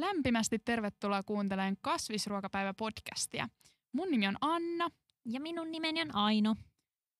Lämpimästi 0.00 0.58
tervetuloa 0.58 1.22
kuuntelemaan 1.22 1.76
Kasvisruokapäivä-podcastia. 1.82 3.48
Mun 3.92 4.10
nimi 4.10 4.28
on 4.28 4.36
Anna. 4.40 4.88
Ja 5.24 5.40
minun 5.40 5.70
nimeni 5.70 6.02
on 6.02 6.14
Aino. 6.14 6.56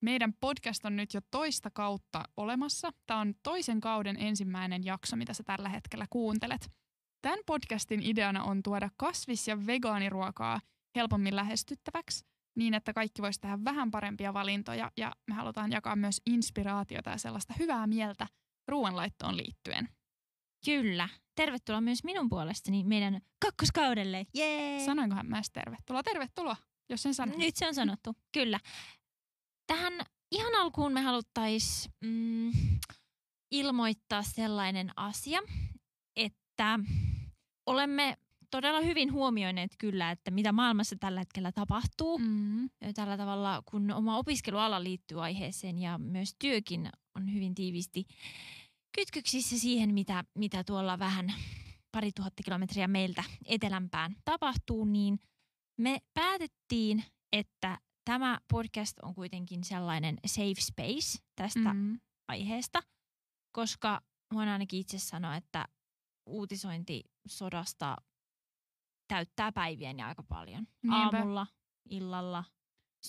Meidän 0.02 0.34
podcast 0.40 0.84
on 0.84 0.96
nyt 0.96 1.14
jo 1.14 1.20
toista 1.30 1.70
kautta 1.70 2.22
olemassa. 2.36 2.90
Tämä 3.06 3.20
on 3.20 3.34
toisen 3.42 3.80
kauden 3.80 4.16
ensimmäinen 4.18 4.84
jakso, 4.84 5.16
mitä 5.16 5.34
sä 5.34 5.42
tällä 5.42 5.68
hetkellä 5.68 6.06
kuuntelet. 6.10 6.70
Tämän 7.22 7.38
podcastin 7.46 8.02
ideana 8.02 8.44
on 8.44 8.62
tuoda 8.62 8.90
kasvis- 8.96 9.48
ja 9.48 9.66
vegaaniruokaa 9.66 10.60
helpommin 10.96 11.36
lähestyttäväksi 11.36 12.24
niin, 12.56 12.74
että 12.74 12.92
kaikki 12.92 13.22
voisi 13.22 13.40
tehdä 13.40 13.58
vähän 13.64 13.90
parempia 13.90 14.34
valintoja 14.34 14.90
ja 14.96 15.12
me 15.26 15.34
halutaan 15.34 15.72
jakaa 15.72 15.96
myös 15.96 16.20
inspiraatiota 16.26 17.10
ja 17.10 17.18
sellaista 17.18 17.54
hyvää 17.58 17.86
mieltä 17.86 18.26
ruoanlaittoon 18.68 19.36
liittyen. 19.36 19.88
Kyllä. 20.64 21.08
Tervetuloa 21.34 21.80
myös 21.80 22.04
minun 22.04 22.28
puolestani 22.28 22.84
meidän 22.84 23.20
kakkoskaudelle. 23.38 24.26
Jee! 24.34 24.84
Sanoinkohan 24.84 25.26
mä 25.26 25.36
edes 25.36 25.50
tervetuloa? 25.50 26.02
Tervetuloa, 26.02 26.56
jos 26.88 27.02
sen 27.02 27.14
sanon. 27.14 27.38
Nyt 27.38 27.56
se 27.56 27.66
on 27.66 27.74
sanottu, 27.74 28.16
kyllä. 28.32 28.60
Tähän 29.66 29.92
ihan 30.32 30.54
alkuun 30.54 30.92
me 30.92 31.00
haluttaisiin 31.00 31.94
mm, 32.04 32.52
ilmoittaa 33.50 34.22
sellainen 34.22 34.90
asia, 34.96 35.40
että 36.16 36.78
olemme 37.66 38.16
todella 38.50 38.80
hyvin 38.80 39.12
huomioineet 39.12 39.70
kyllä, 39.78 40.10
että 40.10 40.30
mitä 40.30 40.52
maailmassa 40.52 40.96
tällä 41.00 41.20
hetkellä 41.20 41.52
tapahtuu. 41.52 42.18
Mm. 42.18 42.70
Tällä 42.94 43.16
tavalla, 43.16 43.62
kun 43.64 43.90
oma 43.90 44.18
opiskeluala 44.18 44.84
liittyy 44.84 45.22
aiheeseen 45.22 45.78
ja 45.78 45.98
myös 45.98 46.34
työkin 46.38 46.90
on 47.14 47.34
hyvin 47.34 47.54
tiivisti 47.54 48.06
kytköksissä 48.96 49.58
siihen, 49.58 49.94
mitä, 49.94 50.24
mitä 50.38 50.64
tuolla 50.64 50.98
vähän 50.98 51.34
pari 51.92 52.12
tuhatta 52.12 52.42
kilometriä 52.42 52.88
meiltä 52.88 53.24
etelämpään 53.44 54.16
tapahtuu, 54.24 54.84
niin 54.84 55.18
me 55.80 55.98
päätettiin, 56.14 57.04
että 57.32 57.78
tämä 58.04 58.38
podcast 58.52 58.98
on 59.02 59.14
kuitenkin 59.14 59.64
sellainen 59.64 60.18
safe 60.26 60.60
space 60.60 61.18
tästä 61.36 61.74
Mm. 61.74 62.00
aiheesta, 62.28 62.82
koska 63.52 64.00
voin 64.34 64.48
ainakin 64.48 64.80
itse 64.80 64.98
sanoa, 64.98 65.36
että 65.36 65.64
uutisointi 66.26 67.02
sodasta 67.28 67.96
täyttää 69.08 69.52
päiviäni 69.52 70.02
aika 70.02 70.22
paljon. 70.22 70.66
Niinpä. 70.82 71.18
Aamulla, 71.18 71.46
illalla, 71.90 72.44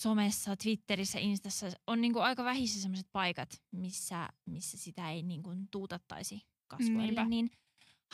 somessa, 0.01 0.55
Twitterissä, 0.55 1.19
Instassa 1.19 1.67
on 1.87 2.01
niinku 2.01 2.19
aika 2.19 2.43
vähissä 2.43 2.81
sellaiset 2.81 3.07
paikat, 3.11 3.61
missä, 3.71 4.29
missä 4.45 4.77
sitä 4.77 5.11
ei 5.11 5.23
niinku 5.23 5.49
tuutattaisi 5.71 6.41
kasvoille. 6.67 7.01
Niinpä. 7.01 7.25
Niin 7.25 7.49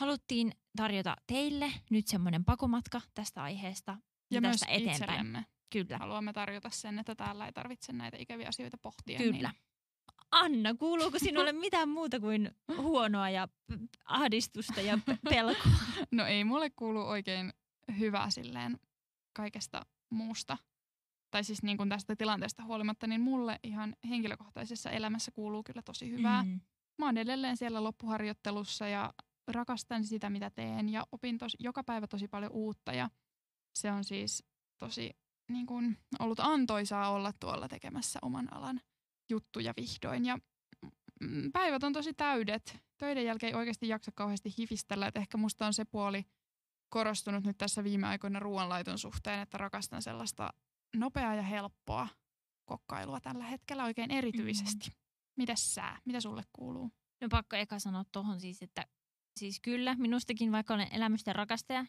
haluttiin 0.00 0.52
tarjota 0.76 1.16
teille 1.26 1.72
nyt 1.90 2.06
semmoinen 2.08 2.44
pakomatka 2.44 3.00
tästä 3.14 3.42
aiheesta 3.42 3.96
Ja 4.30 4.40
myös 4.40 4.52
tästä 4.60 4.66
eteenpäin. 4.72 4.92
itsellemme 4.96 5.46
Kyllä. 5.72 5.98
haluamme 5.98 6.32
tarjota 6.32 6.70
sen, 6.70 6.98
että 6.98 7.14
täällä 7.14 7.46
ei 7.46 7.52
tarvitse 7.52 7.92
näitä 7.92 8.16
ikäviä 8.20 8.48
asioita 8.48 8.78
pohtia. 8.78 9.18
Kyllä. 9.18 9.48
Niin 9.50 9.60
Anna, 10.30 10.74
kuuluuko 10.74 11.18
sinulle 11.18 11.52
mitään 11.66 11.88
muuta 11.88 12.20
kuin 12.20 12.50
huonoa 12.76 13.30
ja 13.30 13.48
ahdistusta 14.04 14.80
ja 14.80 14.98
pelkoa? 15.30 15.72
No 16.12 16.26
ei 16.26 16.44
mulle 16.44 16.70
kuulu 16.70 17.00
oikein 17.00 17.52
hyvää 17.98 18.30
silleen 18.30 18.80
kaikesta 19.32 19.86
muusta. 20.10 20.58
Tai 21.34 21.44
siis 21.44 21.62
niin 21.62 21.76
kuin 21.76 21.88
tästä 21.88 22.16
tilanteesta 22.16 22.64
huolimatta, 22.64 23.06
niin 23.06 23.20
mulle 23.20 23.60
ihan 23.62 23.96
henkilökohtaisessa 24.08 24.90
elämässä 24.90 25.30
kuuluu 25.30 25.62
kyllä 25.62 25.82
tosi 25.82 26.10
hyvää. 26.10 26.42
Mm. 26.42 26.48
Mm. 26.48 26.60
Mä 26.98 27.06
oon 27.06 27.16
edelleen 27.16 27.56
siellä 27.56 27.84
loppuharjoittelussa 27.84 28.88
ja 28.88 29.14
rakastan 29.48 30.04
sitä, 30.04 30.30
mitä 30.30 30.50
teen 30.50 30.88
ja 30.88 31.06
opin 31.12 31.38
tos, 31.38 31.56
joka 31.58 31.84
päivä 31.84 32.06
tosi 32.06 32.28
paljon 32.28 32.52
uutta 32.52 32.92
ja 32.92 33.10
se 33.78 33.92
on 33.92 34.04
siis 34.04 34.44
tosi 34.78 35.10
niin 35.50 35.66
kuin, 35.66 35.98
ollut 36.18 36.40
antoisaa 36.40 37.10
olla 37.10 37.32
tuolla 37.40 37.68
tekemässä 37.68 38.18
oman 38.22 38.52
alan 38.52 38.80
juttuja 39.30 39.74
vihdoin 39.76 40.24
ja 40.24 40.38
päivät 41.52 41.82
on 41.82 41.92
tosi 41.92 42.14
täydet. 42.14 42.78
Töiden 42.98 43.24
jälkeen 43.24 43.52
ei 43.52 43.58
oikeasti 43.58 43.88
jaksa 43.88 44.12
kauheasti 44.14 44.54
hifistellä, 44.58 45.06
että 45.06 45.20
ehkä 45.20 45.36
musta 45.38 45.66
on 45.66 45.74
se 45.74 45.84
puoli 45.84 46.24
korostunut 46.88 47.44
nyt 47.44 47.58
tässä 47.58 47.84
viime 47.84 48.06
aikoina 48.06 48.38
ruoanlaiton 48.38 48.98
suhteen, 48.98 49.40
että 49.40 49.58
rakastan 49.58 50.02
sellaista 50.02 50.52
nopeaa 50.94 51.34
ja 51.34 51.42
helppoa 51.42 52.08
kokkailua 52.64 53.20
tällä 53.20 53.44
hetkellä 53.44 53.84
oikein 53.84 54.10
erityisesti. 54.10 54.88
Mm. 54.88 54.94
Mitäs 55.36 55.74
sä? 55.74 55.96
Mitä 56.04 56.20
sulle 56.20 56.42
kuuluu? 56.52 56.90
No 57.20 57.28
pakko 57.30 57.56
eka 57.56 57.78
sanoa 57.78 58.04
tuohon 58.12 58.40
siis, 58.40 58.62
että 58.62 58.86
siis 59.36 59.60
kyllä 59.60 59.94
minustakin, 59.94 60.52
vaikka 60.52 60.74
olen 60.74 60.88
elämysten 60.92 61.34
rakastaja, 61.34 61.86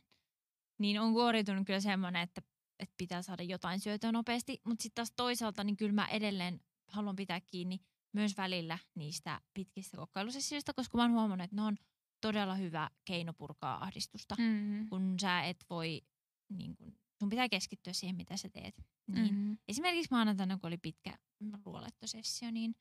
niin 0.80 1.00
on 1.02 1.14
kuoriutunut 1.14 1.66
kyllä 1.66 1.80
semmoinen, 1.80 2.22
että, 2.22 2.42
että 2.80 2.94
pitää 2.98 3.22
saada 3.22 3.44
jotain 3.44 3.80
syötyä 3.80 4.12
nopeasti. 4.12 4.62
Mutta 4.64 4.84
sitten 4.84 4.96
taas 4.96 5.12
toisaalta, 5.16 5.64
niin 5.64 5.78
kyllä 5.78 5.94
mä 5.94 6.08
edelleen 6.08 6.62
haluan 6.88 7.16
pitää 7.16 7.42
kiinni 7.42 7.80
myös 8.14 8.38
välillä 8.38 8.78
niistä 8.96 9.42
pitkistä 9.54 9.98
kokkailusessioista, 9.98 10.74
koska 10.74 10.98
mä 10.98 11.04
oon 11.04 11.12
huomannut, 11.12 11.44
että 11.46 11.56
ne 11.56 11.62
on 11.62 11.78
todella 12.22 12.56
hyvä 12.56 12.90
keino 13.06 13.34
purkaa 13.34 13.84
ahdistusta, 13.84 14.36
Mm. 14.40 14.90
kun 14.90 15.16
sä 15.22 15.42
et 15.44 15.66
voi, 15.70 16.02
niin 16.50 16.76
kun, 16.76 16.98
sun 17.20 17.30
pitää 17.30 17.50
keskittyä 17.50 17.94
siihen, 17.94 18.16
mitä 18.16 18.38
sä 18.38 18.50
teet. 18.50 18.76
Niin 19.08 19.36
Mm. 19.36 19.58
Esimerkiksi 19.68 20.12
maanantaina, 20.12 20.58
kun 20.58 20.68
oli 20.68 20.78
pitkä 20.78 21.18
ruoalettosessio, 21.66 22.52
niin, 22.52 22.76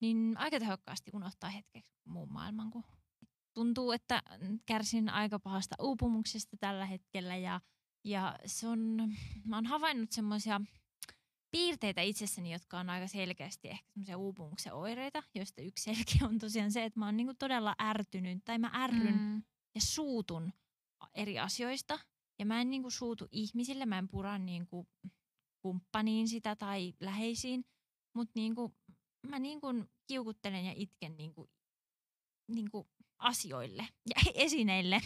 niin 0.00 0.36
aika 0.36 0.58
tehokkaasti 0.60 1.10
unohtaa 1.14 1.50
hetkeksi 1.50 1.92
muun 2.04 2.32
maailman, 2.32 2.70
kun 2.70 2.84
tuntuu, 3.54 3.92
että 3.92 4.22
kärsin 4.66 5.08
aika 5.08 5.38
pahasta 5.38 5.74
uupumuksesta 5.80 6.56
tällä 6.60 6.86
hetkellä 6.86 7.36
ja, 7.36 7.60
ja 8.04 8.38
se 8.46 8.68
on, 8.68 9.12
mä 9.44 9.56
oon 9.56 9.66
havainnut 9.66 10.12
semmoisia 10.12 10.60
piirteitä 11.50 12.00
itsessäni, 12.00 12.52
jotka 12.52 12.78
on 12.80 12.90
aika 12.90 13.06
selkeästi 13.06 13.68
ehkä 13.68 13.92
semmoisia 13.92 14.18
uupumuksen 14.18 14.74
oireita, 14.74 15.22
joista 15.34 15.62
yksi 15.62 15.84
selkeä 15.94 16.28
on 16.28 16.38
tosiaan 16.38 16.72
se, 16.72 16.84
että 16.84 17.00
mä 17.00 17.06
oon 17.06 17.16
niinku 17.16 17.34
todella 17.38 17.74
ärtynyt 17.82 18.44
tai 18.44 18.58
mä 18.58 18.70
ärryn 18.74 19.18
Mm. 19.18 19.42
ja 19.74 19.80
suutun 19.80 20.52
eri 21.14 21.38
asioista. 21.38 21.98
Ja 22.38 22.46
mä 22.46 22.60
en 22.60 22.70
niinku 22.70 22.90
suutu 22.90 23.28
ihmisille, 23.30 23.86
mä 23.86 23.98
en 23.98 24.08
pura 24.08 24.38
niinku 24.38 24.88
kumppaniin 25.62 26.28
sitä 26.28 26.56
tai 26.56 26.94
läheisiin, 27.00 27.64
mutta 28.14 28.32
niinku, 28.34 28.74
mä 29.28 29.38
niinku 29.38 29.66
kiukuttelen 30.06 30.64
ja 30.64 30.72
itken 30.76 31.16
niinku, 31.16 31.50
niinku 32.48 32.88
asioille 33.18 33.88
ja 34.14 34.32
esineille. 34.34 35.00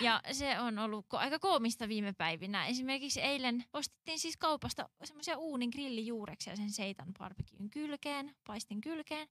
ja 0.00 0.20
se 0.32 0.60
on 0.60 0.78
ollut 0.78 1.06
aika 1.12 1.38
koomista 1.38 1.88
viime 1.88 2.12
päivinä. 2.12 2.66
Esimerkiksi 2.66 3.20
eilen 3.20 3.64
ostettiin 3.72 4.18
siis 4.18 4.36
kaupasta 4.36 4.88
semmoisia 5.04 5.38
uunin 5.38 5.70
grillijuureksia 5.70 6.56
sen 6.56 6.70
seitan 6.70 7.12
barbecueen 7.18 7.70
kylkeen, 7.70 8.34
paistin 8.46 8.80
kylkeen. 8.80 9.28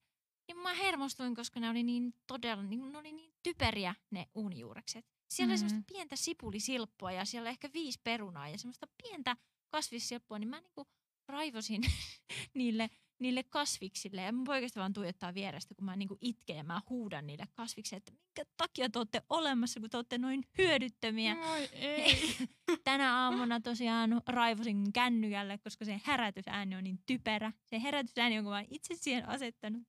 Niin 0.48 0.58
mä 0.58 0.74
hermostuin, 0.74 1.36
koska 1.36 1.60
ne 1.60 1.70
oli 1.70 1.84
niin 1.84 2.14
todella, 2.28 2.64
niin, 2.64 2.92
ne 2.92 2.98
oli 2.98 3.12
niin 3.12 3.34
typeriä 3.44 3.96
ne 4.12 4.28
uunijuurekset. 4.36 5.06
Siellä 5.30 5.52
oli 5.52 5.58
Mhm. 5.62 5.68
semmoista 5.68 5.94
pientä 5.94 6.16
sipulisilppua 6.16 7.12
ja 7.12 7.26
siellä 7.26 7.50
ehkä 7.50 7.70
viisi 7.74 8.00
perunaa 8.04 8.50
ja 8.50 8.58
semmoista 8.58 8.88
pientä 9.04 9.38
kasvissilppua, 9.74 10.40
niin 10.40 10.50
mä 10.50 10.62
niinku 10.62 10.88
raivosin 11.28 11.82
niille, 12.54 12.90
niille 13.20 13.44
kasviksille. 13.44 14.22
Ja 14.22 14.32
mun 14.32 14.44
poikasta 14.44 14.80
vaan 14.80 14.94
tuijottaa 14.94 15.34
vierestä, 15.34 15.76
kun 15.76 15.86
mä 15.86 15.96
niinku 15.96 16.18
itken 16.22 16.58
ja 16.58 16.64
mä 16.64 16.82
huudan 16.90 17.28
niille 17.28 17.48
kasviksille, 17.54 17.98
että 17.98 18.12
minkä 18.12 18.52
takia 18.58 18.90
te 18.90 19.00
olette 19.00 19.22
olemassa, 19.30 19.80
kun 19.80 19.90
te 19.90 19.98
olette 19.98 20.18
noin 20.18 20.44
hyödyttömiä. 20.58 21.36
Oi 21.52 21.70
ei. 21.74 22.36
Tänä 22.84 23.18
aamuna 23.18 23.60
tosiaan 23.60 24.22
raivosin 24.28 24.94
kännykälle, 24.94 25.58
koska 25.58 25.86
se 25.86 26.02
herätysääni 26.08 26.76
on 26.76 26.84
niin 26.84 27.00
typerä. 27.06 27.52
Se 27.66 27.82
herätysääni, 27.84 28.36
jonka 28.36 28.50
mä 28.50 28.56
oon 28.56 28.66
itse 28.70 28.96
siihen 28.96 29.30
asettanut. 29.30 29.84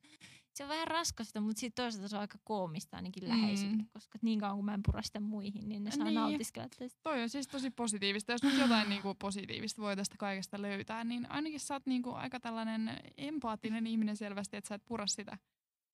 Se 0.54 0.62
on 0.64 0.68
vähän 0.68 0.86
raskasta, 0.88 1.40
mutta 1.40 1.60
sitten 1.60 1.84
toisaalta 1.84 2.08
se 2.08 2.16
on 2.16 2.20
aika 2.20 2.38
koomista 2.44 2.96
ainakin 2.96 3.28
läheisille, 3.28 3.76
Mm. 3.76 3.88
koska 3.92 4.18
niin 4.22 4.40
kauan 4.40 4.56
kun 4.56 4.64
mä 4.64 4.74
en 4.74 4.80
pura 4.86 5.02
sitä 5.02 5.20
muihin, 5.20 5.68
niin 5.68 5.84
ne 5.84 5.90
saa 5.90 6.04
Niin. 6.04 6.14
nautiskella 6.14 6.68
tästä. 6.78 7.00
Toi 7.02 7.22
on 7.22 7.28
siis 7.28 7.48
tosi 7.48 7.70
positiivista. 7.70 8.32
Jos 8.32 8.42
nyt 8.42 8.58
jotain 8.58 8.88
niinku 8.88 9.14
positiivista 9.14 9.82
voi 9.82 9.96
tästä 9.96 10.14
kaikesta 10.18 10.62
löytää, 10.62 11.04
niin 11.04 11.30
ainakin 11.30 11.60
sä 11.60 11.74
oot 11.74 11.86
niinku 11.86 12.10
aika 12.12 12.40
tällainen 12.40 13.00
empaattinen 13.16 13.86
ihminen 13.86 14.16
selvästi, 14.16 14.56
että 14.56 14.68
sä 14.68 14.74
et 14.74 14.84
pura 14.84 15.06
sitä 15.06 15.38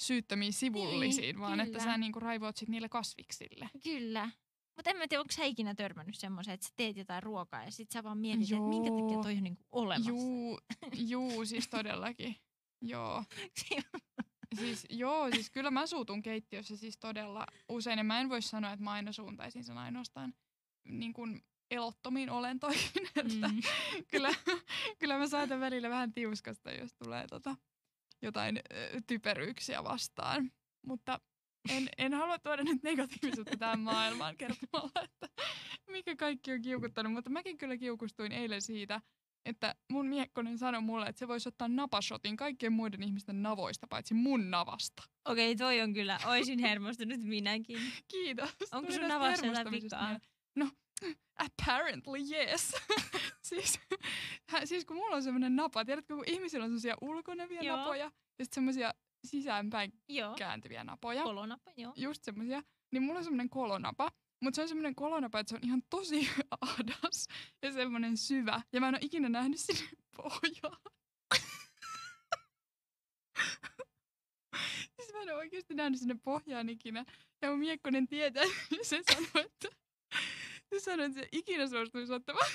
syyttömiin 0.02 0.52
sivullisiin, 0.52 1.22
Niin, 1.22 1.40
vaan 1.40 1.60
että 1.60 1.78
kyllä. 1.78 1.92
sä 1.92 1.98
niinku 1.98 2.20
raivoat 2.20 2.56
sit 2.56 2.68
niille 2.68 2.88
kasviksille. 2.88 3.70
Kyllä. 3.84 4.30
Mutta 4.76 4.90
en 4.90 4.96
mä 4.96 5.08
tiedä, 5.08 5.20
onko 5.20 5.32
sä 5.32 5.44
ikinä 5.44 5.74
törmännyt 5.74 6.14
semmoiseen, 6.18 6.54
että 6.54 6.66
sä 6.66 6.72
teet 6.76 6.96
jotain 6.96 7.22
ruokaa 7.22 7.64
ja 7.64 7.70
sit 7.70 7.90
sä 7.90 8.04
vaan 8.04 8.18
mietit, 8.18 8.50
että 8.52 8.68
minkä 8.68 8.90
takia 8.90 9.22
toi 9.22 9.36
on 9.36 9.42
niinku 9.42 9.62
olemassa. 9.72 10.10
Juu, 10.10 10.58
juu, 10.96 11.44
siis 11.44 11.68
todellakin. 11.68 12.36
Joo. 12.92 13.24
Siis, 14.58 14.87
joo, 14.91 15.31
siis 15.31 15.50
kyllä 15.50 15.70
mä 15.70 15.87
suutun 15.87 16.23
keittiössä 16.23 16.76
siis 16.76 16.99
todella 16.99 17.47
usein. 17.69 17.99
Ja 17.99 18.05
mä 18.05 18.20
en 18.20 18.29
voi 18.29 18.43
sanoa, 18.43 18.73
että 18.73 18.85
mä 18.85 18.93
aina 18.93 19.12
suuntaisin 19.12 19.64
sen 19.64 19.79
ainoastaan 19.79 20.35
niin 20.88 21.12
kuin 21.12 21.43
elottomiin 21.70 22.31
olentoihin. 22.31 22.91
Että 23.17 23.49
Mm. 23.49 23.61
kyllä, 24.11 24.35
kyllä 24.99 25.19
mä 25.19 25.26
saatan 25.29 25.61
välillä 25.61 25.91
vähän 25.91 26.12
tiuskasta, 26.12 26.70
jos 26.73 26.94
tulee 26.94 27.26
tota, 27.26 27.56
jotain 28.23 28.56
ö, 28.73 29.00
typeryyksiä 29.06 29.85
vastaan. 29.85 30.53
Mutta 30.87 31.20
en, 31.69 31.88
en 31.99 32.14
halua 32.14 32.38
tuoda 32.38 32.62
nyt 32.64 32.82
negatiivisuutta 32.82 33.56
tähän 33.56 33.81
maailmaan 33.81 34.37
kertomalla, 34.37 35.03
että 35.05 35.29
mikä 35.87 36.17
kaikki 36.17 36.53
on 36.53 36.62
kiukuttanut, 36.62 37.12
mutta 37.12 37.31
mäkin 37.31 37.58
kyllä 37.58 37.76
kiukustuin 37.76 38.32
eilen 38.32 38.62
siitä, 38.62 39.00
että 39.44 39.75
mun 39.92 40.06
miekkonen 40.06 40.58
sanoi 40.58 40.81
mulle, 40.82 41.06
että 41.06 41.19
se 41.19 41.28
voisi 41.28 41.48
ottaa 41.48 41.69
napashotin 41.69 42.37
kaikkien 42.37 42.72
muiden 42.72 43.02
ihmisten 43.02 43.42
navoista, 43.42 43.87
paitsi 43.87 44.14
mun 44.14 44.50
navasta. 44.50 45.02
Okei, 45.25 45.56
toi 45.56 45.81
on 45.81 45.94
kyllä, 45.94 46.19
oisin 46.26 46.58
hermostunut 46.58 47.20
minäkin. 47.20 47.78
Kiitos. 48.12 48.50
Onko 48.72 48.92
sun 48.92 49.08
navassa 49.08 49.46
jotain 49.46 49.70
vikaa? 49.70 50.20
No, 50.56 50.69
apparently 51.38 52.19
yes. 52.32 52.72
siis, 53.48 53.81
hä, 54.48 54.66
siis 54.66 54.84
kun 54.84 54.96
mulla 54.96 55.16
on 55.16 55.22
semmoinen 55.22 55.56
napa, 55.56 55.84
tiedätkö, 55.84 56.14
kun 56.14 56.25
ihmisillä 56.26 56.64
on 56.64 56.69
semmoisia 56.69 56.96
ulkonäviä 57.00 57.60
Joo. 57.60 57.76
napoja 57.76 58.04
ja 58.38 58.44
sitten 58.44 58.54
semmoisia 58.54 58.94
sisäänpäin 59.25 59.93
Joo, 60.08 60.34
kääntyviä 60.34 60.84
napoja. 60.84 61.22
kolonappa, 61.22 61.70
joo. 61.76 61.93
just 61.96 62.25
semmosia, 62.25 62.62
niin 62.93 63.02
mulla 63.02 63.19
on 63.19 63.25
semmoinen 63.25 63.50
kolonapa. 63.50 64.10
Mutta 64.40 64.56
se 64.56 64.62
on 64.62 64.69
semmoinen 64.69 64.94
kolonapa, 64.94 65.40
että 65.40 65.50
se 65.50 65.56
on 65.56 65.64
ihan 65.64 65.82
tosi 65.90 66.31
ahdas 66.60 67.28
ja 67.62 67.72
semmoinen 67.72 68.16
syvä. 68.16 68.62
Ja 68.72 68.81
mä 68.81 68.88
en 68.88 68.94
ole 68.94 69.00
ikinä 69.02 69.28
nähnyt 69.28 69.60
sinne 69.60 69.88
pohjaan. 70.16 70.81
siis 74.96 75.12
mä 75.12 75.22
en 75.22 75.28
ole 75.28 75.34
oikeasti 75.34 75.75
nähnyt 75.75 76.00
sinne 76.00 76.16
pohjaan 76.25 76.69
ikinä. 76.69 77.04
Ja 77.42 77.50
mun 77.50 77.58
miekkonen 77.58 78.08
tietää, 78.08 78.44
ja 78.78 78.84
se 78.84 79.02
sanoi, 79.12 79.46
että 79.46 79.69
se 80.72 80.81
sanoi, 80.81 81.06
että 81.06 81.20
se 81.20 81.28
ikinä 81.32 81.69
suostuisi 81.69 82.12
ottamaan 82.12 82.50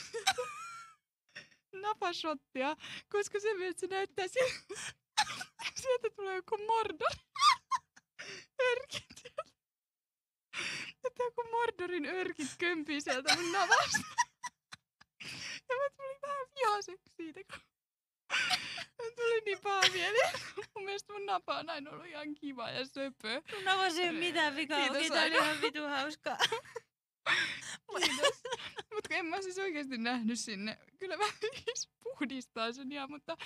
napashottia, 1.81 2.75
koska 3.09 3.39
se, 3.39 3.49
että 3.67 3.79
se 3.79 3.87
näyttää 3.87 4.27
siltä, 4.27 4.81
sieltä 5.75 6.09
tulee 6.15 6.35
joku 6.35 6.57
mordor. 6.57 7.11
Örkit 8.71 9.15
että 11.07 11.23
joku 11.23 11.43
Mordorin 11.51 12.05
örkit 12.05 12.55
kömpii 12.57 13.01
sieltä 13.01 13.35
mun 13.35 13.51
navasta. 13.51 13.99
Ja 15.69 15.75
mä 15.75 15.89
tulin 15.97 16.21
vähän 16.21 16.47
vihaseksi 16.55 17.13
siitä, 17.15 17.39
kun 17.43 17.61
mä 18.99 19.11
tuli 19.15 19.41
niin 19.45 19.59
paha 19.63 19.81
mieli. 19.93 20.17
Mun 20.75 20.85
mielestä 20.85 21.13
mun 21.13 21.25
napa 21.25 21.57
on 21.57 21.69
aina 21.69 21.91
ollut 21.91 22.05
ihan 22.05 22.35
kiva 22.35 22.69
ja 22.69 22.85
söpö. 22.85 23.41
Sun 23.49 23.63
navassa 23.63 24.01
ei 24.01 24.09
ole 24.09 24.19
mitään 24.19 24.55
vikaa, 24.55 24.85
okei, 24.85 25.09
tää 25.09 25.23
oli 25.23 25.35
ihan 25.35 25.61
vitu 25.61 25.83
hauskaa. 25.87 26.37
Kiitos. 28.05 28.43
Mutta 28.93 29.13
en 29.15 29.25
mä 29.25 29.41
siis 29.41 29.57
oikeasti 29.57 29.97
nähnyt 29.97 30.39
sinne. 30.39 30.79
Kyllä 30.99 31.17
mä 31.17 31.23
siis 31.41 31.89
puhdistaa 32.03 32.71
sen 32.71 32.91
ihan, 32.91 33.11
mutta 33.11 33.37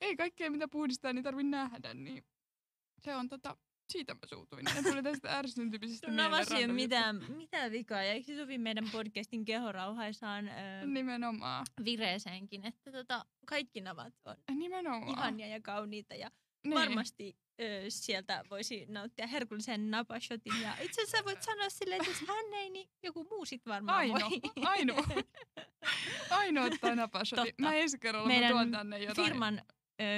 ei 0.00 0.16
kaikkea 0.16 0.50
mitä 0.50 0.68
puhdistaa, 0.68 1.12
niin 1.12 1.22
tarvi 1.22 1.42
nähdä. 1.42 1.94
Niin 1.94 2.24
se 2.98 3.16
on 3.16 3.28
tota, 3.28 3.56
siitä 3.92 4.14
mä 4.14 4.20
suutuin. 4.26 4.64
Ja 4.76 4.82
tuli 4.82 5.02
tästä 5.02 5.28
ei 5.28 5.36
ole 5.38 6.30
random 6.30 6.60
juttu. 6.60 6.74
mitään, 6.74 7.24
mitään 7.36 7.72
vikaa, 7.72 8.02
ja 8.02 8.12
eikö 8.12 8.26
se 8.26 8.36
sovi 8.36 8.58
meidän 8.58 8.88
podcastin 8.92 9.44
kehorauhaisaan 9.44 10.48
öö, 10.48 10.86
Nimenomaan. 10.86 11.66
vireeseenkin, 11.84 12.66
että 12.66 12.92
tota, 12.92 13.24
kaikki 13.46 13.80
navat 13.80 14.14
on 14.24 14.36
Nimenomaan. 14.58 15.08
ihania 15.18 15.46
ja 15.46 15.60
kauniita, 15.60 16.14
ja 16.14 16.30
Niin. 16.64 16.74
varmasti 16.74 17.36
ö, 17.60 17.84
sieltä 17.88 18.44
voisi 18.50 18.86
nauttia 18.88 19.26
herkullisen 19.26 19.90
napashotin. 19.90 20.60
Ja 20.62 20.74
itse 20.82 21.02
asiassa 21.02 21.24
voit 21.24 21.42
sanoa 21.42 21.68
silleen, 21.70 22.00
että 22.00 22.10
jos 22.10 22.28
hän 22.28 22.54
ei, 22.54 22.70
niin 22.70 22.88
joku 23.02 23.26
muu 23.30 23.44
sit 23.44 23.66
varmaan 23.66 23.98
Aino, 23.98 24.14
voi. 24.30 24.40
ainoa. 24.64 25.04
Ainoa 26.30 26.64
ottaa 26.64 26.94
napashoti. 26.94 27.42
Totta. 27.42 27.62
Mä 27.62 27.74
ensi 27.74 27.98
kerralla 27.98 28.28
mä 28.28 28.48
tuon 28.48 28.70
tänne 28.70 28.98
jotain. 28.98 29.28
Firman, 29.28 29.62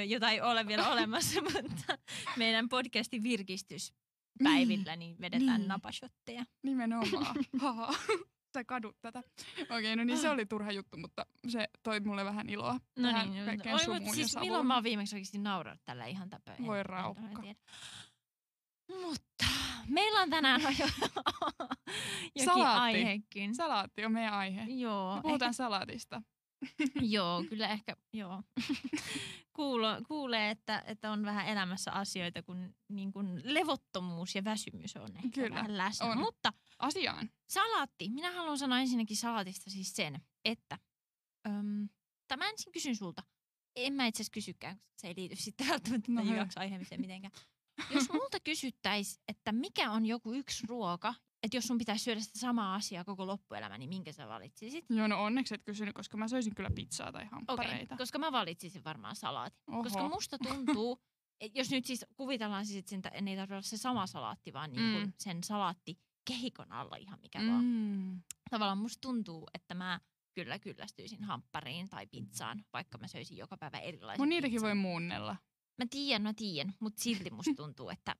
jota 0.08 0.30
ei 0.30 0.40
ole 0.40 0.66
vielä 0.66 0.88
olemassa, 0.92 1.40
mutta 1.62 1.98
meidän 2.36 2.68
podcastin 2.68 3.22
virkistyspäivillä 3.22 4.96
niin 4.96 5.16
vedetään 5.20 5.60
Niin. 5.60 5.68
napashotteja. 5.68 6.44
Nimenomaan. 6.62 7.36
Haha. 7.60 7.94
Sä 8.54 8.64
kadut 8.64 8.96
tätä. 9.00 9.22
Okei, 9.70 9.96
no 9.96 10.04
niin 10.04 10.18
se 10.18 10.30
oli 10.30 10.46
turha 10.46 10.72
juttu, 10.72 10.96
mutta 10.96 11.26
se 11.48 11.68
toi 11.82 12.00
mulle 12.00 12.24
vähän 12.24 12.48
iloa. 12.50 12.80
No 12.98 13.08
tähän 13.08 13.30
niin, 13.30 13.44
kaikkeen 13.44 13.74
oi, 13.74 13.80
sumuun 13.84 14.04
ja 14.06 14.12
siis 14.14 14.32
savuun. 14.32 14.46
milloin 14.46 14.66
mä 14.66 14.74
oon 14.74 14.82
viimeksi 14.84 15.16
oikeasti 15.16 15.38
nauranut 15.38 15.80
tällä 15.84 16.06
ihan 16.06 16.30
täpöön? 16.30 16.66
Voi 16.66 16.82
raukka. 16.82 17.42
Mutta 19.00 19.44
meillä 19.88 20.20
on 20.20 20.30
tänään 20.30 20.60
jo 20.62 20.68
jokin 20.68 22.44
Salaatti. 22.44 22.80
aihekin. 22.80 23.54
Salaatti 23.54 24.04
on 24.04 24.12
meidän 24.12 24.34
aihe. 24.34 24.64
Joo, 24.64 25.16
Me 25.16 25.22
puhutaan 25.22 25.54
salaatista. 25.54 26.22
ehkä, 26.80 27.00
joo, 27.02 27.44
kyllä 27.48 27.68
ehkä, 27.68 27.96
joo. 28.12 28.42
Kuulo, 29.52 29.88
kuulee, 30.08 30.50
että, 30.50 30.82
että 30.86 31.10
on 31.10 31.24
vähän 31.24 31.46
elämässä 31.46 31.92
asioita, 31.92 32.42
kun, 32.42 32.74
niin 32.88 33.12
kun 33.12 33.40
levottomuus 33.44 34.34
ja 34.34 34.44
väsymys 34.44 34.96
on 34.96 35.16
ehkä 35.16 35.28
Kyllä, 35.34 35.54
vähän 35.54 35.76
läsnä. 35.78 36.06
on. 36.06 36.18
Mutta 36.18 36.52
Asiaan. 36.78 37.30
salaatti. 37.50 38.08
Minä 38.08 38.32
haluan 38.32 38.58
sanoa 38.58 38.80
ensinnäkin 38.80 39.16
salaatista 39.16 39.70
siis 39.70 39.96
sen, 39.96 40.20
että 40.44 40.78
öm, 41.48 41.88
tai 42.28 42.36
mä 42.36 42.48
ensin 42.48 42.72
kysyn 42.72 42.96
sulta. 42.96 43.22
En 43.76 43.92
mä 43.92 44.06
itse 44.06 44.22
asiassa 44.22 44.32
kysykään, 44.32 44.76
koska 44.78 44.92
se 44.96 45.08
ei 45.08 45.14
liity 45.16 45.36
sitten 45.36 45.68
välttämättä 45.68 46.12
No 46.12 46.22
aiheeseen 46.56 47.00
mitenkään. 47.00 47.32
Jos 47.90 48.10
multa 48.12 48.40
kysyttäis, 48.40 49.20
että 49.28 49.52
mikä 49.52 49.90
on 49.90 50.06
joku 50.06 50.32
yksi 50.32 50.66
ruoka, 50.66 51.14
että 51.42 51.56
jos 51.56 51.64
sun 51.66 51.78
pitäisi 51.78 52.04
syödä 52.04 52.20
sitä 52.20 52.38
samaa 52.38 52.74
asiaa 52.74 53.04
koko 53.04 53.26
loppuelämä, 53.26 53.78
niin 53.78 53.88
minkä 53.88 54.12
sä 54.12 54.28
valitsisit? 54.28 54.84
Joo, 54.90 55.06
no 55.06 55.24
onneksi 55.24 55.54
et 55.54 55.62
kysynyt, 55.64 55.94
koska 55.94 56.16
mä 56.16 56.28
söisin 56.28 56.54
kyllä 56.54 56.70
pizzaa 56.74 57.12
tai 57.12 57.22
Okei, 57.22 57.28
hamppareita. 57.32 57.96
koska 57.96 58.18
mä 58.18 58.32
valitsisin 58.32 58.84
varmaan 58.84 59.16
salaatin. 59.16 59.60
Oho. 59.68 59.82
Koska 59.82 60.08
musta 60.08 60.38
tuntuu, 60.38 61.02
et 61.40 61.54
jos 61.54 61.70
nyt 61.70 61.84
siis 61.86 62.06
kuvitellaan 62.14 62.66
siis, 62.66 62.78
että 62.78 62.90
sen, 62.90 63.28
ei 63.28 63.36
tarvitse 63.36 63.54
olla 63.54 63.62
se 63.62 63.76
sama 63.76 64.06
salaatti, 64.06 64.52
vaan 64.52 64.72
niin 64.72 64.92
kuin 64.92 65.06
Mm. 65.06 65.12
sen 65.18 65.44
salaatti 65.44 65.98
kehikon 66.24 66.72
alla 66.72 66.96
ihan 66.96 67.20
mikä 67.20 67.38
vaan. 67.38 67.64
Mm. 67.64 68.22
tavallaan 68.50 68.78
musta 68.78 69.00
tuntuu, 69.00 69.48
että 69.54 69.74
mä 69.74 70.00
kyllä 70.34 70.58
kyllästyisin 70.58 71.24
hamppariin 71.24 71.88
tai 71.88 72.06
pizzaan, 72.06 72.64
vaikka 72.72 72.98
mä 72.98 73.06
söisin 73.08 73.36
joka 73.36 73.56
päivä 73.56 73.78
erilaisen 73.78 74.20
Mun 74.20 74.28
niitäkin 74.28 74.54
pizzan. 74.54 74.66
voi 74.68 74.74
muunnella. 74.74 75.36
Mä 75.78 75.86
tiedän, 75.90 76.22
mä 76.22 76.34
tiedän, 76.34 76.74
mutta 76.80 77.02
silti 77.02 77.30
musta 77.30 77.54
tuntuu, 77.64 77.90
että 77.90 78.16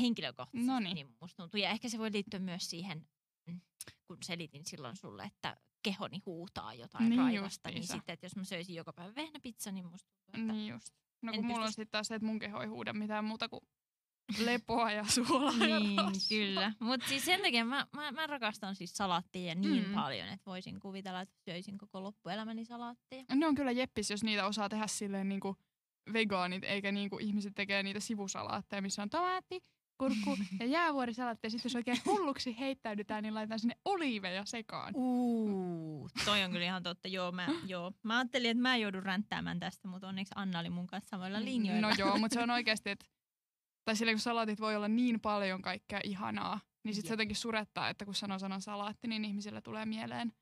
henkilökohtaisesti 0.00 0.66
Noniin. 0.72 0.94
niin 0.94 1.16
musta 1.20 1.42
tuntuu. 1.42 1.60
Ja 1.60 1.70
ehkä 1.70 1.88
se 1.88 1.98
voi 1.98 2.12
liittyä 2.12 2.40
myös 2.40 2.70
siihen, 2.70 3.06
mm, 3.46 3.60
kun 4.06 4.16
selitin 4.24 4.64
silloin 4.64 4.96
sulle, 4.96 5.24
että 5.24 5.56
kehoni 5.82 6.18
huutaa 6.26 6.74
jotain 6.74 7.08
Niin 7.08 7.18
raivasta, 7.20 7.70
niin 7.70 7.86
sitten, 7.86 8.12
että 8.12 8.26
jos 8.26 8.36
mä 8.36 8.44
söisin 8.44 8.74
joka 8.74 8.92
päivä 8.92 9.14
vehnäpizza, 9.14 9.72
niin 9.72 9.86
musta 9.86 10.10
tuntuu, 10.10 10.42
että 10.42 10.52
Niin 10.52 10.72
just. 10.72 10.88
No 11.22 11.32
En 11.32 11.36
kun 11.38 11.46
mulla 11.46 11.58
on 11.60 11.62
pystyisi- 11.66 11.72
sitten 11.76 11.90
taas 11.92 12.06
se, 12.06 12.14
että 12.14 12.26
mun 12.26 12.38
keho 12.38 12.60
ei 12.60 12.66
huuda 12.68 12.92
mitään 12.92 13.24
muuta 13.24 13.48
kuin 13.48 13.60
lepoa 14.44 14.90
ja 14.92 15.04
suolaa 15.14 15.66
ja 15.68 15.80
niin, 15.80 15.98
rasvaa. 15.98 16.12
kyllä. 16.28 16.72
Mutta 16.80 17.08
siis 17.08 17.24
sen 17.24 17.40
takia 17.40 17.64
mä, 17.64 17.86
mä, 17.92 18.12
mä 18.12 18.26
rakastan 18.26 18.76
siis 18.76 18.92
salaattia 18.96 19.54
niin 19.54 19.86
Mm. 19.88 19.94
paljon, 19.94 20.28
että 20.28 20.46
voisin 20.50 20.80
kuvitella, 20.80 21.20
että 21.20 21.34
söisin 21.44 21.78
koko 21.78 22.02
loppuelämäni 22.02 22.64
salaattia. 22.64 23.24
Ne 23.34 23.46
on 23.46 23.54
kyllä 23.54 23.70
jeppis, 23.72 24.10
jos 24.10 24.24
niitä 24.24 24.46
osaa 24.46 24.68
tehdä 24.68 24.86
silleen 24.86 25.28
niinku 25.28 25.56
vegaanit, 26.12 26.64
eikä 26.64 26.92
niinku 26.92 27.18
ihmiset 27.18 27.54
tekee 27.54 27.82
niitä 27.82 28.00
sivusalaatteja, 28.00 28.82
missä 28.82 29.02
on 29.02 29.10
tomaatti, 29.10 29.60
kurkku 30.02 30.36
ja 30.60 30.66
jäävuorisalaatti. 30.66 31.46
Ja 31.46 31.50
sitten 31.50 31.68
jos 31.70 31.76
oikein 31.76 31.98
hulluksi 32.06 32.58
heittäydytään, 32.58 33.22
niin 33.22 33.34
laitetaan 33.34 33.58
sinne 33.58 33.76
oliiveja 33.84 34.44
sekaan. 34.44 34.96
Uu, 34.96 36.08
toi 36.24 36.42
on 36.44 36.50
kyllä 36.50 36.64
ihan 36.64 36.82
totta. 36.82 37.08
Joo, 37.08 37.32
mä, 37.32 37.46
joo. 37.66 37.92
mä 38.02 38.18
ajattelin, 38.18 38.50
että 38.50 38.62
mä 38.62 38.76
joudun 38.76 39.02
ränttäämään 39.02 39.60
tästä, 39.60 39.88
mutta 39.88 40.08
onneksi 40.08 40.32
Anna 40.36 40.58
oli 40.58 40.70
mun 40.70 40.86
kanssa 40.86 41.10
samoilla 41.10 41.44
linjoilla. 41.44 41.88
No 41.88 41.94
joo, 41.98 42.18
mutta 42.18 42.34
se 42.34 42.42
on 42.42 42.50
oikeasti, 42.58 42.90
että 42.90 43.06
tai 43.84 43.96
silleen 43.96 44.16
kun 44.16 44.20
salaatit 44.20 44.60
voi 44.60 44.76
olla 44.76 44.88
niin 44.88 45.20
paljon 45.20 45.62
kaikkea 45.62 46.00
ihanaa, 46.04 46.60
niin 46.84 46.94
sitten 46.94 47.08
se 47.08 47.12
jotenkin 47.12 47.36
surettaa, 47.36 47.88
että 47.88 48.04
kun 48.04 48.14
sanoo 48.14 48.38
sanan 48.38 48.62
salaatti, 48.62 49.08
niin 49.08 49.24
ihmisille 49.24 49.60
tulee 49.60 49.86
mieleen 49.86 50.32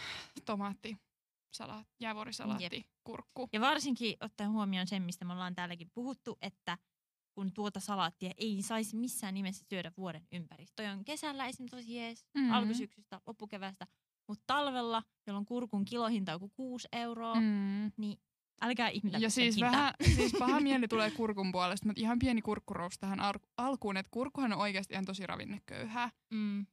tomaatti, 0.46 0.96
salaat, 1.54 1.86
jäävuorisalaatti, 2.00 2.64
Jep. 2.76 2.86
kurkku. 3.04 3.48
Ja 3.52 3.60
varsinkin 3.60 4.16
ottaen 4.20 4.50
huomioon 4.50 4.86
sen, 4.86 5.02
mistä 5.02 5.24
me 5.24 5.32
ollaan 5.32 5.54
täälläkin 5.54 5.90
puhuttu, 5.94 6.38
että 6.42 6.78
kun 7.32 7.52
tuota 7.52 7.80
salaattia 7.80 8.30
ei 8.36 8.62
saisi 8.62 8.96
missään 8.96 9.34
nimessä 9.34 9.64
syödä 9.68 9.92
vuoden 9.96 10.26
ympäri. 10.32 10.66
Toi 10.76 10.86
on 10.86 11.04
kesällä 11.04 11.46
esimerkiksi 11.46 11.76
tosi 11.76 11.94
jees, 11.94 12.24
Mhm. 12.34 12.38
mm-hmm. 12.44 12.54
alkusyksystä, 12.54 13.20
loppukevästä, 13.26 13.86
mutta 14.28 14.44
talvella, 14.46 15.02
jolloin 15.26 15.46
kurkun 15.46 15.84
kilohinta 15.84 16.32
on 16.32 16.34
joku 16.34 16.48
6 16.48 16.88
euroa, 16.92 17.34
mm. 17.34 17.92
Niin 17.96 18.18
älkää 18.62 18.88
ihmetä 18.88 19.18
Ja 19.18 19.30
siis 19.30 19.54
hintaa. 19.56 19.72
vähän, 19.72 19.94
siis 20.16 20.32
paha 20.38 20.60
mieli 20.70 20.88
tulee 20.88 21.10
kurkun 21.10 21.52
puolesta, 21.52 21.86
mutta 21.86 22.00
ihan 22.02 22.18
pieni 22.18 22.42
kurkkurous 22.42 22.98
tähän 22.98 23.20
ar- 23.20 23.40
alkuun, 23.56 23.96
että 23.96 24.10
kurkkuhan 24.10 24.52
on 24.52 24.58
oikeasti 24.58 24.94
ihan 24.94 25.04
tosi 25.04 25.26
ravinneköyhää. 25.26 26.10
Mm. 26.30 26.66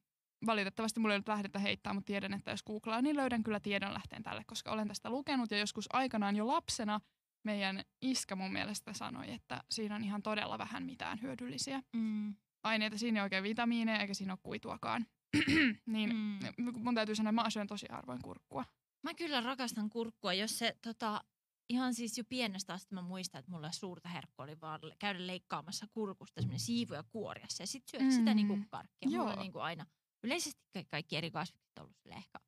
Valitettavasti 0.46 1.00
mulla 1.00 1.14
ei 1.14 1.20
nyt 1.20 1.28
lähdettä 1.28 1.60
heittää, 1.60 1.94
mutta 1.94 2.08
tiedän, 2.08 2.34
että 2.34 2.52
jos 2.52 2.64
googlaa, 2.64 3.02
niin 3.02 3.16
löydän 3.16 3.44
kyllä 3.44 3.60
tiedon 3.60 3.94
lähteen 3.94 4.24
tälle, 4.24 4.44
koska 4.48 4.72
olen 4.72 4.88
tästä 4.88 5.10
lukenut 5.10 5.52
ja 5.52 5.58
joskus 5.60 5.86
aikanaan 5.94 6.36
jo 6.36 6.48
lapsena 6.48 7.00
meidän 7.48 7.84
iskä 8.02 8.36
mun 8.36 8.52
mielestä 8.54 8.94
sanoi, 8.94 9.32
että 9.32 9.64
siinä 9.72 9.96
on 9.96 10.04
ihan 10.04 10.24
todella 10.24 10.58
vähän 10.58 10.84
mitään 10.84 11.22
hyödyllisiä 11.22 11.84
Mm. 11.94 12.36
aineita. 12.64 12.98
Siinä 12.98 13.20
ei 13.20 13.24
oikein 13.24 13.44
vitamiineja 13.44 14.00
eikä 14.00 14.14
siinä 14.14 14.34
ole 14.34 14.40
kuituakaan. 14.44 15.06
niin 15.86 16.10
Mm. 16.58 16.74
mun 16.84 16.96
täytyy 16.96 17.16
sanoa, 17.16 17.30
että 17.30 17.42
mä 17.44 17.50
syön 17.50 17.68
tosi 17.68 17.86
harvoin 17.92 18.22
kurkkua. 18.22 18.66
Mä 19.04 19.14
kyllä 19.14 19.42
rakastan 19.42 19.90
kurkkua, 19.90 20.34
jos 20.34 20.58
se 20.60 20.78
tota, 20.82 21.22
ihan 21.70 21.94
siis 21.94 22.18
jo 22.18 22.24
pienestä 22.30 22.74
asti 22.74 22.96
mä 22.96 23.02
muistan, 23.02 23.40
että 23.40 23.52
mulla 23.52 23.72
suurta 23.72 24.10
herkkua 24.10 24.44
oli 24.46 24.62
vaan 24.62 24.80
käydä 25.00 25.28
leikkaamassa 25.28 25.88
kurkusta 25.92 26.42
semmoinen 26.42 26.60
siivu 26.60 26.94
ja 26.94 27.04
kuoriassa 27.04 27.64
ja 27.64 27.68
sitten 27.68 27.92
syödä 27.92 28.06
mm. 28.06 28.12
sitä 28.12 28.34
niinku 28.34 28.58
karkkia. 28.70 29.10
Mulla 29.10 29.24
Joo. 29.24 29.34
on 29.34 29.40
niinku 29.40 29.60
aina, 29.60 29.86
yleisesti 30.24 30.62
ka- 30.74 30.84
kaikki 30.92 31.16
eri 31.18 31.32
kasvikset 31.32 31.78
on 31.78 31.84
ollut 31.84 31.98
sille 31.98 32.16
ehkä 32.16 32.40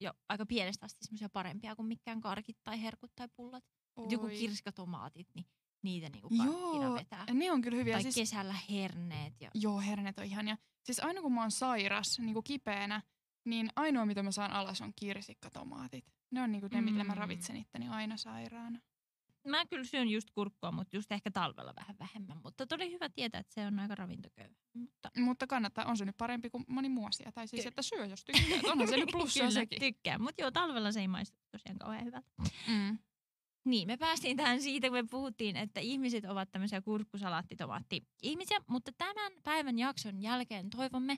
jo 0.00 0.12
aika 0.28 0.46
pienestä 0.46 0.86
asti 0.86 1.04
semmoisia 1.04 1.28
parempia 1.28 1.76
kuin 1.76 1.86
mikään 1.86 2.20
karkit 2.20 2.56
tai 2.64 2.82
herkut 2.82 3.12
tai 3.14 3.28
pullat. 3.36 3.64
Et 4.04 4.12
joku 4.12 4.26
Oi. 4.26 4.32
kirskatomaatit, 4.38 5.28
niin 5.34 5.46
niitä 5.82 6.08
niinku 6.08 6.28
Joo, 6.44 6.94
vetää. 6.94 7.26
ne 7.32 7.52
on 7.52 7.62
kyllä 7.62 7.76
hyviä. 7.76 7.94
Tai 7.94 8.02
siis, 8.02 8.14
kesällä 8.14 8.54
herneet. 8.70 9.40
Ja... 9.40 9.50
Joo, 9.54 9.80
hernet 9.80 10.18
on 10.18 10.24
ihania. 10.24 10.56
Siis 10.84 11.00
aina 11.00 11.20
kun 11.22 11.32
mä 11.32 11.40
oon 11.40 11.50
sairas, 11.50 12.18
niin 12.18 12.32
kuin 12.34 12.44
kipeänä, 12.44 13.02
niin 13.44 13.70
ainoa 13.76 14.06
mitä 14.06 14.22
mä 14.22 14.30
saan 14.32 14.50
alas 14.52 14.80
on 14.80 14.92
kirsikkatomaatit. 14.96 16.04
Ne 16.30 16.42
on 16.42 16.52
niinku 16.52 16.68
ne, 16.72 16.80
millä 16.80 17.04
mä 17.04 17.12
Mm. 17.12 17.18
ravitsen 17.18 17.56
itteni 17.56 17.88
aina 17.88 18.16
sairaana. 18.16 18.78
Mä 19.48 19.66
kyllä 19.66 19.84
syön 19.84 20.08
just 20.08 20.30
kurkkua, 20.30 20.72
mutta 20.72 20.96
just 20.96 21.12
ehkä 21.12 21.30
talvella 21.30 21.74
vähän 21.76 21.96
vähemmän. 21.98 22.40
Mutta 22.44 22.66
tuli 22.66 22.92
hyvä 22.92 23.08
tietää, 23.08 23.38
että 23.40 23.54
se 23.54 23.66
on 23.66 23.78
aika 23.78 23.94
ravintoköyhä. 23.94 24.54
Mutta 24.74 25.10
Mutta 25.16 25.46
kannattaa, 25.46 25.84
on 25.84 25.96
se 25.96 26.04
nyt 26.04 26.16
parempi 26.16 26.50
kuin 26.50 26.64
moni 26.68 26.88
muu 26.88 27.06
asia. 27.06 27.32
Tai 27.32 27.48
siis, 27.48 27.60
Kyllä. 27.62 27.68
että 27.68 27.82
syö, 27.82 28.06
jos 28.06 28.24
tykkää. 28.24 28.70
Onhan 28.72 28.88
se 28.88 28.96
nyt 28.96 29.08
plussaa 29.12 29.50
sekin. 29.50 29.80
tykkään. 29.80 30.22
Mutta 30.22 30.42
joo, 30.42 30.50
talvella 30.50 30.92
se 30.92 31.00
ei 31.00 31.08
maistu 31.08 31.38
tosiaan 31.50 31.78
kauhean 31.78 32.04
hyvältä. 32.04 32.28
Mm. 32.68 32.98
Niin, 33.64 33.86
me 33.88 33.96
päästiin 33.96 34.36
tähän 34.36 34.62
siitä, 34.62 34.88
kun 34.88 34.96
me 34.98 35.04
puhuttiin, 35.10 35.56
että 35.56 35.80
ihmiset 35.80 36.24
ovat 36.24 36.48
tämmöisiä 36.52 36.80
kurkkusalaatti-tomaatti-ihmisiä. 36.80 38.58
Mutta 38.68 38.92
tämän 38.98 39.32
päivän 39.42 39.78
jakson 39.78 40.22
jälkeen 40.22 40.70
toivomme, 40.70 41.16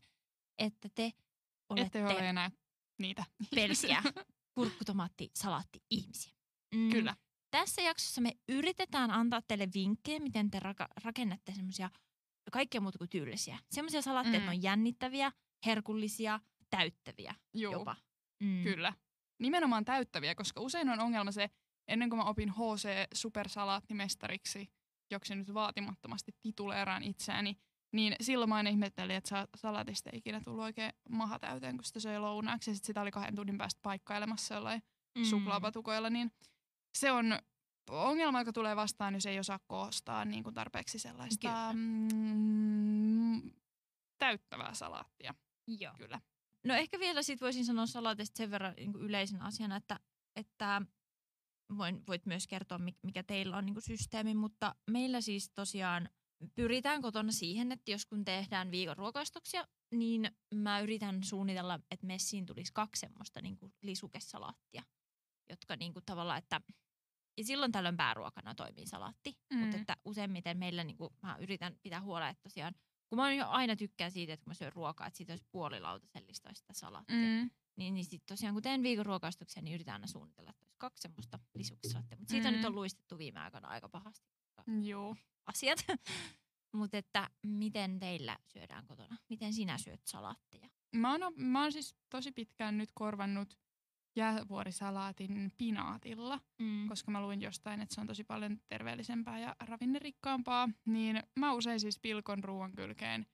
että 0.58 0.88
te 0.94 1.12
olette 1.68 1.98
Ette 1.98 2.14
ole 2.14 2.28
enää 2.28 2.50
niitä. 3.00 3.24
pelkkiä 3.54 4.02
kurkkutomaatti-salaatti-ihmisiä. 4.54 6.32
Mm, 6.74 6.90
Kyllä. 6.90 7.16
Tässä 7.50 7.82
jaksossa 7.82 8.20
me 8.20 8.32
yritetään 8.48 9.10
antaa 9.10 9.42
teille 9.42 9.68
vinkkejä, 9.74 10.20
miten 10.20 10.50
te 10.50 10.60
raka- 10.60 10.88
rakennatte 11.04 11.52
semmoisia 11.54 11.90
kaikkea 12.52 12.80
muuta 12.80 12.98
kuin 12.98 13.10
tyylisiä. 13.10 13.58
Semmoisia 13.70 14.02
salaatteja, 14.02 14.40
Mm. 14.40 14.48
on 14.48 14.62
jännittäviä, 14.62 15.32
herkullisia, 15.66 16.40
täyttäviä 16.70 17.34
Joo, 17.54 17.72
jopa. 17.72 17.96
Mm. 18.42 18.62
kyllä. 18.62 18.92
Nimenomaan 19.40 19.84
täyttäviä, 19.84 20.34
koska 20.34 20.60
usein 20.60 20.88
on 20.88 21.00
ongelma 21.00 21.32
se, 21.32 21.50
ennen 21.88 22.10
kuin 22.10 22.18
mä 22.18 22.24
opin 22.24 22.50
HC 22.52 22.88
supersalaattimestariksi, 23.14 24.70
joksi 25.10 25.34
nyt 25.34 25.54
vaatimattomasti 25.54 26.32
tituleeraan 26.42 27.02
itseäni, 27.02 27.56
niin 27.92 28.16
silloin 28.20 28.48
mä 28.48 28.54
aina 28.54 28.70
ihmettelin, 28.70 29.16
että 29.16 29.28
sa- 29.28 29.48
salaatista 29.56 30.10
ei 30.12 30.18
ikinä 30.18 30.40
tullut 30.40 30.64
oikein 30.64 30.92
maha 31.08 31.38
täyteen, 31.38 31.76
kun 31.76 31.84
sitä 31.84 32.00
söi 32.00 32.18
lounaaksi. 32.18 32.70
Ja 32.70 32.74
sit 32.74 32.84
sitä 32.84 33.00
oli 33.00 33.10
kahden 33.10 33.34
tunnin 33.34 33.58
päästä 33.58 33.80
paikkailemassa 33.82 34.54
jollain 34.54 34.82
Mm. 35.18 35.24
suklaapatukoilla, 35.24 36.10
niin 36.10 36.32
se 36.98 37.12
on 37.12 37.38
ongelma, 37.90 38.40
joka 38.40 38.52
tulee 38.52 38.76
vastaan, 38.76 39.14
jos 39.14 39.26
ei 39.26 39.38
osaa 39.38 39.58
koostaa 39.66 40.24
niin 40.24 40.44
kuin 40.44 40.54
tarpeeksi 40.54 40.98
sellaista 40.98 41.72
mm, 41.74 43.50
täyttävää 44.18 44.74
salaattia. 44.74 45.34
Joo. 45.66 45.92
Kyllä. 45.98 46.20
No 46.64 46.74
ehkä 46.74 46.98
vielä 46.98 47.22
sit 47.22 47.40
voisin 47.40 47.64
sanoa 47.64 47.86
salaatista 47.86 48.36
sen 48.38 48.50
verran 48.50 48.74
niin 48.76 48.94
yleisen 48.96 49.42
asiana, 49.42 49.76
että, 49.76 50.00
että 50.36 50.82
voin, 51.78 52.02
voit 52.08 52.26
myös 52.26 52.46
kertoa, 52.46 52.78
mi- 52.78 52.98
mikä 53.02 53.22
teillä 53.22 53.56
on 53.56 53.66
niin 53.66 53.82
systeemi, 53.82 54.34
mutta 54.34 54.74
meillä 54.90 55.20
siis 55.20 55.50
tosiaan 55.50 56.08
pyritään 56.54 57.02
kotona 57.02 57.32
siihen, 57.32 57.72
että 57.72 57.90
jos 57.90 58.06
kun 58.06 58.24
tehdään 58.24 58.70
viikon 58.70 58.96
ruokaistoksia, 58.96 59.66
niin 59.90 60.30
mä 60.54 60.80
yritän 60.80 61.22
suunnitella, 61.22 61.80
että 61.90 62.06
messiin 62.06 62.46
tulisi 62.46 62.72
kaksi 62.72 63.00
semmoista 63.00 63.40
niin 63.42 63.58
lisukesalaattia, 63.82 64.82
jotka 65.50 65.76
niin 65.76 65.92
kuin 65.92 66.04
tavallaan, 66.06 66.38
että 66.38 66.60
ja 67.38 67.44
silloin 67.44 67.72
tällöin 67.72 67.96
pääruokana 67.96 68.54
toimii 68.54 68.86
salaatti, 68.86 69.38
mm. 69.52 69.58
mutta 69.58 69.76
että 69.76 69.96
useimmiten 70.04 70.58
meillä 70.58 70.84
niin 70.84 70.96
kuin, 70.96 71.10
mä 71.22 71.36
yritän 71.40 71.76
pitää 71.82 72.00
huolta, 72.00 72.28
että 72.28 72.42
tosiaan 72.42 72.74
kun 73.08 73.16
mä 73.16 73.32
jo 73.32 73.48
aina 73.48 73.76
tykkään 73.76 74.12
siitä, 74.12 74.32
että 74.32 74.44
kun 74.44 74.50
mä 74.50 74.54
syön 74.54 74.72
ruokaa, 74.72 75.06
että 75.06 75.16
siitä 75.16 75.32
olisi 75.32 75.46
puolilautasellista 75.50 76.48
olisi 76.48 76.60
sitä 76.60 76.72
salaattia. 76.72 77.16
Mm. 77.16 77.50
Niin, 77.76 77.94
niin 77.94 78.04
sitten 78.04 78.36
tosiaan 78.36 78.54
kun 78.54 78.62
teen 78.62 78.82
viikon 78.82 79.06
ruokaistuksia, 79.06 79.62
niin 79.62 79.74
yritän 79.74 79.92
aina 79.92 80.06
suunnitella, 80.06 80.50
että 80.50 80.64
olisi 80.64 80.74
kaksi 80.78 81.02
semmoista 81.02 81.38
lisukesalaattia. 81.54 82.18
Mutta 82.18 82.30
siitä 82.30 82.50
mm. 82.50 82.56
Nyt 82.56 82.64
on 82.64 82.74
luistettu 82.74 83.18
viime 83.18 83.40
aikoina 83.40 83.68
aika 83.68 83.88
pahasti 83.88 84.30
Joo. 84.84 85.16
asiat. 85.46 85.78
Mutta 86.72 86.96
että 86.98 87.30
miten 87.46 87.98
teillä 87.98 88.38
syödään 88.46 88.86
kotona? 88.86 89.16
Miten 89.28 89.52
sinä 89.52 89.78
syöt 89.78 90.00
salaatteja? 90.06 90.68
Mä 90.96 91.12
oon, 91.12 91.20
mä 91.36 91.62
oon 91.62 91.72
siis 91.72 91.96
tosi 92.08 92.32
pitkään 92.32 92.78
nyt 92.78 92.90
korvannut 92.94 93.58
jäävuorisalaatin 94.16 95.52
pinaatilla, 95.56 96.40
Mm. 96.58 96.88
koska 96.88 97.10
mä 97.10 97.22
luin 97.22 97.42
jostain, 97.42 97.80
että 97.80 97.94
se 97.94 98.00
on 98.00 98.06
tosi 98.06 98.24
paljon 98.24 98.60
terveellisempää 98.68 99.38
ja 99.38 99.56
ravinnerikkaampaa. 99.60 100.68
Niin 100.84 101.22
mä 101.36 101.52
usein 101.52 101.80
siis 101.80 101.98
pilkon 101.98 102.44
ruoan 102.44 102.72
kylkeen 102.74 103.26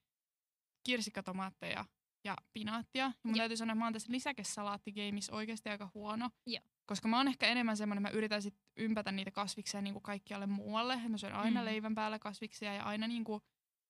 kirsikkatomaatteja 0.83 1.85
ja 2.25 2.37
pinaattia. 2.53 3.05
Ja 3.05 3.13
mun 3.23 3.35
Joo. 3.37 3.41
täytyy 3.41 3.57
sanoa, 3.57 3.73
että 3.73 3.79
mä 3.79 3.85
oon 3.87 3.93
tässä 3.93 4.13
lisäkesalaattigeimissä 4.13 5.33
oikeasti 5.33 5.69
aika 5.69 5.91
huono. 5.95 6.31
Joo. 6.47 6.63
Koska 6.87 7.09
mä 7.09 7.17
oon 7.17 7.29
ehkä 7.29 7.47
enemmän 7.47 7.77
semmoinen, 7.77 8.03
mä 8.03 8.09
yritän 8.11 8.43
sit 8.43 8.55
ympätä 8.77 9.13
niitä 9.13 9.31
kasviksia 9.31 9.81
niin 9.83 9.95
kuin 9.95 10.03
kaikkialle 10.03 10.47
muualle. 10.47 11.09
Mä 11.09 11.19
syön 11.19 11.33
aina 11.35 11.61
Mm. 11.61 11.65
leivän 11.65 11.95
päällä 11.95 12.19
kasviksia 12.19 12.75
ja 12.75 12.85
aina 12.85 13.07
niin 13.07 13.25
kuin 13.25 13.41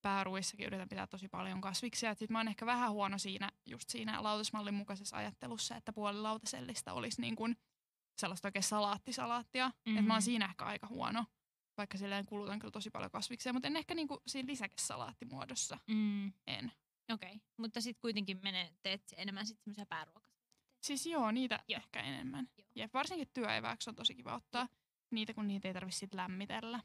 pääruissakin 0.01 0.65
yritän 0.67 0.89
pitää 0.89 1.07
tosi 1.07 1.27
paljon 1.27 1.61
kasviksia. 1.61 2.13
Sitten 2.15 2.33
mä 2.33 2.39
oon 2.39 2.47
ehkä 2.47 2.65
vähän 2.65 2.91
huono 2.91 3.17
siinä, 3.17 3.51
just 3.65 3.89
siinä 3.89 4.23
lautasmallin 4.23 4.73
mukaisessa 4.73 5.17
ajattelussa, 5.17 5.75
että 5.75 5.93
puoli 5.93 6.21
lautasellista 6.21 6.93
olisi 6.93 7.21
niin 7.21 7.35
kuin 7.35 7.57
sellaista 8.17 8.47
oikein 8.47 8.63
salaattisalaattia. 8.63 9.67
Mm-hmm. 9.67 9.97
Että 9.97 10.07
mä 10.07 10.13
oon 10.13 10.21
Mhm. 10.21 10.25
siinä 10.25 10.45
ehkä 10.45 10.65
aika 10.65 10.87
huono, 10.87 11.25
vaikka 11.77 11.97
silleen 11.97 12.25
kulutan 12.25 12.59
kyllä 12.59 12.71
tosi 12.71 12.89
paljon 12.91 13.11
kasviksia, 13.11 13.53
mutta 13.53 13.67
en 13.67 13.75
ehkä 13.77 13.95
niin 13.95 14.07
kuin 14.07 14.19
siinä 14.27 14.47
lisäkesalaattimuodossa. 14.47 15.77
Mm. 15.87 16.33
En. 16.47 16.71
Okei, 17.13 17.29
okay. 17.29 17.39
mutta 17.57 17.81
sitten 17.81 18.01
kuitenkin 18.01 18.39
menee, 18.43 18.73
teet 18.83 19.01
enemmän 19.17 19.45
sitten 19.45 19.63
semmoisia 19.63 19.85
pääruokaa. 19.85 20.31
Siis 20.81 21.05
joo, 21.05 21.31
niitä 21.31 21.55
Joo. 21.55 21.63
joo. 21.67 21.77
ehkä 21.79 22.01
enemmän. 22.01 22.47
Joo. 22.57 22.67
Ja 22.75 22.89
varsinkin 22.93 23.27
työeväksi 23.33 23.89
on 23.89 23.95
tosi 23.95 24.15
kiva 24.15 24.35
ottaa 24.35 24.67
niitä, 25.11 25.33
kun 25.33 25.47
niitä 25.47 25.67
ei 25.67 25.73
tarvitse 25.73 25.99
sit 25.99 26.13
lämmitellä. 26.13 26.79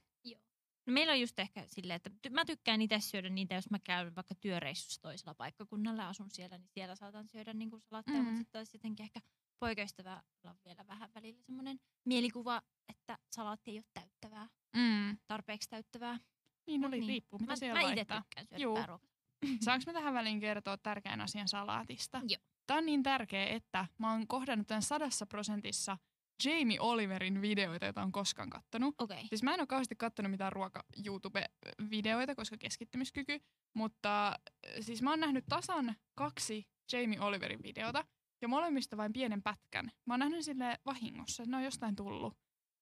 No 0.87 0.93
meillä 0.93 1.13
on 1.13 1.21
just 1.21 1.39
ehkä 1.39 1.65
silleen, 1.67 1.97
että 2.05 2.31
mä 2.31 2.45
tykkään 2.45 2.83
itse 2.83 3.01
syödä 3.01 3.29
niitä, 3.29 3.55
jos 3.55 3.71
mä 3.71 3.79
käyn 3.79 4.15
vaikka 4.15 4.35
työreissussa 4.35 5.01
toisella 5.03 5.35
paikkakunnalla 5.35 6.03
ja 6.03 6.09
asun 6.09 6.31
siellä, 6.31 6.59
niin 6.59 6.69
siellä 6.69 6.97
saatan 6.97 7.29
syödä 7.29 7.55
niin 7.55 7.71
kuin 7.71 7.83
salaatteja, 7.83 8.19
mm. 8.19 8.25
mutta 8.25 8.33
Mm. 8.35 8.39
sitten 8.39 8.53
taas 8.53 8.75
jotenkin 8.75 9.05
ehkä 9.05 9.21
poikaystävä 9.59 10.23
on 10.45 10.55
vielä 10.65 10.87
vähän 10.87 11.11
välillä 11.15 11.43
semmoinen 11.43 11.81
mielikuva, 12.05 12.63
että 12.89 13.19
salaatti 13.31 13.71
ei 13.71 13.79
ole 13.79 13.85
täyttävää, 13.95 14.49
Mm. 14.77 15.19
tarpeeksi 15.27 15.69
täyttävää. 15.71 16.19
Niin, 16.67 16.81
no, 16.81 16.89
Niin. 16.89 17.07
riippuu 17.07 17.39
mitä 17.39 17.53
mä 17.53 17.57
siellä 17.57 17.75
mä 17.75 17.81
itse 17.81 17.95
laittaa. 17.97 18.21
tykkään 18.23 18.47
syödä 18.47 18.63
Juu. 18.63 18.75
pääruokaa. 18.75 19.16
Saanko 19.65 19.83
mä 19.87 19.93
tähän 19.93 20.15
väliin 20.15 20.41
kertoa 20.41 20.79
tärkeän 20.79 21.21
asian 21.21 21.49
salaatista? 21.49 22.21
Joo. 22.29 22.43
Tämä 22.67 22.79
on 22.79 22.87
niin 22.87 23.03
tärkeä, 23.03 23.47
että 23.47 23.87
mä 23.99 24.13
oon 24.13 24.27
kohdannut 24.27 24.67
tämän 24.67 24.83
sadassa 24.83 25.27
prosentissa 25.27 25.99
Jamie 26.45 26.81
Oliverin 26.81 27.43
videoita, 27.43 27.87
joita 27.87 28.03
on 28.03 28.13
koskaan 28.13 28.51
kattonut. 28.51 28.95
Okay. 28.99 29.19
Siis 29.29 29.43
mä 29.43 29.55
en 29.55 29.61
ole 29.61 29.67
kauheasti 29.67 29.97
kattonut 29.97 30.31
mitään 30.31 30.53
ruoka-YouTube-videoita, 30.53 32.35
koska 32.35 32.57
keskittymiskyky, 32.57 33.39
mutta 33.75 34.29
äh, 34.29 34.35
siis 34.81 35.03
mä 35.03 35.11
oon 35.11 35.21
nähnyt 35.21 35.45
tasan 35.49 35.97
kaksi 36.15 36.69
Jamie 36.93 37.21
Oliverin 37.21 37.63
videota, 37.63 38.05
ja 38.43 38.49
molemmista 38.49 38.97
vain 38.97 39.13
pienen 39.13 39.43
pätkän. 39.43 39.91
Mä 40.07 40.15
oon 40.15 40.21
nähnyt 40.21 40.45
sille 40.45 40.79
vahingossa, 40.87 41.43
että 41.43 41.51
ne 41.51 41.57
on 41.57 41.65
jostain 41.65 41.97
tullut, 41.97 42.35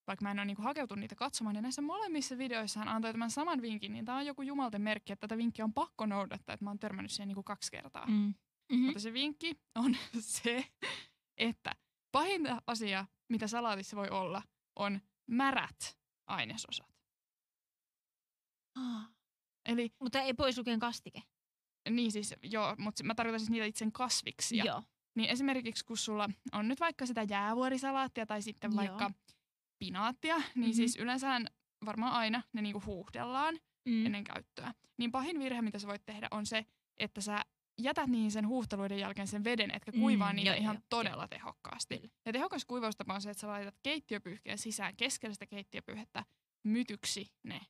vaikka 0.06 0.22
mä 0.24 0.30
en 0.30 0.38
ole 0.38 0.44
niinku 0.44 0.62
hakeutunut 0.62 1.00
niitä 1.00 1.14
katsomaan. 1.14 1.56
Ja 1.56 1.62
näissä 1.62 1.82
molemmissa 1.82 2.38
videoissa 2.38 2.78
hän 2.78 2.88
antoi 2.88 3.12
tämän 3.12 3.30
saman 3.30 3.62
vinkin, 3.62 3.92
niin 3.92 4.04
tämä 4.04 4.18
on 4.18 4.26
joku 4.26 4.42
jumalten 4.42 4.82
merkki, 4.82 5.12
että 5.12 5.28
tätä 5.28 5.38
vinkkiä 5.38 5.64
on 5.64 5.74
pakko 5.74 6.06
noudattaa, 6.06 6.54
että 6.54 6.64
mä 6.64 6.70
oon 6.70 6.78
törmännyt 6.78 7.12
siihen 7.12 7.28
niinku 7.28 7.42
kaksi 7.42 7.70
kertaa. 7.70 8.06
Mm. 8.06 8.12
Mm. 8.12 8.34
Mm-hmm. 8.72 8.86
Mutta 8.86 9.00
se 9.00 9.12
vinkki 9.12 9.60
on 9.74 9.96
se, 10.20 10.66
että 11.36 11.72
pahinta 12.12 12.62
asia, 12.66 13.06
mitä 13.28 13.46
salaatissa 13.46 13.96
voi 13.96 14.08
olla, 14.08 14.42
on 14.76 15.00
märät 15.26 15.98
ainesosat. 16.26 16.94
Ah. 18.78 19.10
Eli 19.68 19.90
Mutta 20.00 20.20
ei 20.20 20.34
pois 20.34 20.58
lukien 20.58 20.80
kastike. 20.80 21.22
niin 21.90 22.12
siis, 22.12 22.34
joo, 22.42 22.74
mutta 22.78 23.04
mä 23.04 23.14
tarkoitan 23.14 23.40
siis 23.40 23.50
niitä 23.50 23.66
itse 23.66 23.86
kasviksia. 23.92 24.64
Joo. 24.64 24.82
Niin 25.16 25.30
esimerkiksi 25.30 25.84
kun 25.84 25.96
sulla 25.96 26.28
on 26.52 26.68
nyt 26.68 26.80
vaikka 26.80 27.06
sitä 27.06 27.22
jäävuorisalaattia 27.22 28.26
tai 28.26 28.42
sitten 28.42 28.70
Joo. 28.70 28.76
vaikka 28.76 29.10
pinaattia, 29.78 30.36
niin 30.36 30.46
Mhm. 30.48 30.60
mm-hmm. 30.60 30.72
siis 30.72 30.96
yleensä 30.96 31.40
varmaan 31.86 32.12
aina 32.12 32.42
ne 32.52 32.62
niinku 32.62 32.82
huuhdellaan 32.86 33.58
Mm. 33.88 34.06
ennen 34.06 34.24
käyttöä. 34.24 34.74
Niin 34.98 35.12
pahin 35.12 35.38
virhe, 35.38 35.62
mitä 35.62 35.78
sä 35.78 35.88
voit 35.88 36.06
tehdä, 36.06 36.28
on 36.30 36.46
se, 36.46 36.66
että 36.96 37.20
sä 37.20 37.44
jätät 37.78 38.06
niihin 38.10 38.30
sen 38.30 38.48
huuhteluiden 38.48 38.98
jälkeen 38.98 39.26
sen 39.28 39.44
veden, 39.44 39.70
etkä 39.70 39.90
Mm, 39.92 40.00
kuivaa 40.00 40.32
niitä 40.32 40.50
joo, 40.50 40.56
ihan 40.60 40.74
joo, 40.76 40.82
todella 40.88 41.28
tehokkaasti. 41.28 41.98
Kyllä. 41.98 42.12
Ja 42.26 42.32
tehokas 42.32 42.64
kuivaustapa 42.64 43.14
on 43.14 43.22
se, 43.22 43.30
että 43.30 43.40
sä 43.40 43.48
laitat 43.48 43.74
keittiöpyyhkeen 43.82 44.58
sisään 44.58 44.96
keskellä 44.96 45.34
sitä 45.34 45.46
keittiöpyyhettä 45.46 46.24
mytyksi 46.64 47.32
ne 47.42 47.60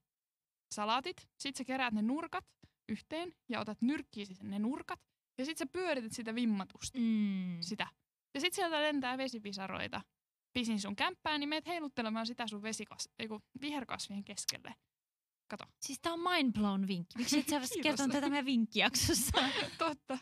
salaatit. 0.74 1.16
Sitten 1.38 1.58
sä 1.58 1.64
keräät 1.64 1.94
ne 1.94 2.02
nurkat 2.02 2.44
yhteen 2.88 3.34
ja 3.48 3.60
otat 3.60 3.82
nyrkkiisi 3.82 4.34
ne 4.42 4.58
nurkat. 4.58 5.00
Ja 5.38 5.44
sitten 5.44 5.66
sä 5.68 5.72
pyörität 5.72 6.12
sitä 6.12 6.34
vimmatusti, 6.34 6.98
Mm. 6.98 7.56
sitä. 7.60 7.86
Ja 8.34 8.40
sitten 8.40 8.54
sieltä 8.56 8.82
lentää 8.82 9.18
vesipisaroita 9.18 10.00
pisin 10.54 10.80
sun 10.80 10.96
kämppään, 10.96 11.40
niin 11.40 11.48
meet 11.48 11.66
heiluttelemaan 11.66 12.26
sitä 12.26 12.46
sun 12.46 12.62
vesikas, 12.62 13.08
eiku, 13.18 13.42
viherkasvien 13.60 14.24
keskelle. 14.24 14.74
Kato. 15.48 15.64
Siis 15.80 15.98
tää 16.00 16.12
on 16.12 16.20
mind 16.20 16.52
blown 16.52 16.86
vinkki. 16.88 17.18
Miksi 17.18 17.38
et 17.38 17.48
sä 17.48 17.60
kertonut 17.82 18.12
tätä 18.12 18.28
meidän 18.28 18.46
vinkkijaksossa? 18.46 19.32
Totta. 19.78 20.18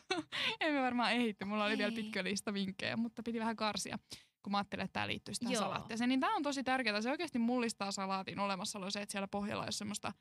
Emme 0.59 0.81
varmaan 0.81 1.11
ehitty. 1.13 1.45
Mulla 1.45 1.65
oli 1.65 1.77
vielä 1.77 1.89
Ei. 1.89 1.95
pitkä 2.03 2.23
lista 2.23 2.53
vinkkejä, 2.53 2.97
mutta 2.97 3.23
piti 3.23 3.39
vähän 3.39 3.55
karsia, 3.55 3.99
kun 4.43 4.51
mä 4.51 4.57
ajattelin, 4.57 4.83
että 4.85 4.93
tämä 4.93 5.07
liittyisi 5.07 5.39
tähän 5.39 5.55
salaattiin. 5.57 5.99
Niin 6.07 6.19
tämä 6.19 6.35
on 6.35 6.43
tosi 6.43 6.63
tärkeää. 6.63 7.01
Se 7.01 7.11
oikeasti 7.11 7.39
mullistaa 7.39 7.91
salaatin 7.91 8.39
olemassaolo 8.39 8.91
se, 8.91 9.01
että 9.01 9.11
siellä 9.11 9.27
pohjalla 9.27 9.63
on 9.65 9.73
semmoista 9.73 10.13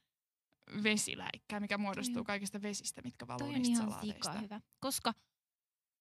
vesiläikkää, 0.83 1.61
mikä 1.61 1.78
muodostuu 1.78 2.14
Toi- 2.14 2.25
kaikista 2.25 2.62
vesistä, 2.62 3.02
mitkä 3.02 3.26
valuu 3.26 3.38
Toi 3.50 3.59
niistä 3.59 3.85
salaateista. 3.85 4.33
hyvä. 4.40 4.61
Koska 4.81 5.12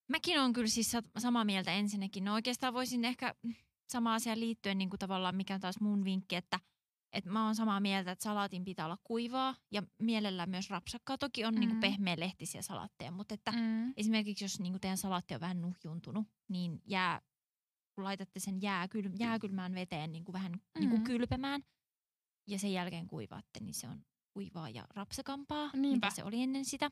mäkin 0.08 0.40
on 0.40 0.52
kyllä 0.52 0.68
siis 0.68 0.90
sa- 0.90 1.02
samaa 1.18 1.44
mieltä 1.44 1.72
ensinnäkin. 1.72 2.24
No 2.24 2.34
oikeastaan 2.34 2.74
voisin 2.74 3.04
ehkä 3.04 3.34
sama 3.92 4.14
asia 4.14 4.38
liittyen 4.38 4.78
niin 4.78 4.90
kuin 4.90 4.98
tavallaan, 4.98 5.36
mikä 5.36 5.54
on 5.54 5.60
taas 5.60 5.80
mun 5.80 6.04
vinkki, 6.04 6.36
että 6.36 6.60
että 7.12 7.30
mä 7.30 7.44
oon 7.44 7.54
samaa 7.54 7.80
mieltä, 7.80 8.12
että 8.12 8.22
salaatin 8.22 8.64
pitää 8.64 8.86
olla 8.86 8.98
kuivaa 9.04 9.54
ja 9.70 9.82
mielellään 9.98 10.50
myös 10.50 10.70
rapsakkaa. 10.70 11.18
Toki 11.18 11.44
on 11.44 11.54
mm. 11.54 11.60
niin 11.60 11.68
Mm. 11.68 11.72
kuin 11.72 11.80
pehmeä 11.80 12.14
lehtisiä 12.18 12.62
salaatteja, 12.62 13.10
mutta 13.10 13.34
että 13.34 13.52
Mm. 13.52 13.92
esimerkiksi 13.96 14.44
jos 14.44 14.60
niin 14.60 14.72
kuin 14.72 14.80
teidän 14.80 14.96
salaatti 14.98 15.34
on 15.34 15.40
vähän 15.40 15.60
nuhjuntunut, 15.60 16.26
niin 16.48 16.80
jää, 16.86 17.20
kun 17.94 18.04
laitatte 18.04 18.40
sen 18.40 18.62
jääkyl, 18.62 19.10
jääkylmään 19.18 19.74
veteen 19.74 20.12
niin 20.12 20.24
kuin 20.24 20.32
vähän 20.32 20.52
niin 20.78 20.90
kuin 20.90 21.00
Mm. 21.00 21.04
kylpemään 21.04 21.62
ja 22.46 22.58
sen 22.58 22.72
jälkeen 22.72 23.06
kuivaatte, 23.06 23.60
niin 23.60 23.74
se 23.74 23.88
on 23.88 24.04
kuivaa 24.30 24.68
ja 24.70 24.86
rapsakampaa, 24.94 25.70
Niinpä. 25.74 26.06
mitä 26.06 26.10
se 26.16 26.24
oli 26.24 26.42
ennen 26.42 26.64
sitä. 26.64 26.90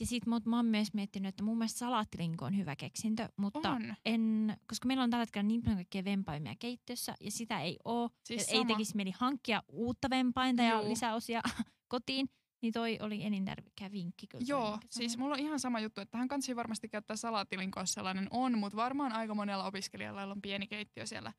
Ja 0.00 0.06
sit 0.06 0.26
mä, 0.26 0.40
mä 0.44 0.56
oon 0.56 0.66
myös 0.66 0.94
miettinyt, 0.94 1.28
että 1.28 1.42
mun 1.42 1.58
mielestä 1.58 1.78
salaattilinko 1.78 2.44
on 2.44 2.56
hyvä 2.56 2.76
keksintö, 2.76 3.28
mutta 3.36 3.70
On. 3.70 3.94
en, 4.04 4.56
koska 4.68 4.86
meillä 4.86 5.02
on 5.02 5.10
tällä 5.10 5.22
hetkellä 5.22 5.48
niin 5.48 5.62
paljon 5.62 5.76
kaikkea 5.76 6.04
vempaimia 6.04 6.54
keittiössä 6.58 7.14
ja 7.20 7.30
sitä 7.30 7.60
ei 7.60 7.78
oo. 7.84 8.10
Siis 8.24 8.48
ja 8.48 8.58
ei 8.58 8.64
tekisi 8.64 8.96
mieli 8.96 9.12
hankkia 9.18 9.62
uutta 9.68 10.10
vempainta 10.10 10.62
ja 10.62 10.80
Juu. 10.80 10.88
lisäosia 10.88 11.40
kotiin, 11.88 12.28
niin 12.62 12.72
toi 12.72 12.98
oli 13.00 13.24
elintärkeä 13.24 13.92
vinkki 13.92 14.26
kyllä. 14.26 14.44
Joo, 14.48 14.70
minkä 14.70 14.86
siis 14.90 15.18
mulla 15.18 15.34
on 15.34 15.40
ihan 15.40 15.60
sama 15.60 15.80
juttu, 15.80 16.00
että 16.00 16.12
tähän 16.12 16.28
kansi 16.28 16.56
varmasti 16.56 16.88
käyttää 16.88 17.16
salaattilinkoa, 17.16 17.86
sellainen 17.86 18.26
on, 18.30 18.58
mutta 18.58 18.76
varmaan 18.76 19.12
aika 19.12 19.34
monella 19.34 19.64
opiskelijalla 19.64 20.22
on 20.22 20.42
pieni 20.42 20.66
keittiö 20.66 21.06
siellä 21.06 21.32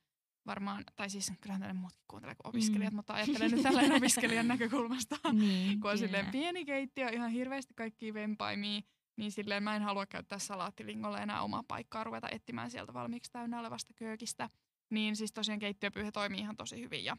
varmaan, 0.48 0.84
tai 0.96 1.10
siis 1.10 1.32
kyllähän 1.42 1.62
tänne 1.62 1.74
muutkin 1.82 2.04
kuuntelee 2.08 2.36
kuin 2.36 2.48
opiskelijat, 2.48 2.94
Mm. 2.94 2.96
mutta 2.96 3.14
ajattelen 3.14 3.52
nyt 3.52 3.62
tällainen 3.62 3.92
opiskelijan 4.04 4.48
näkökulmasta. 4.48 5.16
niin, 5.34 5.80
kun 5.80 5.92
on 5.92 5.98
kyllä. 5.98 6.08
silleen 6.08 6.32
pieni 6.32 6.66
keittiö, 6.66 7.10
ihan 7.10 7.30
hirveästi 7.32 7.74
kaikkia 7.74 8.14
vempaimia, 8.14 8.82
niin 9.18 9.32
silleen 9.32 9.64
mä 9.64 9.76
en 9.76 9.82
halua 9.82 10.06
käyttää 10.06 10.40
salaattilingolle 10.40 11.18
enää 11.22 11.42
omaa 11.42 11.64
paikkaa, 11.68 12.04
ruveta 12.04 12.30
etsimään 12.30 12.72
sieltä 12.72 12.94
valmiiksi 12.94 13.32
täynnä 13.32 13.60
olevasta 13.60 13.94
köökistä. 13.94 14.50
Niin 14.90 15.16
siis 15.16 15.32
tosiaan 15.34 15.60
keittiöpyyhe 15.60 16.12
toimii 16.12 16.40
ihan 16.40 16.58
tosi 16.58 16.82
hyvin. 16.82 17.06
Ja 17.06 17.18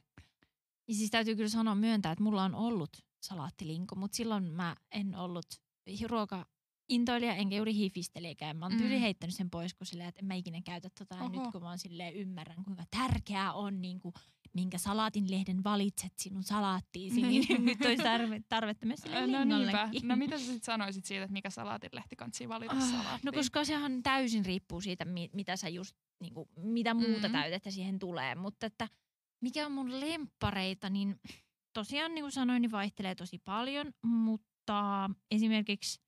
Ja 0.89 0.95
siis 0.95 1.11
täytyy 1.11 1.37
kyllä 1.37 1.49
sanoa 1.49 1.75
myöntää, 1.75 2.13
että 2.13 2.25
mulla 2.25 2.45
on 2.45 2.55
ollut 2.55 2.91
salaattilinko, 3.21 3.95
mutta 3.95 4.17
silloin 4.17 4.45
mä 4.45 4.77
en 4.93 5.15
ollut 5.17 5.47
ruoka 6.09 6.47
intoilija 6.89 7.35
enkä 7.35 7.57
juuri 7.57 7.75
hifistelijäkään. 7.75 8.57
Mä 8.57 8.65
oon 8.67 8.77
tyyli 8.79 8.95
Mm. 8.95 9.01
heittänyt 9.01 9.35
sen 9.37 9.51
pois, 9.51 9.75
kun 9.75 9.87
silleen, 9.87 10.09
että 10.09 10.19
en 10.19 10.25
mä 10.27 10.35
ikinä 10.35 10.61
käytä 10.65 10.89
tota. 10.99 11.15
Oho. 11.25 11.29
nyt 11.29 11.53
kun 11.53 11.63
mä 11.63 11.69
oon 11.69 11.79
silleen 11.79 12.15
ymmärrän, 12.15 12.65
kuinka 12.65 12.85
tärkeää 12.91 13.53
on, 13.53 13.83
niin 13.83 14.01
kuin, 14.01 14.15
minkä 14.55 14.79
salaatinlehden 14.79 15.65
valitset 15.65 16.13
sinun 16.19 16.43
salaattiisi, 16.43 17.23
niin, 17.23 17.45
Niin. 17.49 17.65
nyt 17.65 17.85
olisi 17.85 18.03
tarve, 18.03 18.43
tarvetta 18.49 18.87
myös 18.87 19.01
sille 19.01 19.27
no 19.27 19.45
niinpä. 19.45 19.91
No 20.03 20.17
mitä 20.17 20.39
sä 20.39 20.45
sit 20.45 20.65
sanoisit 20.65 21.05
siitä, 21.05 21.23
että 21.25 21.33
mikä 21.33 21.51
salaatinlehti 21.51 22.17
kansi 22.17 22.49
valita 22.49 22.73
Ah, 22.75 22.81
salaattiin? 22.91 23.21
No 23.25 23.33
koska 23.33 23.65
sehän 23.65 24.03
täysin 24.03 24.45
riippuu 24.45 24.81
siitä, 24.81 25.05
mi- 25.05 25.31
mitä 25.33 25.57
sä 25.57 25.69
just, 25.69 25.97
niinku, 26.21 26.49
mitä 26.57 26.95
muuta 26.95 27.29
Mm. 27.29 27.33
täytettä 27.33 27.71
siihen 27.71 27.99
tulee. 27.99 28.35
Mutta 28.35 28.67
että 28.67 28.89
mikä 29.41 29.67
on 29.67 29.73
mun 29.73 30.01
lemppareita, 30.01 30.91
niin 30.91 31.21
tosiaan 31.73 32.15
niin 32.15 32.23
kuin 32.23 32.33
sanoin, 32.33 32.63
niin 32.63 32.71
vaihtelee 32.73 33.15
tosi 33.15 33.39
paljon. 33.39 33.93
Mutta 34.03 35.11
esimerkiksi 35.31 36.01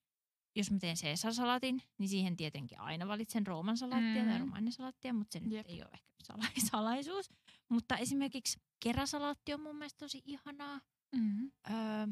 jos 0.61 0.71
mä 0.71 0.79
teen 0.79 0.97
Caesar-salatin, 1.03 1.83
niin 1.99 2.09
siihen 2.09 2.37
tietenkin 2.37 2.81
aina 2.81 3.09
valitsen 3.09 3.47
rooman 3.47 3.77
salaattia 3.77 4.25
tai 4.25 4.35
Mm. 4.35 4.41
romainen 4.41 4.73
salaattia, 4.73 5.13
mutta 5.15 5.33
se 5.33 5.41
nyt 5.41 5.53
Jep. 5.53 5.67
ei 5.69 5.83
ole 5.83 5.91
ehkä 5.95 6.13
sala- 6.23 6.51
salaisuus. 6.71 7.31
Mutta 7.69 7.97
esimerkiksi 7.97 8.61
keräsalaatti 8.81 9.55
on 9.55 9.61
mun 9.61 9.77
mielestä 9.77 9.99
tosi 9.99 10.23
ihanaa. 10.25 10.81
Mm-hmm. 11.17 11.51
Öö, 11.71 12.07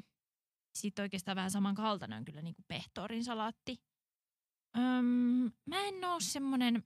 sitten 0.75 1.03
oikeastaan 1.03 1.37
vähän 1.37 1.51
samankaltainen 1.51 2.19
on 2.19 2.25
kyllä 2.25 2.43
niin 2.43 2.55
kuin 2.55 2.65
pehtoorin 2.69 3.25
salaatti. 3.25 3.81
Öm, 4.79 5.53
mä 5.67 5.81
en 5.81 6.05
oo 6.05 6.21
semmonen 6.21 6.83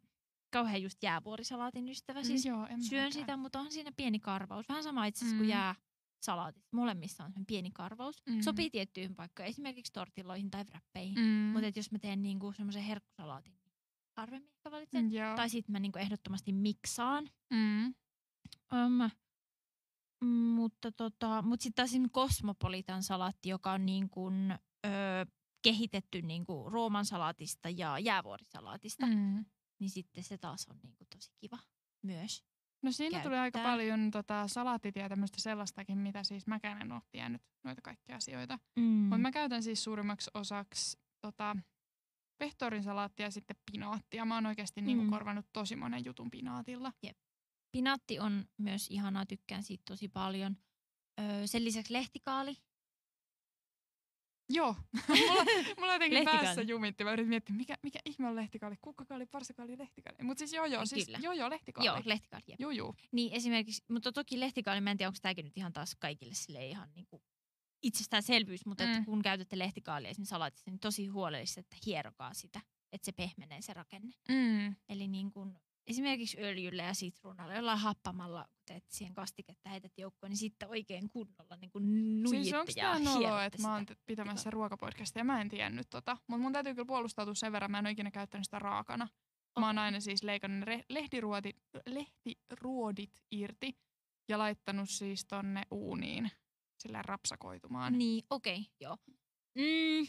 kauhean 0.52 0.82
just 0.82 1.02
jäävuorisalaatin 1.02 1.88
ystävä. 1.88 2.22
Siis 2.24 2.44
Joo, 2.46 2.66
en 2.66 2.82
syön 2.82 2.98
mäkään. 2.98 3.12
sitä, 3.12 3.36
mutta 3.36 3.60
on 3.60 3.72
siinä 3.72 3.92
pieni 3.96 4.18
karvaus. 4.18 4.68
Vähän 4.68 4.82
sama 4.82 5.06
itse 5.06 5.24
asiassa 5.24 5.36
kuin 5.36 5.46
Mm. 5.48 5.50
Jääsalaatit. 6.20 6.64
Molemmissa 6.72 7.24
on 7.24 7.46
pieni 7.46 7.70
karvaus. 7.70 8.22
Mm. 8.26 8.40
Sopii 8.40 8.70
tiettyihin 8.70 9.14
paikkoihin, 9.14 9.50
esimerkiksi 9.50 9.92
tortilloihin 9.92 10.50
tai 10.50 10.64
wrappeihin. 10.64 11.18
Mm. 11.18 11.52
Mutta 11.52 11.72
jos 11.76 11.92
mä 11.92 11.98
teen 11.98 12.22
niinku 12.22 12.52
semmoisen 12.52 12.82
herkkusalaatin, 12.82 13.52
niin 13.52 13.72
harvemmin 14.16 14.50
ehkä 14.50 14.70
valitsen. 14.70 15.12
Joo. 15.12 15.36
Tai 15.36 15.48
sitten 15.48 15.72
mä 15.72 15.78
niinku 15.78 15.98
ehdottomasti 15.98 16.52
miksaan. 16.52 17.30
Mm. 17.50 17.94
Um, 18.72 19.10
mutta 20.54 20.92
tota, 20.92 21.42
mut 21.42 21.60
sitten 21.60 21.74
taas 21.74 21.90
esimerkiksi 21.90 22.14
Cosmopolitan 22.14 23.02
salaatti, 23.02 23.48
joka 23.48 23.72
on 23.72 23.86
niin 23.86 24.10
kuin, 24.10 24.58
ö, 24.86 24.88
kehitetty 25.62 26.22
niin 26.22 26.44
kuin 26.44 26.72
Rooman 26.72 27.04
salaatista 27.04 27.68
ja 27.70 27.98
jäävuorisalaatista, 27.98 29.06
mm. 29.06 29.12
Mm. 29.12 29.44
niin 29.78 29.90
sitten 29.90 30.24
se 30.24 30.38
taas 30.38 30.66
on 30.70 30.78
niin 30.82 30.96
kuin 30.96 31.08
tosi 31.14 31.32
kiva 31.38 31.58
myös. 32.02 32.44
No 32.82 32.92
siinä 32.92 33.20
tuli 33.20 33.36
aika 33.36 33.56
käyttää. 33.58 33.72
paljon 33.72 34.10
tota, 34.10 34.48
salaattitia 34.48 35.02
ja 35.02 35.08
tämmöistä 35.08 35.40
sellaistakin, 35.40 35.98
mitä 35.98 36.24
siis 36.24 36.46
mäkään 36.46 36.82
en 36.82 36.92
ole 36.92 37.02
tiennyt 37.10 37.42
noita 37.64 37.82
kaikkia 37.82 38.16
asioita. 38.16 38.58
Mm. 38.76 38.82
Mutta 38.82 39.18
mä 39.18 39.30
käytän 39.32 39.62
siis 39.62 39.84
suurimmaksi 39.84 40.30
osaksi 40.34 40.98
tota, 41.20 41.56
pehtorin 42.38 42.82
salaattia 42.82 43.26
ja 43.26 43.30
sitten 43.30 43.56
pinaattia. 43.72 44.24
Mä 44.24 44.34
oon 44.34 44.46
oikeasti 44.46 44.80
niinku 44.82 45.04
Mm. 45.04 45.10
korvannut 45.10 45.46
tosi 45.52 45.76
monen 45.76 46.04
jutun 46.04 46.30
pinaatilla. 46.30 46.92
Pinatti 47.72 48.18
on 48.18 48.44
myös 48.58 48.88
ihanaa, 48.90 49.26
tykkään 49.26 49.62
siitä 49.62 49.82
tosi 49.88 50.08
paljon. 50.08 50.56
Öö, 51.20 51.46
sen 51.46 51.64
lisäksi 51.64 51.92
lehtikaali. 51.92 52.56
Joo, 54.52 54.76
mulla, 55.08 55.44
mulla 55.78 55.92
jotenkin 55.92 56.24
päässä 56.24 56.62
jumitti. 56.62 57.04
Mä 57.04 57.12
yritin 57.12 57.28
miettiä, 57.28 57.56
mikä, 57.56 57.74
mikä 57.82 57.98
ihme 58.04 58.28
on 58.28 58.36
lehtikaali, 58.36 58.76
kukkakaali, 58.82 59.26
parsakaali, 59.26 59.78
lehtikaali. 59.78 60.18
Mutta 60.22 60.38
siis 60.38 60.52
joo 60.52 60.64
joo, 60.64 60.86
siis 60.86 61.04
Kyllä. 61.04 61.18
joo 61.22 61.32
joo, 61.32 61.50
lehtikaali. 61.50 61.86
Joo, 61.86 62.02
lehtikaali. 62.04 62.44
Jep. 62.46 62.60
Juu, 62.60 62.70
juu. 62.70 62.94
Niin 63.12 63.32
esimerkiksi, 63.32 63.84
mutta 63.88 64.12
toki 64.12 64.40
lehtikaali, 64.40 64.80
mä 64.80 64.90
en 64.90 64.96
tiedä, 64.96 65.08
onko 65.08 65.18
tämäkin 65.22 65.44
nyt 65.44 65.56
ihan 65.56 65.72
taas 65.72 65.96
kaikille 65.98 66.34
sille 66.34 66.66
ihan 66.66 66.88
niinku 66.94 67.22
itsestäänselvyys, 67.82 68.66
mutta 68.66 68.84
mm. 68.84 68.92
että 68.92 69.04
kun 69.04 69.22
käytätte 69.22 69.58
lehtikaalia 69.58 70.10
esimerkiksi 70.10 70.30
salaatissa, 70.30 70.70
niin 70.70 70.80
tosi 70.80 71.06
huolellisesti, 71.06 71.60
että 71.60 71.76
hierokaa 71.86 72.34
sitä, 72.34 72.60
että 72.92 73.04
se 73.04 73.12
pehmenee 73.12 73.62
se 73.62 73.72
rakenne. 73.74 74.12
Mm. 74.28 74.76
Eli 74.88 75.08
niin 75.08 75.32
kuin 75.32 75.58
esimerkiksi 75.86 76.38
öljyllä 76.40 76.82
ja 76.82 76.94
sitruunalla, 76.94 77.54
jollain 77.54 77.78
happamalla, 77.78 78.46
kun 78.52 78.62
teet 78.66 78.84
siihen 78.88 79.14
kastiketta, 79.14 79.68
heität 79.70 79.92
joukkoon, 79.98 80.30
niin 80.30 80.36
sitten 80.38 80.68
oikein 80.68 81.10
kunnolla 81.10 81.56
niin 81.60 81.70
kuin 81.70 82.22
nujitte 82.22 82.44
Siis 82.44 82.54
onko 82.54 83.04
noloa, 83.04 83.18
hierotte 83.18 83.46
että 83.46 83.62
mä 83.62 83.74
oon 83.74 83.86
pitämässä 84.06 84.50
ruokapodcastia? 84.50 85.24
Mä 85.24 85.40
en 85.40 85.48
tiennyt 85.48 85.86
tota. 85.90 86.16
Mutta 86.26 86.42
mun 86.42 86.52
täytyy 86.52 86.74
kyllä 86.74 86.86
puolustautua 86.86 87.34
sen 87.34 87.52
verran, 87.52 87.70
mä 87.70 87.78
en 87.78 87.86
ole 87.86 87.92
ikinä 87.92 88.10
käyttänyt 88.10 88.44
sitä 88.44 88.58
raakana. 88.58 89.08
Mä 89.60 89.66
oon 89.66 89.78
aina 89.78 90.00
siis 90.00 90.22
leikannut 90.22 90.68
ne 90.68 90.76
re- 90.76 90.84
lehtiruodit, 90.88 91.56
lehtiruodit 91.86 93.22
irti 93.30 93.78
ja 94.28 94.38
laittanut 94.38 94.90
siis 94.90 95.24
tonne 95.24 95.62
uuniin 95.70 96.30
sillä 96.78 97.02
rapsakoitumaan. 97.02 97.98
Niin, 97.98 98.24
okei, 98.30 98.58
okay, 98.58 98.72
joo. 98.80 98.96
Mm, 99.54 100.06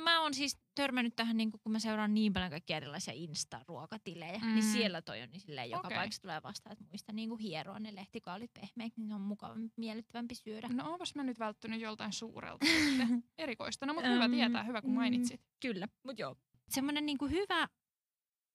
mä 0.00 0.20
oon 0.20 0.34
siis 0.34 0.58
törmännyt 0.74 1.16
tähän, 1.16 1.36
niin 1.36 1.52
kun 1.52 1.72
mä 1.72 1.78
seuraan 1.78 2.14
niin 2.14 2.32
paljon 2.32 2.50
kaikkia 2.50 2.76
erilaisia 2.76 3.14
Insta-ruokatilejä, 3.14 4.38
mm. 4.38 4.54
niin 4.54 4.64
Mm. 4.64 4.72
siellä 4.72 5.02
toi 5.02 5.22
on 5.22 5.30
niin 5.30 5.40
silleen, 5.40 5.70
joka 5.70 5.88
Okei. 5.88 5.98
paikassa 5.98 6.22
tulee 6.22 6.42
vastaan, 6.42 6.72
että 6.72 6.84
muista 6.84 7.12
niin 7.12 7.38
hieroa 7.38 7.78
ne 7.78 7.94
lehtikaalit 7.94 8.50
pehmeiksi, 8.54 9.00
niin 9.00 9.08
se 9.08 9.14
on 9.14 9.20
mukavampi, 9.20 9.72
miellyttävämpi 9.76 10.34
syödä. 10.34 10.68
No 10.68 10.92
onpas 10.92 11.14
mä 11.14 11.22
nyt 11.22 11.38
välttynyt 11.38 11.80
joltain 11.80 12.12
suurelta 12.12 12.66
sitten. 12.88 13.24
Erikoista. 13.38 13.86
No 13.86 13.94
mutta 13.94 14.08
hyvä 14.10 14.24
Öm, 14.24 14.30
tietää, 14.30 14.64
hyvä 14.64 14.82
kun 14.82 14.90
mm. 14.90 14.94
mainitsit. 14.94 15.40
Kyllä, 15.60 15.88
mutta 16.02 16.22
joo. 16.22 16.36
Semmoinen 16.68 17.06
niin 17.06 17.18
hyvä 17.30 17.68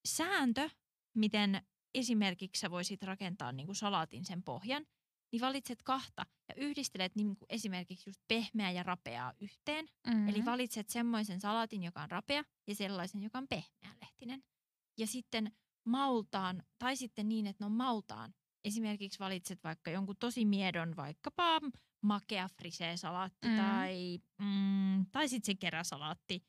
sääntö, 0.08 0.70
miten 1.16 1.62
esimerkiksi 1.94 2.60
sä 2.60 2.72
voisit 2.72 3.04
rakentaa 3.04 3.52
niin 3.52 3.66
kuin 3.66 3.76
salaatin 3.76 4.26
sen 4.26 4.44
pohjan, 4.44 4.86
niin 5.32 5.42
valitset 5.42 5.84
kahta 5.84 6.26
ja 6.50 6.56
yhdistelet 6.56 7.16
niin 7.16 7.36
kuin 7.36 7.48
esimerkiksi 7.50 8.10
just 8.10 8.22
pehmeää 8.28 8.72
ja 8.72 8.84
rapeaa 8.84 9.34
yhteen. 9.40 9.86
Mm-hmm. 10.08 10.30
Eli 10.30 10.46
valitset 10.46 10.90
semmoisen 10.90 11.42
salaatin, 11.42 11.84
joka 11.84 12.02
on 12.02 12.12
rapea 12.12 12.44
ja 12.68 12.76
sellaisen, 12.76 13.24
joka 13.24 13.38
on 13.38 13.48
pehmeälehtinen. 13.48 14.44
Ja 14.98 15.08
sitten 15.08 15.52
maultaan, 15.88 16.64
tai 16.80 16.96
sitten 16.96 17.30
niin, 17.30 17.48
että 17.48 17.64
ne 17.64 17.66
on 17.66 17.72
maultaan. 17.72 18.34
Esimerkiksi 18.64 19.20
valitset 19.20 19.64
vaikka 19.64 19.92
jonkun 19.92 20.16
tosi 20.20 20.46
miedon, 20.46 20.96
vaikkapa 20.96 21.62
makea 22.02 22.48
frisee-salaatti 22.48 23.48
Mm. 23.48 23.58
tai, 23.58 24.20
mm, 24.42 25.06
tai 25.12 25.30
sitten 25.30 25.46
se 25.46 25.60
keräsalaatti 25.60 26.44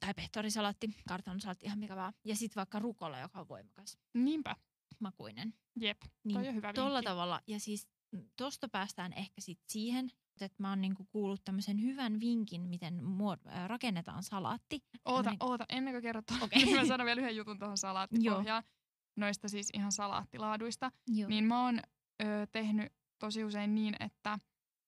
tai 0.00 0.14
pehtorisalaatti, 0.14 0.96
kartanosalaatti, 1.08 1.66
ihan 1.66 1.78
mikä 1.78 1.96
vaan. 1.96 2.12
Ja 2.24 2.36
sitten 2.36 2.56
vaikka 2.56 2.78
rukola, 2.78 3.18
joka 3.18 3.40
on 3.40 3.48
voimakas. 3.48 3.98
Niinpä. 4.14 4.56
makuinen. 5.00 5.54
Jep, 5.80 6.02
Niin 6.24 6.34
toi 6.34 6.48
on 6.48 6.54
hyvä 6.54 6.72
Tolla 6.72 7.02
tavalla. 7.02 7.40
Ja 7.46 7.60
siis 7.60 7.88
tosta 8.36 8.68
päästään 8.68 9.12
ehkä 9.12 9.40
sit 9.40 9.60
siihen, 9.68 10.10
että 10.40 10.62
mä 10.62 10.68
oon 10.68 10.80
niinku 10.80 11.04
kuullut 11.04 11.44
tämmöisen 11.44 11.82
hyvän 11.82 12.20
vinkin, 12.20 12.60
miten 12.62 13.00
muod- 13.00 13.48
äh, 13.52 13.68
rakennetaan 13.68 14.22
salaatti. 14.22 14.84
Oota, 15.04 15.22
tämmönen- 15.22 15.36
oota, 15.40 15.64
ennen 15.68 15.94
kuin 15.94 16.02
kerrot 16.02 16.24
Okei. 16.40 16.64
niin 16.64 16.76
mä 16.80 16.84
sanon 16.86 17.04
vielä 17.06 17.20
yhden 17.20 17.36
jutun 17.36 17.58
tuohon 17.58 17.78
salaattipohjaan. 17.78 18.62
Noista 19.16 19.48
siis 19.48 19.70
ihan 19.74 19.92
salaattilaaduista. 19.92 20.92
Joo. 21.06 21.28
Niin 21.28 21.44
mä 21.44 21.64
oon 21.64 21.80
ö, 22.22 22.46
tehnyt 22.52 22.92
tosi 23.18 23.44
usein 23.44 23.74
niin, 23.74 23.94
että 24.00 24.38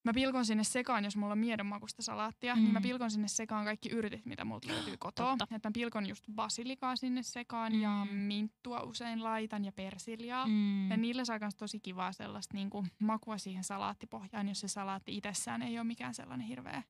mä 0.04 0.12
pilkon 0.14 0.46
sinne 0.46 0.64
sekaan, 0.64 1.04
jos 1.04 1.16
mulla 1.16 1.32
on 1.32 1.38
miedonmakusta 1.38 2.02
salaattia, 2.02 2.54
mm. 2.56 2.62
niin 2.62 2.72
mä 2.72 2.78
Mm. 2.78 2.82
pilkon 2.82 3.10
sinne 3.10 3.28
sekaan 3.28 3.64
kaikki 3.64 3.88
yrtit, 3.90 4.26
mitä 4.26 4.44
multa 4.44 4.68
löytyy 4.68 4.96
kotoa. 4.96 5.36
Totta. 5.36 5.56
Että 5.56 5.68
mä 5.68 5.72
pilkon 5.74 6.06
just 6.06 6.24
basilikaa 6.34 6.96
sinne 6.96 7.22
sekaan 7.22 7.72
mm. 7.72 7.80
ja 7.80 8.06
minttua 8.10 8.80
usein 8.82 9.24
laitan 9.24 9.64
ja 9.64 9.72
persiljaa. 9.72 10.46
Mm. 10.46 10.90
Ja 10.90 10.96
niillä 10.96 11.24
saa 11.24 11.38
myös 11.38 11.54
tosi 11.56 11.80
kivaa 11.80 12.12
sellaista 12.12 12.54
niinku, 12.54 12.84
makua 12.98 13.38
siihen 13.38 13.64
salaattipohjaan, 13.64 14.48
jos 14.48 14.60
se 14.60 14.68
salaatti 14.68 15.16
itsessään 15.16 15.62
ei 15.62 15.78
ole 15.78 15.84
mikään 15.86 16.14
sellainen 16.14 16.46
hirveä 16.46 16.82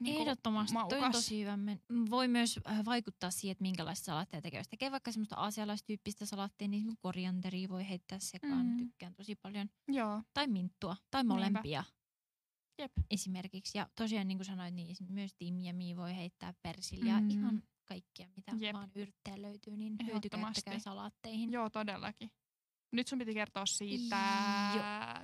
niinku, 0.00 0.20
Ehdottomasti, 0.22 0.72
toi 0.74 0.82
on 0.82 0.88
maukas. 0.90 1.12
tosi 1.16 1.40
hyvä. 1.40 1.58
Voi 2.10 2.28
myös 2.28 2.60
äh, 2.70 2.84
vaikuttaa 2.84 3.30
siihen, 3.30 3.52
että 3.52 3.62
minkälaista 3.62 4.04
salaattia 4.04 4.40
tekee. 4.42 4.60
Jos 4.60 4.68
tekee 4.68 4.90
vaikka 4.90 5.12
semmoista 5.12 5.36
aasialaistyyppistä 5.36 6.26
salaattia, 6.26 6.68
niin 6.68 6.96
korianteria 7.00 7.68
voi 7.68 7.88
heittää 7.88 8.18
sekaan. 8.18 8.66
Mm. 8.66 8.76
Tykkään 8.76 9.14
tosi 9.14 9.34
paljon. 9.36 9.68
Joo, 9.88 10.22
Tai 10.34 10.46
minttua, 10.46 10.96
tai 11.10 11.24
Niinpä. 11.24 11.62
Jep. 12.78 12.92
esimerkiksi. 13.10 13.78
Ja 13.78 13.88
tosiaan 13.94 14.28
niin 14.28 14.38
kuin 14.38 14.46
sanoit, 14.46 14.74
niin 14.74 14.96
myös 15.08 15.34
timjamia 15.38 15.96
voi 15.96 16.16
heittää 16.16 16.54
persiljaa. 16.62 17.20
Mm. 17.20 17.30
Ihan 17.30 17.62
kaikkia, 17.84 18.28
mitä 18.36 18.52
Jep. 18.58 18.74
vaan 18.74 18.90
yrttejä 18.94 19.42
löytyy, 19.42 19.76
niin 19.76 19.96
hyötykäyttäkää 20.06 20.78
salaatteihin. 20.78 21.52
Joo, 21.52 21.70
todellakin. 21.70 22.30
Nyt 22.92 23.08
sun 23.08 23.18
piti 23.18 23.34
kertoa 23.34 23.66
siitä, 23.66 24.20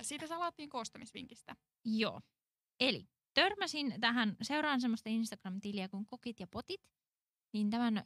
siitä 0.01 0.27
salaattiin 0.27 0.69
koostamisvinkistä. 0.69 1.55
Joo. 1.85 2.21
Eli 2.79 3.07
törmäsin 3.33 3.93
tähän, 4.01 4.35
seuraan 4.41 4.81
semmoista 4.81 5.09
Instagram-tiliä 5.09 5.89
kuin 5.89 6.05
Kokit 6.05 6.39
ja 6.39 6.47
Potit, 6.47 6.81
niin 7.53 7.69
tämän, 7.69 7.97
ö, 7.97 8.01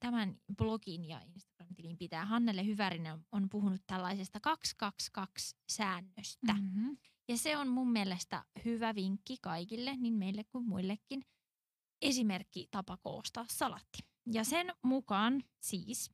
tämän 0.00 0.36
blogin 0.56 1.04
ja 1.04 1.20
Instagram-tilin 1.20 1.98
pitää 1.98 2.24
Hannele 2.24 2.66
Hyvärinen 2.66 3.26
on 3.32 3.48
puhunut 3.48 3.80
tällaisesta 3.86 4.38
222-säännöstä. 4.38 6.52
Mm. 6.52 6.60
Mm-hmm. 6.60 6.96
Ja 7.28 7.38
se 7.38 7.56
on 7.56 7.68
mun 7.68 7.92
mielestä 7.92 8.44
hyvä 8.64 8.94
vinkki 8.94 9.36
kaikille, 9.40 9.96
niin 9.96 10.14
meille 10.14 10.44
kuin 10.44 10.64
muillekin, 10.64 11.24
esimerkki 12.02 12.68
tapa 12.70 12.96
koostaa 12.96 13.44
salatti. 13.48 13.98
Ja 14.32 14.44
sen 14.44 14.72
mukaan 14.82 15.44
siis 15.60 16.10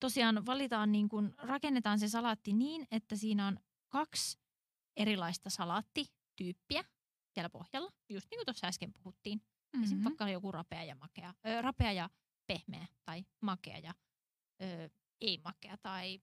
tosiaan 0.00 0.46
valitaan 0.46 0.92
niin 0.92 1.08
kuin, 1.08 1.34
rakennetaan 1.38 1.98
se 1.98 2.08
salaatti 2.08 2.52
niin, 2.52 2.86
että 2.90 3.16
siinä 3.16 3.46
on 3.46 3.58
kaksi 3.88 4.38
erilaista 4.96 5.50
salaattityyppiä 5.50 6.84
siellä 7.34 7.50
pohjalla, 7.50 7.92
just 8.08 8.26
niin 8.30 8.38
kuin 8.38 8.46
tuossa 8.46 8.66
äsken 8.66 8.92
puhuttiin. 8.92 9.38
Mm-hmm. 9.38 9.84
Esimerkiksi 9.84 10.04
vaikka 10.04 10.28
joku 10.28 10.52
rapea 10.52 10.84
ja 10.84 10.94
makea, 10.94 11.34
ö, 11.46 11.62
rapea 11.62 11.92
ja 11.92 12.10
pehmeä 12.46 12.86
tai 13.04 13.24
makea 13.40 13.78
ja 13.78 13.94
ö, 14.62 14.90
ei 15.20 15.38
makea 15.44 15.78
tai 15.78 16.20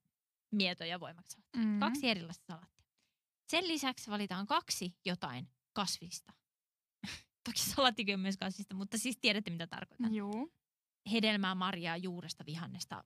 mieto 0.52 0.84
ja 0.84 1.00
voimakas. 1.00 1.38
Mm-hmm. 1.58 1.80
Kaksi 1.80 2.10
erilaista 2.10 2.46
salaattia. 2.48 2.79
Sen 3.50 3.68
lisäksi 3.68 4.12
valitaan 4.12 4.48
kaksi 4.48 4.96
jotain 5.06 5.48
kasvista. 5.74 6.34
Toki 7.46 7.60
salaattikin 7.60 8.14
on 8.16 8.20
myös 8.20 8.38
kasvista, 8.38 8.76
mutta 8.76 8.98
siis 8.98 9.18
tiedätte 9.22 9.52
mitä 9.52 9.68
tarkoitan. 9.68 10.14
Joo. 10.14 10.50
Hedelmää, 11.12 11.56
marjaa, 11.56 11.98
juuresta, 11.98 12.46
vihannesta, 12.46 13.04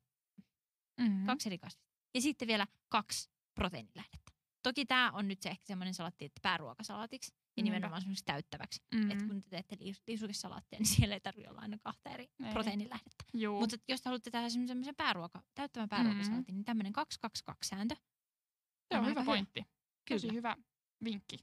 Mm-hmm. 1.01 1.25
kaksi 1.25 1.49
eri 1.49 1.58
kasvista. 1.58 1.93
Ja 2.13 2.21
sitten 2.21 2.47
vielä 2.47 2.67
kaksi 2.89 3.29
proteiinilähdettä. 3.56 4.32
Toki 4.63 4.86
tämä 4.86 5.12
on 5.12 5.27
nyt 5.27 5.41
se 5.41 5.49
ehkä 5.49 5.65
semmoinen 5.65 5.93
salaatti, 5.93 6.25
että 6.25 6.39
pääruokasalaatiksi 6.43 7.32
ja 7.32 7.39
Niinpä. 7.63 7.63
nimenomaan 7.75 8.01
semmoiksi 8.01 8.25
täyttäväksi. 8.25 8.82
Mm-hmm. 8.95 9.12
Että 9.12 9.25
kun 9.27 9.43
te 9.43 9.49
teette 9.49 9.75
liis- 9.79 10.01
liusukesalaattia, 10.08 10.79
niin 10.79 10.88
siellä 10.95 11.13
ei 11.15 11.19
tarvitse 11.21 11.49
olla 11.49 11.62
aina 11.62 11.77
kahta 11.84 12.10
eri 12.10 12.29
Ei. 12.45 12.51
proteiinilähdettä. 12.51 13.23
Joo. 13.34 13.60
Mutta 13.60 13.77
jos 13.88 14.01
te 14.01 14.10
haluatte 14.10 14.32
tehdä 14.32 14.49
semmoisen 14.49 14.95
pääruoka, 14.97 15.43
täyttävän 15.53 15.89
pääruokasalaatin, 15.89 16.56
niin 16.56 16.65
tämmöinen 16.65 16.93
222-sääntö 16.95 17.95
se 17.95 18.97
on 18.97 18.99
on 18.99 19.06
hyvä 19.10 19.23
pointti. 19.25 19.65
Tosi 20.09 20.27
Kyllä. 20.27 20.33
hyvä 20.37 20.55
vinkki. 21.03 21.37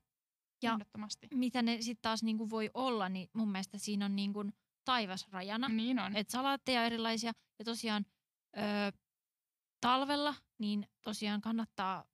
Ja- 0.63 0.79
mitä 1.35 1.63
ne 1.63 1.77
sitten 1.83 2.03
taas 2.03 2.23
niinku 2.23 2.51
voi 2.51 2.71
olla, 2.75 3.09
niin 3.09 3.29
mun 3.33 3.53
mielestä 3.53 3.79
siinä 3.79 4.05
on 4.05 4.17
niinku 4.17 4.45
taivasrajana. 4.85 5.69
Niin 5.69 5.99
on. 5.99 6.17
Että 6.17 6.33
salaatteja 6.33 6.85
erilaisia 6.85 7.33
ja 7.59 7.65
tosiaan 7.65 8.07
öö, 8.57 8.63
talvella 9.81 10.35
niin 10.59 10.87
tosiaan 11.03 11.41
kannattaa, 11.41 12.05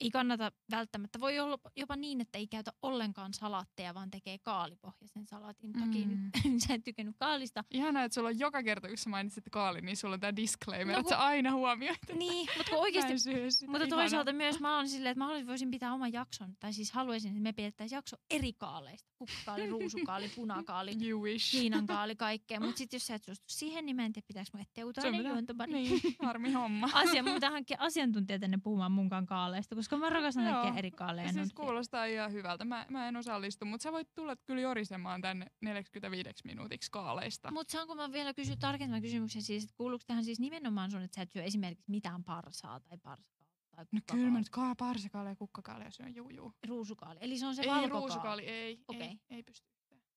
ei 0.00 0.10
kannata 0.10 0.52
välttämättä, 0.70 1.20
voi 1.20 1.38
olla 1.40 1.58
jopa 1.76 1.96
niin, 1.96 2.20
että 2.20 2.38
ei 2.38 2.46
käytä 2.46 2.72
ollenkaan 2.82 3.34
salaatteja, 3.34 3.94
vaan 3.94 4.10
tekee 4.10 4.38
kaalipohjaisen 4.38 5.26
salaatin. 5.26 5.72
Toki 5.72 6.04
Mm. 6.06 6.30
nyt 6.44 6.62
sä 6.68 6.74
et 6.74 6.84
tykännyt 6.84 7.16
kaalista. 7.18 7.64
Ihanaa, 7.70 8.04
että 8.04 8.14
sulla 8.14 8.28
on 8.28 8.38
joka 8.38 8.62
kerta, 8.62 8.88
kun 8.88 8.96
sä 8.96 9.10
mainitsit 9.10 9.44
kaali, 9.50 9.80
niin 9.80 9.96
sulla 9.96 10.14
on 10.14 10.20
tää 10.20 10.36
disclaimer, 10.36 10.94
No 10.94 11.00
että 11.00 11.10
sä 11.10 11.16
kun- 11.16 11.24
aina 11.24 11.52
huomioit. 11.52 11.98
Niin, 12.14 12.48
mutta 12.56 12.70
kun 12.70 12.80
oikeasti 12.80 13.12
mä. 13.12 13.66
Mutta 13.72 13.86
toisaalta 13.88 14.32
myös 14.32 14.60
mä 14.60 14.76
olen 14.76 14.88
silleen, 14.88 15.10
että 15.10 15.18
mä 15.18 15.24
haluaisin, 15.24 15.46
voisin 15.48 15.70
pitää 15.70 15.94
oman 15.94 16.12
jakson, 16.12 16.56
tai 16.60 16.72
siis 16.72 16.92
haluaisin, 16.92 17.30
että 17.30 17.42
me 17.42 17.52
pidettäisiin 17.52 17.96
jakso 17.96 18.16
eri 18.30 18.52
kaaleista. 18.52 19.10
Kukkakaali, 19.18 19.66
ruusukaali, 19.70 20.28
punakaali, 20.36 21.08
You 21.08 21.22
wish. 21.22 21.50
Kiinan 21.50 21.86
kaali, 21.86 22.16
kaikkea. 22.16 22.60
Mutta 22.60 22.78
sitten 22.78 22.96
jos 22.96 23.06
sä 23.06 23.14
et 23.14 23.24
suostu 23.24 23.44
siihen, 23.48 23.86
niin 23.86 23.96
mä 23.96 24.04
en 24.04 24.12
tiedä, 24.12 24.44
on 24.86 24.92
toinen 24.94 25.14
mitä- 25.20 25.28
juontopari. 25.28 25.72
Niin, 25.72 26.00
harmi 26.22 26.52
homma. 26.52 26.88
Asia, 26.92 27.24
pitää 27.24 27.50
hankkia 27.50 27.76
asiantuntija 27.80 28.38
tänne 28.38 28.58
puhumaan 28.62 28.92
munkaan 28.92 29.26
kaaleista, 29.26 29.74
koska 29.74 29.89
mä 29.96 30.10
rakastan 30.10 30.44
kaikkia 30.44 30.78
eri 30.78 30.90
kaaleja. 30.90 31.32
Siis 31.32 31.52
kuulostaa 31.52 32.04
ihan 32.04 32.32
hyvältä. 32.32 32.64
Mä, 32.64 32.86
mä 32.90 33.08
en 33.08 33.16
osallistu, 33.16 33.64
mutta 33.64 33.82
sä 33.82 33.92
voit 33.92 34.14
tulla 34.14 34.36
kyllä 34.36 34.60
jorisemaan 34.60 35.20
tänne 35.20 35.46
45 35.60 36.30
minuutiksi 36.44 36.90
kaaleista. 36.90 37.50
Mut 37.50 37.70
saanko 37.70 37.94
mä 37.94 38.12
vielä 38.12 38.34
kysyä 38.34 38.56
tarkemman 38.56 39.02
kysymyksen 39.02 39.42
siis, 39.42 39.64
että 39.64 39.74
kuuluuko 39.76 40.04
tähän 40.06 40.24
siis 40.24 40.40
nimenomaan 40.40 40.90
sun, 40.90 41.02
että 41.02 41.14
sä 41.14 41.22
et 41.22 41.30
syö 41.30 41.42
esimerkiksi 41.42 41.84
mitään 41.88 42.24
parsaa 42.24 42.80
tai 42.80 42.98
parsaa 42.98 43.40
tai 43.70 43.84
No 43.92 44.00
kyllä 44.12 44.30
mä 44.30 44.38
nyt 44.38 44.50
kaa 44.50 44.74
parsakaali 44.74 45.28
ja 45.28 45.36
kukkakaali 45.36 45.84
syön, 45.92 46.14
juu 46.14 46.30
juu. 46.30 46.52
ruusukaali. 46.68 47.18
Eli 47.22 47.38
se 47.38 47.46
on 47.46 47.54
se 47.54 47.62
ei 47.62 47.68
valkokaali. 47.68 48.00
ruusukaali, 48.00 48.42
ei, 48.42 48.78
Okei. 48.88 49.02
ei, 49.02 49.20
ei 49.30 49.42
pysty. 49.42 49.68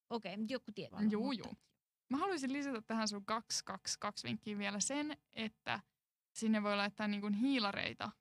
Okei, 0.10 0.34
okay, 0.34 0.46
joku 0.50 0.72
tietää. 0.72 1.02
Juu, 1.10 1.32
juu. 1.32 1.54
Mä 2.10 2.18
haluaisin 2.18 2.54
lisätä 2.54 2.82
tähän 2.82 3.08
sun 3.08 3.26
kaksi, 3.26 3.66
kaksi, 3.66 4.00
kaksi 4.00 4.28
vinkkiä 4.28 4.58
vielä 4.58 4.80
sen, 4.80 5.18
että 5.34 5.80
sinne 6.34 6.64
voi 6.64 6.76
laittaa 6.76 7.08
niin 7.08 7.22
kuin 7.22 7.34
hiilareita 7.34 8.12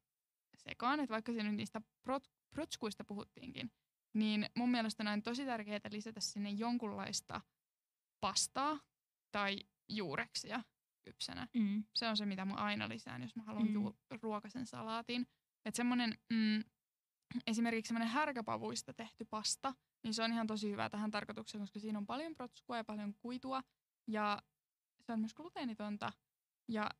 sekaan, 0.68 1.00
että 1.00 1.12
vaikka 1.12 1.32
siinä 1.32 1.48
nyt 1.48 1.56
niistä 1.56 1.80
prot, 2.02 2.24
protskuista 2.50 3.04
puhuttiinkin, 3.04 3.72
niin 4.14 4.46
mun 4.56 4.70
mielestä 4.70 5.12
on 5.12 5.22
tosi 5.22 5.44
tärkeää 5.44 5.80
lisätä 5.90 6.20
sinne 6.20 6.50
jonkunlaista 6.50 7.40
pastaa 8.20 8.80
tai 9.32 9.58
juureksia 9.88 10.62
kypsänä. 11.02 11.48
Mm. 11.56 11.84
Se 11.96 12.08
on 12.08 12.16
se, 12.16 12.26
mitä 12.26 12.44
mä 12.44 12.54
aina 12.54 12.88
lisään, 12.88 13.22
jos 13.22 13.36
mä 13.36 13.42
haluan 13.42 13.66
Mm. 13.66 13.74
ju- 13.74 13.98
ruokasen 14.22 14.66
salaatin. 14.66 15.26
Että 15.64 15.76
semmonen, 15.76 16.18
mm, 16.32 16.62
esimerkiksi 17.46 17.88
semmoinen 17.88 18.08
härkäpavuista 18.12 18.94
tehty 18.94 19.24
pasta, 19.24 19.74
niin 20.04 20.14
se 20.14 20.22
on 20.22 20.32
ihan 20.32 20.46
tosi 20.46 20.70
hyvä 20.70 20.90
tähän 20.90 21.10
tarkoitukseen, 21.10 21.62
koska 21.62 21.78
siinä 21.78 21.98
on 21.98 22.06
paljon 22.06 22.34
protskua 22.34 22.76
ja 22.76 22.84
paljon 22.84 23.14
kuitua. 23.14 23.62
Ja 24.06 24.42
se 25.00 25.12
on 25.12 25.20
myös 25.20 25.34
gluteenitonta. 25.34 26.12
Ja 26.68 26.90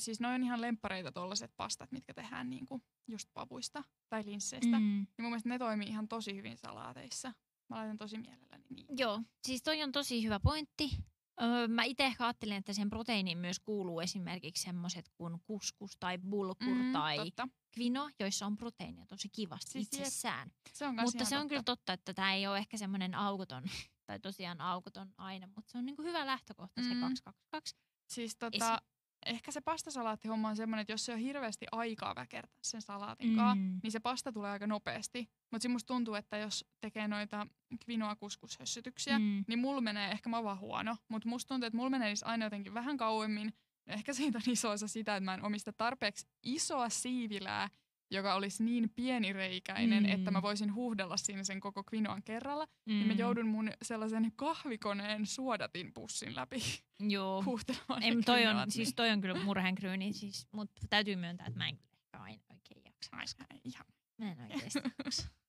siis 0.00 0.20
noin 0.20 0.34
on 0.34 0.42
ihan 0.44 0.60
lemppareita 0.60 1.12
tollaset 1.12 1.52
pastat, 1.56 1.92
mitkä 1.92 2.14
tehdään 2.14 2.50
niinku 2.50 2.82
just 3.08 3.28
pavuista 3.34 3.84
tai 4.08 4.24
linsseistä. 4.24 4.78
Mm. 4.80 5.00
Ja 5.00 5.22
mun 5.22 5.30
mielestä 5.30 5.48
ne 5.48 5.58
toimii 5.58 5.88
ihan 5.88 6.08
tosi 6.08 6.36
hyvin 6.36 6.58
salaateissa. 6.58 7.32
Mä 7.68 7.76
laitan 7.76 7.98
tosi 7.98 8.18
mielelläni 8.18 8.64
niin. 8.70 8.86
Joo, 8.98 9.22
siis 9.46 9.62
toi 9.62 9.82
on 9.82 9.92
tosi 9.92 10.24
hyvä 10.24 10.40
pointti. 10.40 10.90
Öö, 11.42 11.68
mä 11.68 11.84
itse 11.84 12.04
ehkä 12.06 12.24
ajattelin, 12.26 12.56
että 12.56 12.72
sen 12.72 12.90
proteiiniin 12.90 13.38
myös 13.38 13.60
kuuluu 13.60 14.00
esimerkiksi 14.00 14.62
semmoiset 14.62 15.08
kuin 15.14 15.40
kuskus 15.44 15.96
tai 16.00 16.18
bulgur 16.18 16.74
mm, 16.74 16.92
tai 16.92 17.16
totta. 17.16 17.48
kvino, 17.74 18.10
joissa 18.20 18.46
on 18.46 18.56
proteiinia 18.56 19.06
tosi 19.06 19.28
kivasti 19.28 19.70
Siis 19.72 19.86
itsessään. 19.86 20.50
Se 20.72 20.86
on 20.86 20.94
Mutta 21.02 21.24
se 21.24 21.36
on 21.36 21.40
totta. 21.42 21.48
kyllä 21.48 21.62
totta, 21.62 21.92
että 21.92 22.14
tämä 22.14 22.32
ei 22.34 22.46
ole 22.46 22.58
ehkä 22.58 22.76
semmoinen 22.76 23.14
aukoton, 23.14 23.62
tai 24.06 24.20
tosiaan 24.20 24.60
aukoton 24.60 25.14
aina, 25.16 25.46
mutta 25.46 25.72
se 25.72 25.78
on 25.78 25.86
niinku 25.86 26.02
hyvä 26.02 26.26
lähtökohta 26.26 26.82
se 26.82 26.94
Mm. 26.94 27.00
222. 27.00 27.76
Siis 28.08 28.36
tota, 28.36 28.82
ehkä 29.26 29.52
se 29.52 29.60
pastasalaatti-homma 29.60 30.48
on 30.48 30.56
semmoinen, 30.56 30.80
että 30.80 30.92
jos 30.92 31.04
se 31.04 31.12
on 31.12 31.18
hirveästi 31.18 31.66
aikaa 31.72 32.14
väkertää 32.14 32.58
sen 32.62 32.82
salaatin 32.82 33.30
mm. 33.30 33.80
Niin 33.82 33.92
se 33.92 34.00
pasta 34.00 34.32
tulee 34.32 34.50
aika 34.50 34.66
nopeasti. 34.66 35.28
Mutta 35.50 35.68
musta 35.68 35.86
tuntuu, 35.86 36.14
että 36.14 36.36
jos 36.36 36.64
tekee 36.80 37.08
noita 37.08 37.46
quinoa 37.88 38.16
kuskushössytyksiä, 38.16 39.18
mm. 39.18 39.44
Niin 39.48 39.58
mulla 39.58 39.80
menee 39.80 40.10
ehkä 40.10 40.30
mä 40.30 40.44
vaan 40.44 40.60
huono. 40.60 40.96
Mutta 41.08 41.28
musta 41.28 41.48
tuntuu, 41.48 41.66
että 41.66 41.76
mulla 41.76 41.90
menee 41.90 42.14
aina 42.24 42.46
jotenkin 42.46 42.74
vähän 42.74 42.96
kauemmin. 42.96 43.54
Ehkä 43.86 44.12
siitä 44.12 44.38
on 44.38 44.52
iso 44.52 44.70
osa 44.70 44.88
sitä, 44.88 45.16
että 45.16 45.24
mä 45.24 45.34
en 45.34 45.44
omista 45.44 45.72
tarpeeksi 45.72 46.26
isoa 46.42 46.88
siivilää 46.88 47.68
joka 48.12 48.34
olisi 48.34 48.64
niin 48.64 48.90
pienireikäinen, 48.96 50.02
Mm. 50.02 50.08
että 50.10 50.30
mä 50.30 50.42
voisin 50.42 50.74
huuhdella 50.74 51.16
siinä 51.16 51.44
sen 51.44 51.60
koko 51.60 51.84
kvinoan 51.84 52.22
kerralla. 52.22 52.66
Mm. 52.66 52.92
Niin 52.92 53.06
mä 53.06 53.12
joudun 53.12 53.46
mun 53.46 53.70
sellaisen 53.82 54.32
kahvikoneen 54.36 55.26
suodatin 55.26 55.92
pussin 55.94 56.36
läpi 56.36 56.58
Joo. 57.00 57.44
huuhtelemaan 57.44 58.02
mut 58.16 58.24
toi, 58.24 58.46
on, 58.46 58.70
siis 58.70 58.94
toi 58.94 59.10
on 59.10 59.20
kyllä 59.20 59.44
murhenkryyni, 59.44 60.12
siis, 60.12 60.48
mutta 60.52 60.82
täytyy 60.90 61.16
myöntää, 61.16 61.46
että 61.46 61.58
mä 61.58 61.68
en 61.68 61.76
kyllä 61.78 62.24
aina 62.24 62.42
oikein 62.50 62.82
jaksa. 62.84 63.34
ihan. 63.64 63.86
Mä 64.18 64.32
en 64.32 64.40
oikeasti. 64.40 64.80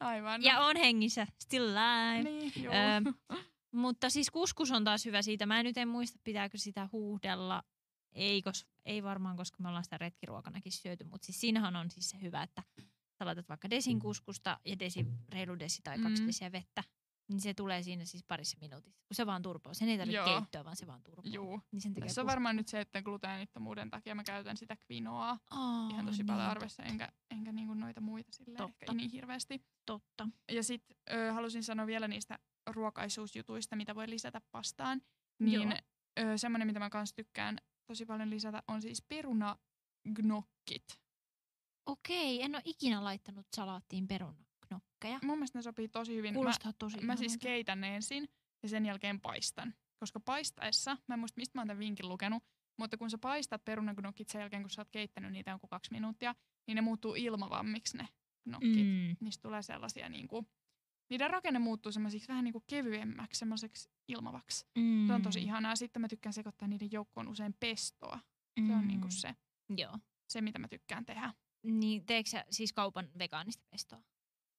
Aivan. 0.00 0.42
Ja 0.42 0.60
on 0.60 0.76
hengissä, 0.76 1.26
still 1.42 1.76
alive. 1.76 2.30
Niin, 2.30 2.52
joo. 2.62 2.74
Öö, 2.74 3.38
Mutta 3.72 4.10
siis 4.10 4.30
kuskus 4.30 4.70
on 4.70 4.84
taas 4.84 5.04
hyvä 5.04 5.22
siitä. 5.22 5.46
Mä 5.46 5.62
nyt 5.62 5.76
en 5.78 5.88
muista, 5.88 6.18
pitääkö 6.24 6.58
sitä 6.58 6.88
huuhdella. 6.92 7.62
Ei, 8.12 8.42
kos, 8.42 8.66
ei 8.84 9.02
varmaan, 9.02 9.36
koska 9.36 9.62
me 9.62 9.68
ollaan 9.68 9.84
sitä 9.84 9.98
retkiruokanakin 9.98 10.72
syöty. 10.72 11.04
Mutta 11.04 11.26
siis 11.26 11.40
siinähän 11.40 11.76
on 11.76 11.90
siis 11.90 12.10
se 12.10 12.20
hyvä, 12.22 12.42
että 12.42 12.62
sä 13.18 13.26
laitat 13.26 13.48
vaikka 13.48 13.70
desin 13.70 13.98
kuskusta 14.00 14.60
ja 14.64 14.78
desi, 14.78 15.06
reilu 15.28 15.58
desi 15.58 15.82
tai 15.82 15.98
kaksi 15.98 16.22
Mm. 16.22 16.26
desiä 16.26 16.52
vettä. 16.52 16.84
Niin 17.28 17.40
se 17.40 17.54
tulee 17.54 17.82
siinä 17.82 18.04
siis 18.04 18.24
parissa 18.24 18.58
minuutissa. 18.60 19.02
Kun 19.08 19.14
se 19.14 19.26
vaan 19.26 19.42
turpoo. 19.42 19.74
Sen 19.74 19.88
ei 19.88 19.98
tarvitse 19.98 20.16
Joo. 20.16 20.26
keittoa, 20.40 20.64
vaan 20.64 20.76
se 20.76 20.86
vaan 20.86 21.02
turpoo. 21.02 21.32
Juu. 21.32 21.60
Niin 21.72 21.80
sen 21.80 21.94
Tässä 21.94 22.20
on 22.20 22.26
varmaan 22.26 22.56
nyt 22.56 22.68
se, 22.68 22.80
että 22.80 23.02
gluteenittomuuden 23.02 23.90
takia 23.90 24.14
mä 24.14 24.24
käytän 24.24 24.56
sitä 24.56 24.76
kvinoaa 24.76 25.38
Aa, 25.50 25.88
ihan 25.90 26.06
tosi 26.06 26.24
paljon 26.24 26.38
niin, 26.44 26.50
arvessa, 26.50 26.82
enkä, 26.82 27.08
enkä 27.30 27.52
niinku 27.52 27.74
noita 27.74 28.00
muita 28.00 28.32
silleen 28.32 28.68
ehkä 28.80 28.92
niin 28.92 29.10
hirveästi. 29.10 29.64
Totta. 29.86 30.28
Ja 30.52 30.62
sitten 30.62 30.96
halusin 31.34 31.62
sanoa 31.62 31.86
vielä 31.86 32.08
niistä 32.08 32.38
ruokaisuusjutuista, 32.66 33.76
mitä 33.76 33.94
voi 33.94 34.10
lisätä 34.10 34.40
pastaan. 34.50 35.02
Niin 35.38 35.74
semmoinen, 36.36 36.66
mitä 36.66 36.78
mä 36.78 36.90
kans 36.90 37.12
tykkään 37.14 37.58
tosi 37.90 38.06
paljon 38.06 38.30
lisätä, 38.30 38.62
on 38.68 38.82
siis 38.82 39.02
perunagnokkit. 39.02 41.00
Okei, 41.86 42.42
en 42.42 42.54
ole 42.54 42.62
ikinä 42.64 43.04
laittanut 43.04 43.46
salaattiin 43.56 44.08
perunaknokkeja. 44.08 45.18
Mun 45.22 45.38
mielestä 45.38 45.58
ne 45.58 45.62
sopii 45.62 45.88
tosi 45.88 46.16
hyvin. 46.16 46.34
Mä, 46.34 46.34
Kuulostaa 46.34 46.72
tosi 46.72 47.00
mä 47.00 47.16
siis 47.16 47.32
ihanalta. 47.32 47.42
keitän 47.42 47.80
ne 47.80 47.96
ensin 47.96 48.28
ja 48.62 48.68
sen 48.68 48.86
jälkeen 48.86 49.20
paistan. 49.20 49.74
Koska 49.98 50.20
paistaessa, 50.20 50.96
mä 51.06 51.14
en 51.14 51.18
muista 51.18 51.38
mistä 51.40 51.58
mä 51.58 51.60
oon 51.60 51.68
tämän 51.68 51.78
vinkin 51.78 52.08
lukenut, 52.08 52.42
mutta 52.78 52.96
kun 52.96 53.10
sä 53.10 53.18
paistat 53.18 53.64
perunagnokit 53.64 54.28
sen 54.28 54.40
jälkeen, 54.40 54.62
kun 54.62 54.70
sä 54.70 54.80
oot 54.80 54.90
keittänyt 54.90 55.32
niitä 55.32 55.50
jonkun 55.50 55.70
kaksi 55.70 55.92
minuuttia, 55.92 56.34
niin 56.66 56.76
ne 56.76 56.80
muuttuu 56.80 57.14
ilmavammiksi 57.14 57.96
ne 57.96 58.08
gnokit. 58.44 58.86
Mm. 58.86 59.16
Niistä 59.20 59.42
tulee 59.42 59.62
sellaisia 59.62 60.08
niinku, 60.08 60.46
niiden 61.10 61.30
rakenne 61.30 61.58
muuttuu 61.58 61.92
semmoisiksi 61.92 62.28
vähän 62.28 62.44
niinku 62.44 62.64
kevyemmäksi, 62.66 63.38
semmoiseksi 63.38 63.90
ilmavaksi. 64.08 64.66
Mm. 64.78 65.06
Se 65.06 65.12
on 65.12 65.22
tosi 65.22 65.42
ihanaa. 65.42 65.76
Sitten 65.76 66.02
mä 66.02 66.08
tykkään 66.08 66.32
sekoittaa 66.32 66.68
niiden 66.68 66.92
joukkoon 66.92 67.28
usein 67.28 67.54
pestoa. 67.60 68.18
Se 68.66 68.72
on 68.74 68.84
Mm. 68.84 69.00
se, 69.08 69.34
Joo. 69.76 69.98
se, 70.28 70.40
mitä 70.40 70.58
mä 70.58 70.68
tykkään 70.68 71.04
tehdä. 71.04 71.34
Niin 71.62 72.06
teekö 72.06 72.30
sä 72.30 72.44
siis 72.50 72.72
kaupan 72.72 73.08
vegaanista 73.18 73.64
pestoa? 73.70 74.02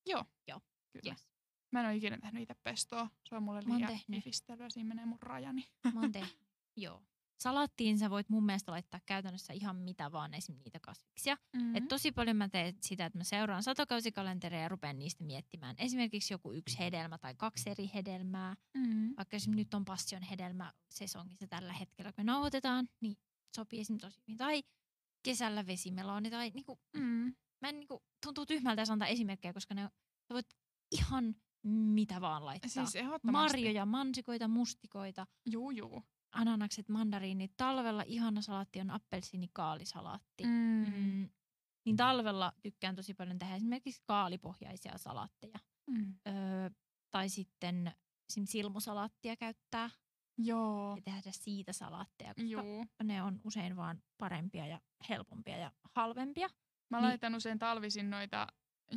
Joo. 0.05 0.25
Joo. 0.47 0.61
Kyllä. 0.93 1.11
Yes. 1.13 1.27
Mä 1.71 1.79
en 1.79 1.85
ole 1.85 1.95
ikinä 1.95 2.17
tehnyt 2.17 2.41
itse 2.41 2.53
pestoa. 2.63 3.09
Se 3.29 3.35
on 3.35 3.43
mulle 3.43 3.61
liian 3.65 3.87
tehnyt. 3.87 4.25
hifistelyä. 4.25 4.69
Siinä 4.69 4.87
menee 4.87 5.05
mun 5.05 5.21
rajani. 5.21 5.65
Mä 5.93 5.99
oon 5.99 6.11
tehnyt. 6.11 6.37
Joo. 6.75 7.01
Salaattiin 7.41 7.97
sä 7.97 8.09
voit 8.09 8.29
mun 8.29 8.45
mielestä 8.45 8.71
laittaa 8.71 8.99
käytännössä 9.05 9.53
ihan 9.53 9.75
mitä 9.75 10.11
vaan, 10.11 10.33
esim. 10.33 10.55
niitä 10.55 10.79
kasviksia. 10.79 11.37
Mm-hmm. 11.53 11.75
Et 11.75 11.87
tosi 11.87 12.11
paljon 12.11 12.37
mä 12.37 12.49
teen 12.49 12.75
sitä, 12.81 13.05
että 13.05 13.19
mä 13.19 13.23
seuraan 13.23 13.63
satokausikalentereja 13.63 14.63
ja 14.63 14.69
rupean 14.69 14.99
niistä 14.99 15.23
miettimään. 15.23 15.75
Esimerkiksi 15.77 16.33
joku 16.33 16.53
yksi 16.53 16.79
hedelmä 16.79 17.17
tai 17.17 17.35
kaksi 17.35 17.69
eri 17.69 17.91
hedelmää. 17.93 18.55
mm-hmm. 18.73 19.13
Vaikka 19.17 19.35
esimerkiksi 19.35 19.63
nyt 19.63 19.73
on 19.73 19.85
passion 19.85 20.21
hedelmä 20.21 20.73
sesongissa 20.89 21.47
tällä 21.47 21.73
hetkellä, 21.73 22.11
kun 22.11 22.25
me 22.25 22.31
nauhoitetaan, 22.31 22.89
niin 22.99 23.17
sopii 23.55 23.79
esimerkiksi 23.79 24.07
tosi 24.07 24.21
hyvin. 24.21 24.37
Tai 24.37 24.63
kesällä 25.23 25.67
vesimeloni 25.67 26.29
tai 26.29 26.51
niinku, 26.53 26.79
mm. 26.97 27.33
mä 27.61 27.69
en 27.69 27.79
niinku, 27.79 28.03
tuntuu 28.25 28.45
tyhmältä 28.45 28.81
jos 28.81 28.89
antaa 28.89 29.07
esimerkkejä, 29.07 29.53
koska 29.53 29.73
ne, 29.73 29.81
sä 30.27 30.33
voit 30.33 30.47
ihan 30.91 31.35
mitä 31.67 32.21
vaan 32.21 32.45
laittaa. 32.45 32.85
Siis. 32.85 33.03
Marjoja, 33.23 33.85
mansikoita, 33.85 34.47
mustikoita, 34.47 35.27
Juu, 35.45 35.71
juu. 35.71 36.03
Ananakset, 36.31 36.89
mandariinit. 36.89 37.51
Talvella 37.57 38.03
ihana 38.05 38.41
salaatti 38.41 38.79
on 38.81 38.91
appelsiinikaalisalaatti. 38.91 40.43
Mm. 40.43 40.85
Mm. 40.95 41.29
Niin 41.85 41.95
talvella 41.97 42.53
tykkään 42.61 42.95
tosi 42.95 43.13
paljon 43.13 43.39
tehdä 43.39 43.55
esimerkiksi 43.55 44.01
kaalipohjaisia 44.05 44.97
salaatteja. 44.97 45.59
Mm. 45.87 46.15
Öö, 46.27 46.69
tai 47.11 47.29
sitten 47.29 47.93
esim. 48.29 48.45
silmusalaattia 48.45 49.35
käyttää 49.35 49.89
Joo. 50.37 50.95
ja 50.95 51.01
tehdä 51.01 51.31
siitä 51.31 51.73
salaatteja, 51.73 52.33
koska 52.33 52.49
Juu. 52.49 52.85
ne 53.03 53.23
on 53.23 53.41
usein 53.43 53.75
vaan 53.75 54.03
parempia 54.17 54.67
ja 54.67 54.81
helpompia 55.09 55.57
ja 55.57 55.71
halvempia. 55.95 56.49
Mä 56.89 56.97
Niin- 56.97 57.07
laitan 57.07 57.35
usein 57.35 57.59
talvisin 57.59 58.09
noita 58.09 58.47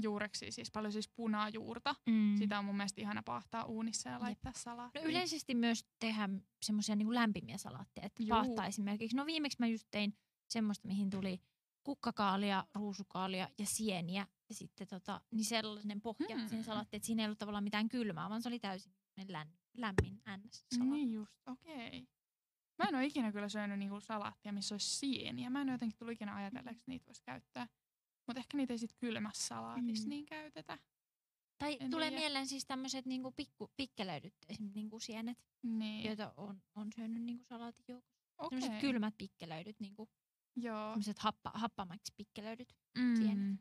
juureksia, 0.03 0.53
siis 0.53 0.71
paljon 0.71 0.93
siis 0.93 1.09
punajuurta. 1.09 1.95
Mm. 2.07 2.37
Sitä 2.39 2.59
on 2.59 2.65
mun 2.65 2.77
mielestä 2.77 3.01
ihana 3.01 3.23
paahtaa 3.23 3.65
uunissa 3.65 4.09
ja 4.09 4.21
laittaa 4.21 4.53
No 4.53 4.59
salaattiin. 4.59 5.05
yleisesti 5.05 5.55
myös 5.55 5.85
tehdä 5.99 6.29
semmoisia 6.63 6.97
niin 6.97 7.15
lämpimiä 7.15 7.59
salaatteja. 7.59 8.07
Että 8.07 8.23
Juu. 8.23 8.29
paahtaa 8.29 8.67
esimerkiksi. 8.67 9.17
No 9.17 9.27
viimeksi 9.27 9.57
mä 9.61 9.67
just 9.67 9.87
tein 9.91 10.15
semmoista, 10.49 10.89
mihin 10.89 11.11
tuli 11.11 11.41
kukkakaalia, 11.85 12.65
ruusukaalia 12.75 13.49
ja 13.59 13.67
sieniä. 13.67 14.27
Ja 14.49 14.55
sitten 14.55 14.87
tota, 14.87 15.21
niin 15.31 15.45
sellainen 15.45 16.01
pohja 16.01 16.37
Hmm. 16.37 16.49
siinä 16.49 16.63
salaattiin, 16.63 16.99
että 16.99 17.07
siinä 17.07 17.23
ei 17.23 17.27
ollut 17.27 17.39
tavallaan 17.39 17.65
mitään 17.65 17.89
kylmää, 17.89 18.29
vaan 18.31 18.43
se 18.43 18.49
oli 18.49 18.59
täysin 18.59 18.93
län, 19.29 19.49
lämmin 19.77 20.23
ns. 20.47 20.67
Niin 20.79 21.13
just, 21.13 21.33
okei. 21.47 21.89
Okay. 21.89 22.07
Mä 22.79 22.89
en 22.89 22.95
ole 22.95 23.05
ikinä 23.07 23.33
kyllä 23.33 23.49
syönyt 23.49 23.79
niinku 23.79 24.01
salaattia, 24.01 24.53
missä 24.53 24.75
olisi 24.75 24.97
sieniä. 24.97 25.51
Mä 25.51 25.61
en 25.61 25.69
ole 25.69 25.75
jotenkin 25.75 25.99
tullut 25.99 26.13
ikinä 26.13 26.35
ajatelleeksi, 26.35 26.79
että 26.81 26.91
niitä 26.91 27.07
voisi 27.07 27.23
käyttää. 27.23 27.69
Mutta 28.27 28.41
ehkä 28.41 28.57
niitä 28.57 28.73
ei 28.73 28.79
sit 28.79 28.93
kylmässä 28.99 29.47
salaatissa 29.47 30.05
Mm. 30.05 30.09
niin 30.11 30.27
käytetä. 30.27 30.79
Tai 31.59 31.77
En 31.81 31.91
tulee 31.91 32.09
tiedä. 32.11 32.21
mieleen 32.21 32.47
siis 32.47 32.67
tämmöiset 32.67 33.07
niinku 33.07 33.33
pikku, 33.33 33.71
pikkelöidyt 33.77 34.35
esimerkiksi 34.49 34.79
niinku 34.79 35.01
sienet, 35.01 35.39
Niin, 35.63 36.05
joita 36.07 36.35
on, 36.37 36.63
on 36.75 36.93
syönyt 36.97 37.23
niinku 37.23 37.45
salaatin 37.45 37.85
joukossa. 37.89 38.15
okei. 38.39 38.61
Sellaiset 38.61 38.81
kylmät 38.81 39.15
pikkelöidyt, 39.19 39.81
niinku, 39.81 40.09
Joo. 40.57 40.89
sellaiset 40.89 41.19
happa, 41.19 41.51
happamaksi 41.55 42.13
pikkelöidyt. 42.17 42.75
Mm. 42.99 43.17
sienet. 43.17 43.61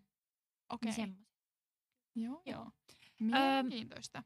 Okei. 0.69 0.85
Niin 0.85 0.95
semmoiset. 0.95 1.33
Joo, 2.15 2.41
Joo. 2.45 2.61
joo. 2.63 2.71
Mielenkiintoista. 3.19 4.23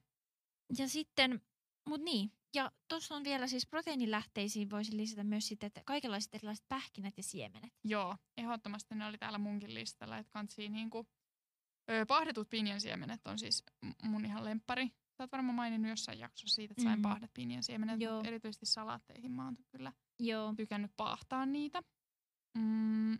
Ja 0.77 0.87
sitten, 0.89 1.41
mut 1.89 2.01
niin, 2.01 2.31
ja 2.57 2.71
tuossa 2.87 3.15
on 3.15 3.23
vielä 3.23 3.47
siis 3.47 3.67
proteiinilähteisiin 3.67 4.69
voisi 4.69 4.97
lisätä 4.97 5.23
myös 5.23 5.47
sitten, 5.47 5.67
että 5.67 5.81
kaikenlaiset 5.85 6.35
erilaiset 6.35 6.65
pähkinät 6.67 7.17
ja 7.17 7.23
siemenet. 7.23 7.73
Joo, 7.83 8.17
ehdottomasti 8.37 8.95
ne 8.95 9.05
oli 9.05 9.17
täällä 9.17 9.37
munkin 9.37 9.73
listalla, 9.73 10.17
että 10.17 10.31
kansi 10.31 10.69
niinku, 10.69 11.07
ö, 11.89 12.05
pahdetut 12.05 12.49
pinjansiemenet 12.49 13.27
on 13.27 13.39
siis 13.39 13.63
mun 14.03 14.25
ihan 14.25 14.45
lemppari. 14.45 14.87
Sä 14.87 15.23
oot 15.23 15.31
varmaan 15.31 15.55
maininnut 15.55 15.89
jossain 15.89 16.19
jaksossa 16.19 16.55
siitä, 16.55 16.71
että 16.71 16.83
sain 16.83 16.99
Mm. 16.99 17.03
pahdet 17.03 17.31
pinjansiemenet, 17.33 18.01
Joo. 18.01 18.23
erityisesti 18.25 18.65
salaatteihin 18.65 19.31
mä 19.31 19.45
oon 19.45 19.57
kyllä 19.71 19.93
Joo. 20.19 20.53
tykännyt 20.53 20.91
paahtaa 20.97 21.45
niitä. 21.45 21.81
Mm, 22.57 23.19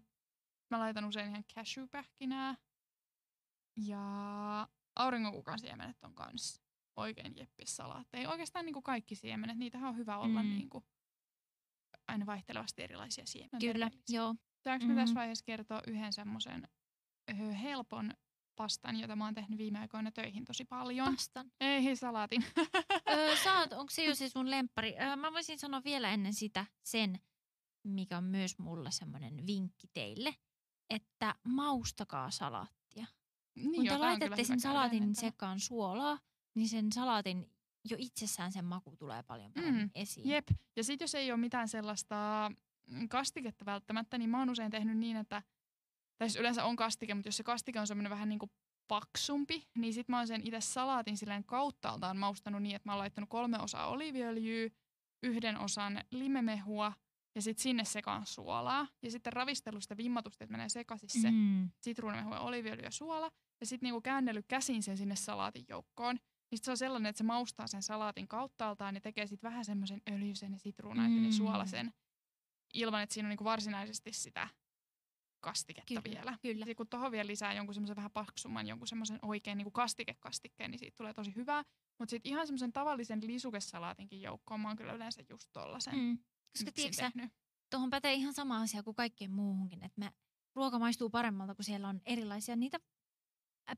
mä 0.71 0.79
laitan 0.79 1.05
usein 1.05 1.29
ihan 1.29 1.43
cashewpähkinää. 1.55 2.55
Ja 3.85 4.67
auringonkukan 4.95 5.59
siemenet 5.59 6.03
on 6.03 6.15
kans 6.15 6.61
oikein 6.97 7.37
jeppis 7.37 7.75
salaatteja. 7.75 8.29
Oikeastaan 8.29 8.65
niinku 8.65 8.81
kaikki 8.81 9.15
siemenet, 9.15 9.57
niitähän 9.57 9.89
on 9.89 9.97
hyvä 9.97 10.17
olla 10.17 10.43
Mm. 10.43 10.49
niinku 10.49 10.83
aina 12.07 12.25
vaihtelevasti 12.25 12.83
erilaisia 12.83 13.25
siemeniä. 13.25 13.73
Kyllä, 13.73 13.91
joo. 14.09 14.35
Saanko 14.63 14.85
mm-hmm. 14.85 14.99
tässä 14.99 15.15
vaiheessa 15.15 15.45
kertoa 15.45 15.81
yhden 15.87 16.13
semmoisen 16.13 16.67
helpon 17.61 18.13
pastan, 18.55 18.99
jota 18.99 19.15
mä 19.15 19.25
oon 19.25 19.33
tehnyt 19.33 19.57
viime 19.57 19.79
aikoina 19.79 20.11
töihin 20.11 20.45
tosi 20.45 20.65
paljon? 20.65 21.11
Pastan. 21.15 21.51
Ei, 21.59 21.95
salaatin. 21.95 22.43
öö, 23.09 23.35
saat, 23.43 23.73
onko 23.73 23.89
se 23.89 24.03
jo 24.03 24.15
se 24.15 24.29
sun 24.29 24.51
lemppari? 24.51 24.95
Öö, 24.99 25.15
mä 25.15 25.31
voisin 25.33 25.59
sanoa 25.59 25.83
vielä 25.83 26.09
ennen 26.11 26.33
sitä 26.33 26.65
sen, 26.83 27.19
mikä 27.83 28.17
on 28.17 28.23
myös 28.23 28.59
mulle 28.59 28.91
semmoinen 28.91 29.45
vinkki 29.47 29.87
teille, 29.93 30.35
että 30.89 31.35
maustakaa 31.47 32.31
salaattia. 32.31 33.05
niin, 33.55 33.75
Kun 33.75 33.85
te 33.87 33.97
laitatte 33.97 34.43
sen 34.43 34.59
salaatin 34.59 35.15
sekaan 35.15 35.59
suolaa, 35.59 36.19
niin 36.57 36.69
sen 36.69 36.91
salaatin 36.91 37.51
jo 37.89 37.97
itsessään 37.99 38.51
sen 38.51 38.65
maku 38.65 38.95
tulee 38.97 39.23
paljon 39.23 39.53
paremmin 39.53 39.81
Mm, 39.83 39.89
esiin. 39.95 40.29
Jep. 40.29 40.47
Ja 40.75 40.83
sitten 40.83 41.03
jos 41.03 41.15
ei 41.15 41.31
ole 41.31 41.39
mitään 41.39 41.67
sellaista 41.67 42.51
mm, 42.87 43.09
kastiketta 43.09 43.65
välttämättä, 43.65 44.17
niin 44.17 44.29
mä 44.29 44.39
oon 44.39 44.49
usein 44.49 44.71
tehnyt 44.71 44.97
niin, 44.97 45.17
että 45.17 45.43
tai 46.17 46.29
siis 46.29 46.39
yleensä 46.39 46.65
on 46.65 46.75
kastike, 46.75 47.13
mutta 47.13 47.27
jos 47.27 47.37
se 47.37 47.43
kastike 47.43 47.79
on 47.79 47.87
semmoinen 47.87 48.09
vähän 48.09 48.29
niin 48.29 48.39
kuin 48.39 48.51
paksumpi, 48.87 49.67
niin 49.77 49.93
sit 49.93 50.09
mä 50.09 50.17
oon 50.17 50.27
sen 50.27 50.41
itse 50.47 50.61
salaatin 50.61 51.17
silleen 51.17 51.43
kauttaaltaan 51.43 52.17
maustanut 52.17 52.61
niin, 52.61 52.75
että 52.75 52.89
mä 52.89 52.93
oon 52.93 52.99
laittanut 52.99 53.29
kolme 53.29 53.59
osaa 53.59 53.87
oliiviöljyä, 53.87 54.69
yhden 55.23 55.57
osan 55.59 56.03
limemehua 56.11 56.93
ja 57.35 57.41
sitten 57.41 57.63
sinne 57.63 57.85
sekaan 57.85 58.25
suolaa. 58.25 58.87
Ja 59.01 59.11
sitten 59.11 59.33
ravistellut 59.33 59.83
sitä 59.83 59.97
vimmatusta, 59.97 60.43
että 60.43 60.51
menee 60.51 60.69
sekaisin 60.69 61.09
se 61.21 61.31
Mm. 61.31 61.69
sitruunamehu 61.81 62.33
ja 62.33 62.39
oliiviöljy 62.39 62.83
ja 62.83 62.91
suola. 62.91 63.31
Ja 63.59 63.65
sitten 63.65 63.87
niinku 63.87 64.01
käännellyt 64.01 64.45
käsin 64.47 64.83
sen 64.83 64.97
sinne 64.97 65.15
salaatin 65.15 65.65
joukkoon. 65.69 66.19
Niin 66.51 66.57
sit 66.57 66.63
se 66.63 66.71
on 66.71 66.77
sellainen, 66.77 67.09
että 67.09 67.17
se 67.17 67.23
maustaa 67.23 67.67
sen 67.67 67.81
salaatin 67.81 68.27
kauttaaltaan 68.27 68.95
ja 68.95 69.01
tekee 69.01 69.27
sitten 69.27 69.49
vähän 69.49 69.65
semmoisen 69.65 70.01
öljyisen 70.11 70.53
ja 70.53 70.59
sitruunaisen 70.59 71.19
mm. 71.19 71.25
ja 71.25 71.31
suolasen. 71.31 71.93
Ilman, 72.73 73.03
että 73.03 73.13
siinä 73.13 73.27
on 73.27 73.29
niinku 73.29 73.43
varsinaisesti 73.43 74.13
sitä 74.13 74.47
kastiketta 75.39 76.01
Kyllä, 76.01 76.15
vielä. 76.15 76.37
kyllä. 76.41 76.65
Sitten 76.65 76.75
kun 76.75 76.87
tuohon 76.87 77.11
vielä 77.11 77.27
lisää 77.27 77.53
jonkun 77.53 77.73
semmoisen 77.73 77.95
vähän 77.95 78.11
paksumman, 78.11 78.67
jonkun 78.67 78.87
semmoisen 78.87 79.19
oikein 79.21 79.57
niin 79.57 79.71
kastikekastikkeen, 79.71 80.71
niin 80.71 80.79
siitä 80.79 80.95
tulee 80.97 81.13
tosi 81.13 81.35
hyvää. 81.35 81.63
Mutta 81.99 82.09
sitten 82.09 82.29
ihan 82.29 82.47
semmoisen 82.47 82.73
tavallisen 82.73 83.27
lisukesalaatinkin 83.27 84.21
joukkoon 84.21 84.59
mä 84.59 84.67
oon 84.67 84.77
kyllä 84.77 84.93
yleensä 84.93 85.23
just 85.29 85.49
tollasen 85.53 85.95
Mm. 85.95 86.17
Koska 86.17 86.65
miksin 86.65 86.73
tiedätkö 86.73 86.95
sä, 86.95 87.11
tehnyt. 87.11 87.31
tuohon 87.71 87.89
pätee 87.89 88.13
ihan 88.13 88.33
sama 88.33 88.61
asia 88.61 88.83
kuin 88.83 88.95
kaikkeen 88.95 89.31
muuhunkin, 89.31 89.83
että 89.83 90.11
ruoka 90.55 90.79
maistuu 90.79 91.09
paremmalta, 91.09 91.55
kun 91.55 91.65
siellä 91.65 91.87
on 91.87 92.01
erilaisia 92.05 92.55
niitä 92.55 92.79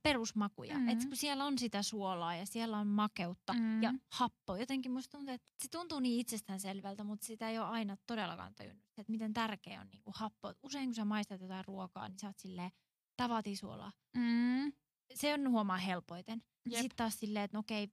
perusmakuja. 0.04 0.78
Mm. 0.80 0.90
Et 0.90 1.06
kun 1.06 1.16
siellä 1.18 1.46
on 1.46 1.58
sitä 1.58 1.84
suolaa 1.84 2.36
ja 2.36 2.46
siellä 2.46 2.78
on 2.78 2.88
makeutta 2.88 3.54
Mm. 3.54 3.84
ja 3.84 3.94
happoa. 4.12 4.58
Jotenkin 4.58 4.92
musta 4.92 5.18
tuntuu, 5.18 5.34
että 5.34 5.48
se 5.62 5.68
tuntuu 5.72 6.00
niin 6.00 6.20
itsestäänselvältä, 6.20 7.04
mutta 7.04 7.26
sitä 7.26 7.50
ei 7.50 7.60
ole 7.60 7.68
aina 7.68 7.98
todellakaan 8.08 8.56
tajunnut, 8.56 8.86
että 8.98 9.12
miten 9.12 9.34
tärkeä 9.34 9.82
on 9.82 9.88
niinku 9.88 10.12
happo. 10.16 10.54
Usein 10.64 10.86
kun 10.90 10.96
sä 10.96 11.06
maistat 11.06 11.42
jotain 11.42 11.66
ruokaa, 11.66 12.08
niin 12.10 12.20
sä 12.20 12.28
oot 12.28 12.40
silleen 12.40 12.72
tavatisuolaa. 13.18 13.92
Mm. 14.18 14.74
Se 15.16 15.34
on 15.34 15.50
huomaa 15.52 15.78
helpoiten. 15.78 16.44
Sitten 16.70 16.96
taas 16.96 17.20
silleen, 17.20 17.46
että 17.46 17.58
no 17.58 17.60
okei, 17.60 17.88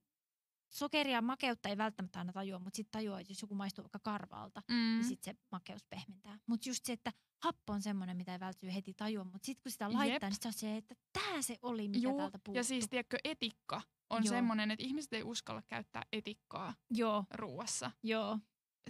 sokeria 0.68 1.22
makeutta 1.22 1.68
ei 1.68 1.76
välttämättä 1.76 2.18
aina 2.18 2.33
tajua, 2.33 2.59
mutta 2.59 2.76
sitten 2.76 2.92
tajuaa, 2.92 3.20
että 3.20 3.31
jos 3.31 3.42
joku 3.42 3.55
maistuu 3.55 3.83
vaikka 3.85 3.98
karvalta, 3.98 4.62
Mm. 4.68 4.74
niin 4.74 5.05
sitten 5.05 5.35
se 5.35 5.40
makeus 5.52 5.85
pehmentää. 5.85 6.38
Mutta 6.46 6.68
just 6.68 6.85
se, 6.85 6.92
että 6.92 7.12
happo 7.42 7.72
on 7.72 7.83
semmoinen, 7.83 8.16
mitä 8.16 8.33
ei 8.33 8.40
välttämättä 8.40 8.74
heti 8.74 8.94
tajua, 8.94 9.24
mutta 9.24 9.46
sitten 9.46 9.62
kun 9.62 9.72
sitä 9.72 9.92
laittaa, 9.92 10.07
Jep. 10.07 10.22
niin 10.22 10.35
se 10.42 10.48
on 10.48 10.52
se, 10.52 10.76
että 10.76 10.94
tämä 11.12 11.42
se 11.42 11.59
oli, 11.62 11.88
mikä 11.88 12.09
Juu, 12.09 12.16
täältä 12.16 12.38
puuttuu. 12.38 12.55
ja 12.55 12.64
siis 12.64 12.88
tiedätkö, 12.88 13.18
etikka 13.24 13.83
on 14.11 14.24
Joo. 14.24 14.31
semmoinen, 14.35 14.70
että 14.70 14.85
ihmiset 14.85 15.12
ei 15.12 15.22
uskalla 15.22 15.62
käyttää 15.68 16.02
etikkaa 16.12 16.74
Joo, 16.90 17.24
ruuassa. 17.35 17.90
joo. 18.02 18.38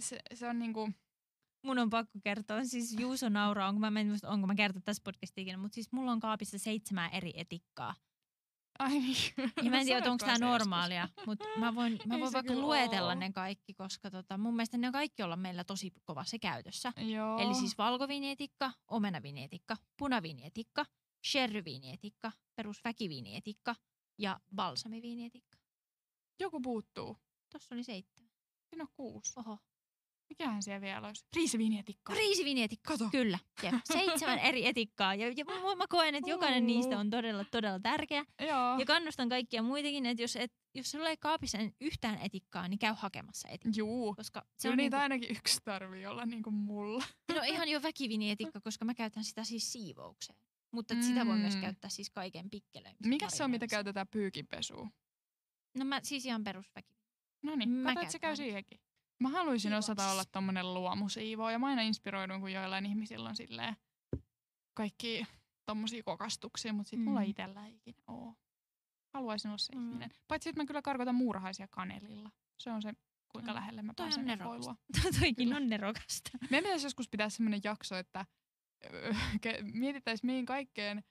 Se, 0.01 0.19
se 0.33 0.47
on 0.47 0.59
niinku, 0.59 0.89
Mun 1.65 1.79
on 1.79 1.89
pakko 1.89 2.19
kertoa, 2.23 2.63
siis 2.65 2.95
Juuso 2.99 3.29
nauraa, 3.29 3.67
onko 3.69 3.79
mä, 3.79 3.91
mä 3.91 3.99
en 3.99 4.07
muista, 4.07 4.29
onko 4.29 4.47
mä 4.47 4.55
kertonut 4.55 4.85
tässä 4.85 5.01
podcastissa 5.03 5.41
ikinä, 5.41 5.57
mutta 5.57 5.75
siis 5.75 5.91
mulla 5.91 6.11
on 6.11 6.19
kaapissa 6.19 6.57
seitsemän 6.59 7.09
eri 7.13 7.31
etikkaa. 7.35 7.95
Ai 8.79 8.99
niin. 8.99 9.15
Ja 9.63 9.63
mä 9.71 9.79
en 9.79 9.85
tiedä, 9.85 10.11
onko 10.11 10.25
tämä 10.25 10.37
normaalia, 10.39 11.09
mutta 11.25 11.45
mä 11.57 11.75
voin, 11.75 11.99
mä 12.05 12.19
voin 12.19 12.33
vaikka 12.33 12.53
luetella 12.53 13.07
oo. 13.07 13.15
ne 13.15 13.31
kaikki, 13.31 13.73
koska 13.73 14.11
tota, 14.11 14.37
mun 14.37 14.55
mielestä 14.55 14.77
ne 14.77 14.91
kaikki 14.91 15.23
olla 15.23 15.35
meillä 15.35 15.63
tosi 15.63 15.93
kovassa 16.03 16.39
käytössä. 16.39 16.93
Joo. 16.97 17.39
Eli 17.39 17.55
siis 17.55 17.77
valkoviinietikka, 17.77 18.71
omenaviinietikka, 18.87 19.77
punaviinietikka, 19.97 20.85
sherryviinietikka, 21.25 22.31
perusväkiviinietikka 22.55 23.75
ja 24.17 24.39
balsamiviinietikka. 24.55 25.57
Joku 26.39 26.61
puuttuu. 26.61 27.17
Tossa 27.51 27.75
oli 27.75 27.83
seitsemän. 27.83 28.31
Siinä 28.69 28.83
on 28.83 28.93
kuusi. 28.93 29.33
Oho. 29.35 29.59
Mikähän 30.29 30.63
siellä 30.63 30.81
vielä 30.81 31.07
olisi? 31.07 31.25
Riisiviinietikka. 31.35 32.13
Riisiviinietikka. 32.13 32.91
Kato. 32.91 33.09
Kyllä. 33.11 33.39
Jep. 33.63 33.73
Seitsemän 33.93 34.39
eri 34.39 34.65
etikkaa. 34.65 35.15
Ja, 35.15 35.27
ja 35.35 35.45
mä, 35.45 35.75
mä 35.75 35.85
koen, 35.89 36.15
että 36.15 36.29
jokainen 36.29 36.67
niistä 36.67 36.99
on 36.99 37.09
todella, 37.09 37.45
todella 37.51 37.79
tärkeä. 37.79 38.25
Joo. 38.39 38.79
Ja 38.79 38.85
kannustan 38.85 39.29
kaikkia 39.29 39.63
muitakin, 39.63 40.05
että 40.05 40.23
jos, 40.23 40.35
et, 40.35 40.53
jos 40.75 40.91
sulla 40.91 41.09
ei 41.09 41.17
kaapissa 41.17 41.57
yhtään 41.81 42.19
etikkaa, 42.21 42.67
niin 42.67 42.79
käy 42.79 42.93
hakemassa 42.97 43.47
etikkaa. 43.47 43.71
Juu. 43.75 44.15
Koska 44.15 44.39
se 44.57 44.67
Kyllä 44.67 44.73
on 44.73 44.77
niitä 44.77 44.97
niinku, 44.97 45.03
ainakin 45.03 45.37
yksi 45.37 45.59
tarvii 45.63 46.05
olla 46.05 46.25
niinku 46.25 46.51
mulla. 46.51 47.03
no 47.35 47.41
ihan 47.47 47.67
jo 47.67 47.81
väkivinietikka, 47.81 48.61
koska 48.67 48.85
mä 48.85 48.93
käytän 48.93 49.23
sitä 49.23 49.43
siis 49.43 49.71
siivoukseen. 49.71 50.39
Mutta 50.71 50.93
mm. 50.95 51.01
sitä 51.01 51.25
voi 51.25 51.37
myös 51.37 51.55
Mm. 51.55 51.61
käyttää 51.61 51.89
siis 51.89 52.09
kaiken 52.09 52.49
pikkeleemiseen. 52.49 53.09
Mikä 53.09 53.29
se 53.29 53.43
on, 53.43 53.51
mitä 53.51 53.67
käytetään 53.67 54.07
pyykinpesuun? 54.07 54.91
No 55.77 55.85
mä 55.85 55.99
siis 56.03 56.25
ihan 56.25 56.43
perusväki. 56.43 56.95
No 57.43 57.55
niin, 57.55 57.69
Mä 57.69 57.91
että 57.91 58.11
se 58.11 58.19
käy 58.19 58.35
siihenkin. 58.35 58.79
Mä 59.19 59.29
haluaisin 59.29 59.73
osata 59.73 60.01
Siivouksessa. 60.01 60.11
olla 60.11 60.25
tommonen 60.31 60.73
luomusiivoo 60.73 61.49
ja 61.49 61.59
mä 61.59 61.67
aina 61.67 61.81
inspiroidun, 61.81 62.39
kun 62.39 62.51
joillain 62.51 62.85
ihmisillä 62.85 63.29
on 63.29 63.35
silleen 63.35 63.75
kaikki 64.73 65.27
tommosia 65.65 66.03
kokastuksia, 66.03 66.73
mutta 66.73 66.89
sit 66.89 66.99
mulla 66.99 67.19
Mm. 67.21 67.25
itellä 67.29 67.65
ei 67.67 67.75
ikinä 67.75 68.01
oo. 68.07 68.33
Haluaisin 69.13 69.49
olla 69.49 69.57
se 69.57 69.75
Mm. 69.75 69.81
ihminen. 69.87 70.11
Paitsi, 70.27 70.49
että 70.49 70.61
mä 70.61 70.65
kyllä 70.65 70.81
karkotan 70.81 71.15
muurahaisia 71.15 71.67
kanelilla. 71.67 72.31
Se 72.59 72.71
on 72.71 72.81
se, 72.81 72.93
kuinka 73.29 73.51
No, 73.51 73.55
lähelle 73.55 73.81
mä 73.81 73.93
pääsen 73.97 74.39
koilua. 74.43 74.75
Toikin 75.19 75.53
on 75.55 75.67
nerokasta. 75.69 76.29
Meidän 76.49 76.63
pitäisi 76.63 76.85
joskus 76.85 77.09
pitää 77.09 77.29
semmoinen 77.29 77.61
jakso, 77.63 77.95
että 77.95 78.25
mietittäisiin, 79.73 80.27
mihin 80.31 80.45
kaikkeen 80.45 81.03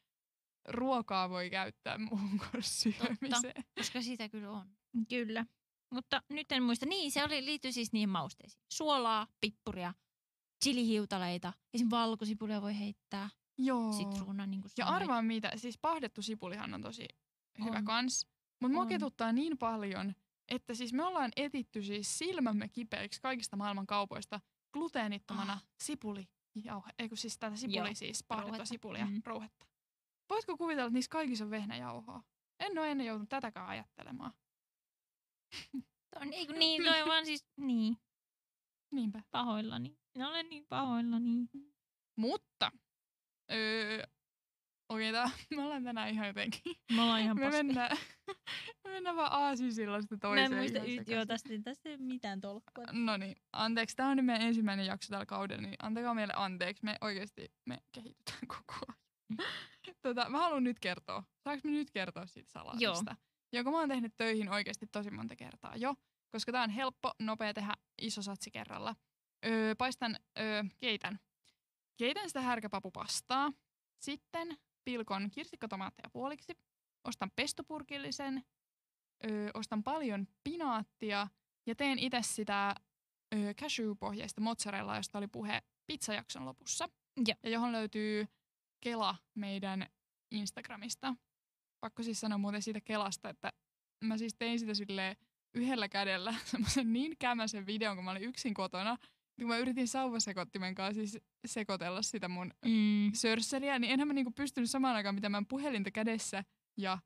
ruokaa 0.68 1.30
voi 1.30 1.50
käyttää 1.50 1.98
muun 1.98 2.38
kuin 2.38 2.62
syömiseen. 2.62 3.64
Koska 3.78 4.02
sitä 4.02 4.28
kyllä 4.28 4.50
on. 4.50 4.76
Kyllä. 5.08 5.46
Mutta 5.96 6.22
nyt 6.30 6.52
en 6.52 6.62
muista. 6.62 6.86
Niin, 6.86 7.12
se 7.12 7.24
oli, 7.24 7.44
liittyy 7.44 7.72
siis 7.72 7.92
niihin 7.92 8.08
mausteisiin. 8.08 8.62
Suolaa, 8.72 9.26
pippuria, 9.40 9.94
chilihiutaleita. 10.64 11.52
Esim. 11.74 11.88
valkosipulia 11.90 12.62
voi 12.62 12.78
heittää. 12.78 13.28
Joo. 13.58 13.92
Sitruuna, 13.92 14.46
niin 14.46 14.60
kuin 14.60 14.70
Ja 14.78 14.86
arvaa 14.86 15.22
mitä, 15.22 15.52
siis 15.56 15.78
pahdettu 15.78 16.22
sipulihan 16.22 16.74
on 16.74 16.82
tosi 16.82 17.08
hyvä 17.64 17.76
On. 17.78 17.84
kans. 17.84 18.26
Mutta 18.60 18.72
mua 18.74 18.86
ketuttaa 18.86 19.32
niin 19.32 19.58
paljon, 19.58 20.14
että 20.48 20.74
siis 20.74 20.92
me 20.92 21.04
ollaan 21.04 21.30
etitty 21.36 21.82
siis 21.82 22.18
silmämme 22.18 22.68
kipeiksi 22.68 23.20
kaikista 23.20 23.56
maailman 23.56 23.86
kaupoista 23.86 24.40
gluteenittomana 24.72 25.52
Ah. 25.52 25.66
sipuli. 25.80 26.28
Joo, 26.54 26.82
eikö 26.98 27.16
siis 27.16 27.38
tätä 27.38 27.56
sipuli 27.56 27.76
Joo, 27.76 27.94
siis, 27.94 28.24
pahdettua 28.24 28.64
sipulia, 28.64 29.06
Mm. 29.06 29.22
rouhetta. 29.26 29.66
Voitko 30.30 30.56
kuvitella, 30.56 30.86
että 30.86 30.94
niissä 30.94 31.08
kaikissa 31.08 31.44
on 31.44 31.50
vehnäjauhoa? 31.50 32.22
En 32.60 32.78
ole 32.78 32.90
ennen 32.90 33.06
joutunut 33.06 33.28
tätäkään 33.28 33.66
ajattelemaan. 33.68 34.32
Kun 36.46 36.58
niin, 36.58 36.84
toi 36.84 37.06
vaan 37.06 37.26
siis, 37.26 37.44
niin, 37.56 37.96
Niinpä. 38.92 39.22
pahoillani. 39.30 39.98
Minä 40.14 40.28
olen 40.28 40.48
niin 40.48 40.66
pahoillani. 40.68 41.48
Mutta, 42.16 42.72
öö, 43.52 44.02
okei, 44.88 45.12
tää, 45.12 45.30
me 45.56 45.62
ollaan 45.62 45.84
tänään 45.84 46.08
ihan 46.10 46.26
jotenkin. 46.26 46.76
Me 46.92 47.02
ollaan 47.02 47.20
ihan 47.20 47.36
Me 47.40 47.50
mennään, 47.50 47.96
me 48.84 48.90
mennään 48.90 49.16
vaan 49.16 49.32
aasisillasta 49.32 50.14
Mä 50.14 50.18
toiseen. 50.18 50.52
en 50.52 50.58
muista, 50.58 50.78
y- 50.78 51.14
joo, 51.14 51.26
tästä, 51.26 51.48
tästä 51.64 51.88
ei 51.88 51.96
mitään 51.98 52.40
tolkkua. 52.40 52.84
No 52.92 53.16
niin, 53.16 53.36
anteeksi. 53.52 53.96
Tämä 53.96 54.08
on 54.08 54.16
nyt 54.16 54.26
meidän 54.26 54.46
ensimmäinen 54.46 54.86
jakso 54.86 55.10
tällä 55.10 55.26
kaudella, 55.26 55.62
niin 55.62 55.76
antakaa 55.82 56.14
meille 56.14 56.32
anteeksi. 56.36 56.84
Me 56.84 56.96
oikeasti 57.00 57.52
me 57.66 57.78
kehitytään 57.92 58.40
koko 58.48 58.74
ajan. 58.88 58.98
Mm. 59.28 59.36
tota, 60.02 60.28
mä 60.28 60.38
haluan 60.38 60.64
nyt 60.64 60.80
kertoa. 60.80 61.24
Saanko 61.44 61.68
mä 61.68 61.74
nyt 61.74 61.90
kertoa 61.90 62.26
siitä 62.26 62.50
salaatista? 62.52 63.16
Jonka 63.56 63.70
mä 63.70 63.78
oon 63.78 63.88
tehnyt 63.88 64.16
töihin 64.16 64.48
oikeasti 64.48 64.86
tosi 64.86 65.10
monta 65.10 65.36
kertaa 65.36 65.76
jo. 65.76 65.94
Koska 66.32 66.52
tää 66.52 66.62
on 66.62 66.70
helppo, 66.70 67.12
nopea 67.18 67.54
tehdä 67.54 67.74
iso 68.02 68.22
satsi 68.22 68.50
kerralla. 68.50 68.96
Öö, 69.46 69.74
paistan, 69.74 70.16
öö, 70.38 70.62
keitän. 70.78 71.20
Keitän 71.96 72.28
sitä 72.28 72.40
härkäpapupastaa. 72.40 73.52
Sitten 73.98 74.58
pilkon 74.84 75.30
kirsikkatomaatteja 75.30 76.10
puoliksi. 76.10 76.52
Ostan 77.04 77.30
pestopurkillisen. 77.36 78.44
Öö, 79.24 79.50
ostan 79.54 79.82
paljon 79.82 80.28
pinaattia. 80.44 81.28
Ja 81.66 81.74
teen 81.74 81.98
itse 81.98 82.22
sitä 82.22 82.74
ö, 83.34 83.54
cashew-pohjaista 83.54 84.40
mozzarellaa, 84.40 84.96
josta 84.96 85.18
oli 85.18 85.28
puhe 85.28 85.62
pizzajakson 85.86 86.44
lopussa. 86.44 86.88
Joo. 87.16 87.36
Ja 87.42 87.50
johon 87.50 87.72
löytyy 87.72 88.26
Kela 88.80 89.16
meidän 89.34 89.86
Instagramista. 90.30 91.14
Pakko 91.80 92.02
siis 92.02 92.20
sanoa 92.20 92.38
muuten 92.38 92.62
siitä 92.62 92.80
Kelasta, 92.80 93.28
että 93.28 93.52
mä 94.04 94.18
siis 94.18 94.34
tein 94.34 94.58
sitä 94.58 94.74
silleen 94.74 95.16
yhdellä 95.54 95.88
kädellä 95.88 96.34
semmoisen 96.44 96.92
niin 96.92 97.16
kämäsen 97.18 97.66
videon, 97.66 97.96
kun 97.96 98.04
mä 98.04 98.10
olin 98.10 98.22
yksin 98.22 98.54
kotona. 98.54 98.96
Kun 99.40 99.48
mä 99.48 99.58
yritin 99.58 99.88
sauvasekottimen 99.88 100.74
kanssa 100.74 100.94
siis 101.06 101.18
sekoitella 101.46 102.02
sitä 102.02 102.28
mun 102.28 102.50
Mm. 102.64 103.10
sörsseliä, 103.14 103.78
niin 103.78 103.92
enhän 103.92 104.08
mä 104.08 104.14
niinku 104.14 104.30
pystynyt 104.32 104.70
samaan 104.70 104.96
aikaan 104.96 105.14
pitämään 105.14 105.46
puhelinta 105.46 105.90
kädessä 105.90 106.44
ja 106.76 106.98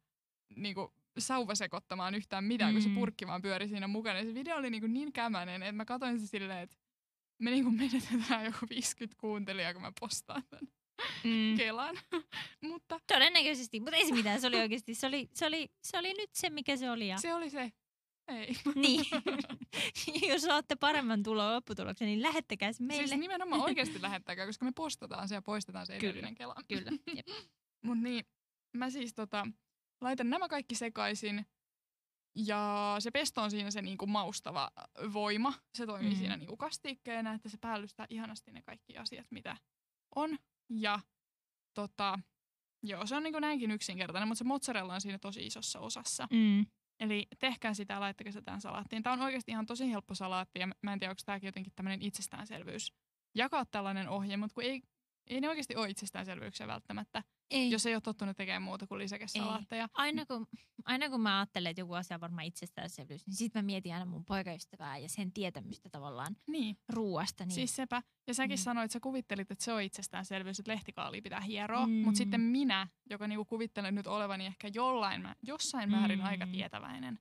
niinku 0.56 0.94
sauvasekottamaan 1.18 2.14
yhtään 2.14 2.44
mitään, 2.44 2.70
mm. 2.70 2.74
kun 2.74 2.83
se 2.83 2.88
Mm. 2.88 2.94
purkki 2.94 3.26
vaan 3.26 3.42
pyöri 3.42 3.68
siinä 3.68 3.88
mukana. 3.88 4.18
Ja 4.18 4.24
se 4.24 4.35
video 4.35 4.56
oli 4.56 4.70
niinku 4.70 4.87
niin 4.87 5.12
kämänen, 5.12 5.62
että 5.62 5.72
mä 5.72 5.85
katsoin 5.85 6.20
se 6.20 6.26
silleen, 6.26 6.59
että 6.59 6.76
me 7.38 7.50
niinku 7.50 7.70
menetetään 7.70 8.44
joku 8.44 8.66
50 8.70 9.16
kuuntelijaa, 9.20 9.72
kun 9.72 9.83
mä 9.83 9.92
postaan 10.00 10.42
tämän 10.50 10.68
Mm. 11.24 11.56
Kelan. 11.56 11.98
Mutta 12.70 13.00
Todennäköisesti, 13.06 13.80
mutta 13.80 13.96
ei 13.96 14.06
se 14.06 14.14
mitään. 14.14 14.40
Se 14.40 14.46
oli 14.46 14.58
oikeasti, 14.60 14.94
se 14.94 15.06
oli, 15.06 15.28
se 15.34 15.46
oli, 15.46 15.68
se 15.82 15.98
oli 15.98 16.14
nyt 16.14 16.30
se, 16.34 16.50
mikä 16.50 16.76
se 16.76 16.90
oli. 16.90 17.08
Ja... 17.08 17.18
se 17.18 17.34
oli 17.34 17.50
se. 17.50 17.72
Ei. 18.28 18.56
Niin. 18.74 19.04
Jos 20.30 20.42
saatte 20.42 20.76
paremman 20.76 21.22
tulon 21.22 21.54
lopputuloksen, 21.54 22.06
niin 22.06 22.22
lähettäkää 22.22 22.72
se 22.72 22.82
meille. 22.84 23.06
Siis 23.06 23.20
nimenomaan 23.20 23.60
oikeasti 23.60 24.02
lähettäkää, 24.02 24.46
koska 24.46 24.64
me 24.64 24.72
postataan 24.74 25.28
se 25.28 25.34
ja 25.34 25.42
poistetaan 25.42 25.86
se 25.86 25.98
Kyllä. 25.98 26.11
edellinen 26.11 26.34
Kela. 26.34 26.55
Kyllä. 26.68 26.90
Jep. 27.16 27.26
Mut 27.84 27.98
niin, 27.98 28.24
mä 28.72 28.90
siis 28.90 29.14
tota, 29.14 29.46
laitan 30.01 30.30
nämä 30.30 30.48
kaikki 30.48 30.74
sekaisin. 30.74 31.46
Ja 32.34 32.96
se 32.98 33.11
pesto 33.11 33.42
on 33.42 33.51
siinä 33.51 33.70
se 33.70 33.82
niinku 33.82 34.07
maustava 34.07 34.70
voima. 35.12 35.53
Se 35.74 35.86
toimii 35.86 36.11
Mm. 36.11 36.16
siinä 36.18 36.36
niinku 36.36 36.57
kastikkeena, 36.57 37.32
että 37.34 37.48
se 37.48 37.57
päällystää 37.61 38.07
ihanasti 38.11 38.51
ne 38.51 38.62
kaikki 38.62 38.96
asiat, 38.98 39.26
mitä 39.30 39.57
on. 40.14 40.38
Ja 40.71 41.01
tota, 41.75 42.18
joo, 42.83 43.07
se 43.07 43.16
on 43.16 43.23
niinku 43.23 43.39
näinkin 43.39 43.71
yksinkertainen, 43.71 44.29
mutta 44.29 44.39
se 44.39 44.45
mozzarella 44.45 44.95
on 44.95 45.01
siinä 45.01 45.18
tosi 45.18 45.47
isossa 45.47 45.81
osassa. 45.81 46.29
Mm. 46.31 46.66
Eli 47.01 47.27
tehkää 47.39 47.75
sitä 47.75 47.95
ja 47.95 48.01
laittakaa 48.01 48.33
se 48.33 48.43
tähän 48.43 48.61
salaattiin. 48.61 49.03
Tämä 49.03 49.12
on 49.12 49.23
oikeasti 49.23 49.51
ihan 49.51 49.66
tosi 49.66 49.91
helppo 49.91 50.14
salaatti 50.14 50.59
ja 50.59 50.68
mä 50.83 50.93
en 50.93 50.99
tiedä, 50.99 51.11
onko 51.11 51.23
tämäkin 51.27 51.49
jotenkin 51.49 51.73
tämmöinen 51.77 52.03
itsestäänselvyys 52.03 52.93
jakaa 53.35 53.64
tällainen 53.64 54.09
ohje, 54.09 54.37
mutta 54.37 54.55
kun 54.55 54.64
ei, 54.64 54.83
ei 55.27 55.41
ne 55.41 55.49
oikeasti 55.49 55.77
ole 55.77 55.91
itsestäänselvyyksiä 55.91 56.66
välttämättä, 56.66 57.23
Ei. 57.51 57.70
jos 57.70 57.86
ei 57.86 57.94
ole 57.94 58.01
tottunut 58.01 58.36
tekemään 58.36 58.62
muuta 58.62 58.86
kuin 58.86 58.98
lisäkesalaatteja. 58.98 59.88
Aina 59.92 60.26
kun, 60.26 60.46
aina 60.84 61.09
kun 61.11 61.20
mä 61.20 61.38
ajattelen, 61.38 61.70
että 61.70 61.80
joku 61.80 61.92
asia 61.94 62.14
on 62.16 62.20
varmaan 62.20 62.44
itsestäänselvyys, 62.46 63.26
niin 63.26 63.34
sit 63.34 63.55
mä 63.55 63.62
mietin 63.62 63.92
aina 63.94 64.05
mun 64.05 64.24
poikaystävää 64.24 64.98
ja 64.98 65.09
sen 65.09 65.32
tietämystä 65.32 65.88
tavallaan 65.90 66.36
Niin, 66.46 66.76
ruuasta. 66.88 67.44
Niin 67.44 67.55
siis 67.55 67.76
sepä. 67.76 68.03
Ja 68.26 68.34
säkin 68.34 68.59
Mm. 68.59 68.62
sanoit, 68.62 68.84
että 68.84 68.92
sä 68.92 69.01
kuvittelit, 69.01 69.51
että 69.51 69.64
se 69.64 69.72
on 69.72 69.82
itsestäänselvyys, 69.82 70.59
että 70.61 70.72
lehtikaalia 70.72 71.22
pitää 71.22 71.40
hieroa. 71.40 71.86
Mm. 71.86 71.92
Mutta 71.92 72.18
sitten 72.18 72.40
minä, 72.40 72.88
joka 73.11 73.26
niinku 73.28 73.44
kuvittelen 73.44 73.94
nyt 73.94 74.07
olevani 74.07 74.46
ehkä 74.46 74.68
jollain, 74.74 75.22
mä- 75.22 75.36
jossain 75.42 75.90
määrin 75.90 76.18
Mm. 76.18 76.24
aika 76.24 76.46
tietäväinen 76.46 77.18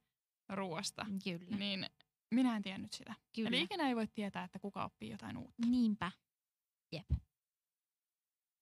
ruoasta, 0.49 1.05
Kyllä, 1.23 1.57
niin 1.57 1.85
minä 2.31 2.55
en 2.55 2.61
tiennyt 2.61 2.93
sitä. 2.93 3.15
kyllä. 3.35 3.47
Eli 3.47 3.61
ikinä 3.61 3.87
ei 3.87 3.95
voi 3.95 4.07
tietää, 4.07 4.43
että 4.43 4.59
kuka 4.59 4.85
oppii 4.85 5.09
jotain 5.09 5.37
uutta. 5.37 5.67
Niinpä. 5.67 6.11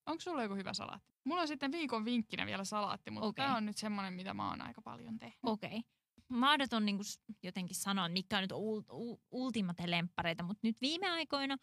Onko 0.06 0.22
sulla 0.22 0.44
joku 0.44 0.56
hyvä 0.56 0.74
salaatti? 0.74 1.14
Mulla 1.28 1.42
on 1.42 1.48
sitten 1.48 1.72
viikon 1.72 2.06
vinkkinä 2.06 2.46
vielä 2.46 2.64
salaatti, 2.64 3.12
mutta 3.12 3.28
okay. 3.28 3.46
tämä 3.46 3.58
on 3.58 3.66
nyt 3.66 3.78
semmoinen, 3.78 4.14
mitä 4.14 4.34
mä 4.34 4.50
oon 4.50 4.62
aika 4.62 4.82
paljon 4.82 5.18
tehnyt. 5.18 5.40
Okei. 5.44 5.70
Okay. 5.70 5.82
Mahdoton 6.30 6.78
on 6.78 6.86
niin 6.86 7.00
jotenkin 7.44 7.76
sanoa, 7.76 8.10
mitkä 8.10 8.38
on 8.38 8.42
nyt 8.42 8.52
ul- 8.52 8.92
ul- 8.92 9.22
ultimate 9.32 9.92
lemppareita, 9.92 10.44
mutta 10.44 10.60
nyt 10.64 10.82
viime 10.82 11.10
aikoina 11.10 11.58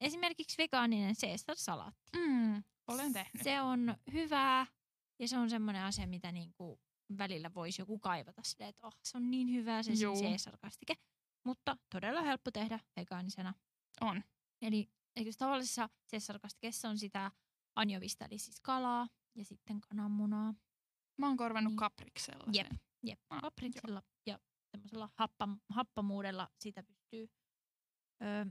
esimerkiksi 0.00 0.58
vegaaninen 0.58 1.14
Caesar-salaatti. 1.14 2.10
Mm, 2.16 2.62
olen 2.86 3.12
tehnyt. 3.12 3.42
Se 3.42 3.60
on 3.60 3.96
hyvää 4.12 4.66
ja 5.18 5.28
se 5.28 5.38
on 5.38 5.50
semmoinen 5.50 5.82
asia, 5.82 6.06
mitä 6.06 6.32
niinku 6.32 6.80
välillä 7.18 7.50
voisi 7.54 7.82
joku 7.82 7.98
kaivata 7.98 8.42
silleen, 8.44 8.70
että 8.70 8.86
oh, 8.86 8.96
se 9.02 9.16
on 9.16 9.30
niin 9.30 9.52
hyvää 9.52 9.82
se. 9.82 9.92
Caesar-kastike. 9.92 10.94
Mutta 11.44 11.76
todella 11.92 12.22
helppo 12.22 12.50
tehdä 12.50 12.80
vegaanisena. 12.96 13.54
On. 14.00 14.22
Eli 14.62 14.88
eikö 15.16 15.30
tavallisessa 15.38 15.88
Caesar-kastikessa 16.12 16.88
on 16.88 16.98
sitä 16.98 17.30
anjovista, 17.76 18.24
eli 18.24 18.38
siis 18.38 18.60
kalaa 18.60 19.08
ja 19.34 19.44
sitten 19.44 19.80
kananmunaa. 19.80 20.54
Mä 21.18 21.26
oon 21.26 21.36
korvannut 21.36 21.70
Niin. 21.70 21.76
kapriksella 21.78 22.44
Jep. 22.52 22.66
sen. 22.66 22.80
Jep, 23.06 23.20
Ah, 23.30 23.40
kapriksilla 23.40 24.02
ja 24.26 24.38
semmoisella 24.70 25.08
happam, 25.18 25.60
happamuudella 25.68 26.48
sitä 26.60 26.82
pystyy 26.82 27.28
öö, 28.22 28.44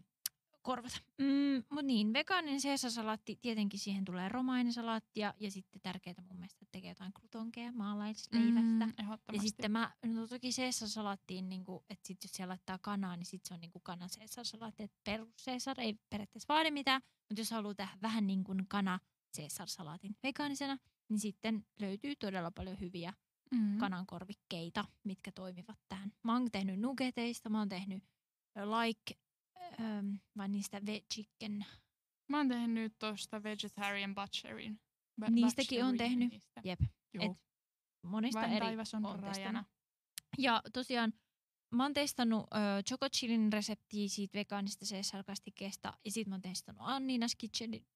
korvata. 0.61 0.97
Mm, 1.17 1.63
Mutta 1.69 1.81
niin, 1.81 2.13
vegaaninen 2.13 2.59
Caesar-salaatti, 2.61 3.37
tietenkin 3.41 3.79
siihen 3.79 4.05
tulee 4.05 4.29
romainisalaattia 4.29 5.33
ja 5.39 5.51
sitten 5.51 5.81
tärkeää 5.81 6.23
mun 6.27 6.37
mielestä 6.37 6.57
että 6.61 6.71
tekee 6.71 6.91
jotain 6.91 7.13
krutonkeja 7.13 7.71
maalaisleivästä. 7.71 8.85
Mm, 8.85 8.93
Ja 9.33 9.41
sitten 9.41 9.71
mä, 9.71 9.93
no 10.05 10.27
toki 10.27 10.49
Caesar-salaattiin, 10.49 11.49
niin 11.49 11.63
että 11.89 12.07
sit 12.07 12.23
jos 12.23 12.31
siellä 12.31 12.51
laittaa 12.51 12.77
kanaa, 12.81 13.15
niin 13.15 13.25
sit 13.25 13.45
se 13.45 13.53
on 13.53 13.59
niin 13.59 13.71
kuin 13.71 13.83
kana 13.83 14.07
Caesar-salaatti. 14.07 14.83
Et 14.83 14.93
perus 15.03 15.29
Caesar 15.45 15.79
ei 15.79 15.99
periaatteessa 16.09 16.53
vaadi 16.53 16.71
mitään, 16.71 17.01
mutta 17.29 17.41
jos 17.41 17.51
haluaa 17.51 17.75
tehdä 17.75 17.97
vähän 18.01 18.27
niin 18.27 18.43
kuin 18.43 18.65
kana 18.67 18.99
Caesar-salaatin 19.37 20.15
vegaanisena, 20.23 20.77
niin 21.09 21.19
sitten 21.19 21.65
löytyy 21.81 22.15
todella 22.15 22.51
paljon 22.51 22.79
hyviä 22.79 23.13
mm. 23.51 23.77
kanankorvikkeita, 23.77 24.85
mitkä 25.03 25.31
toimivat 25.31 25.77
tähän. 25.89 26.13
Mä 26.23 26.33
oon 26.33 26.51
tehnyt 26.51 26.79
nugeteista, 26.79 27.49
mä 27.49 27.59
oon 27.59 27.69
tehnyt 27.69 28.03
like, 28.55 29.15
ähm, 29.79 30.15
vai 30.37 30.47
niistä 30.49 30.81
veg 30.85 31.03
chicken. 31.13 31.65
Mä 32.27 32.37
oon 32.37 32.47
tehnyt 32.47 32.93
tosta 32.99 33.43
vegetarian 33.43 34.15
butcherin. 34.15 34.81
Ba- 35.21 35.29
Niistäkin 35.29 35.79
butcherin 35.85 35.97
tehnyt. 35.97 36.29
Niistä. 36.31 36.61
Jep. 36.63 36.79
Juu. 37.13 37.23
Et 37.23 37.37
monista 38.03 38.41
Vain 38.41 38.53
eri 38.53 38.65
taivas 38.65 38.93
on 38.93 39.05
oon 39.05 39.19
rajana. 39.19 39.65
Ja 40.37 40.61
tosiaan 40.73 41.13
mä 41.71 41.83
oon 41.83 41.93
testannut 41.93 42.43
ö, 42.43 42.83
Choco 42.89 43.09
Chilin 43.09 43.53
reseptiä 43.53 44.07
siitä 44.07 44.37
vegaanista 44.37 44.85
Caesar-kastikkeesta 44.85 45.93
ja 46.05 46.11
sit 46.11 46.27
mä 46.27 46.35
oon 46.35 46.41
testannut 46.41 46.83
Anninas 46.85 47.35
Kitchenin 47.35 47.87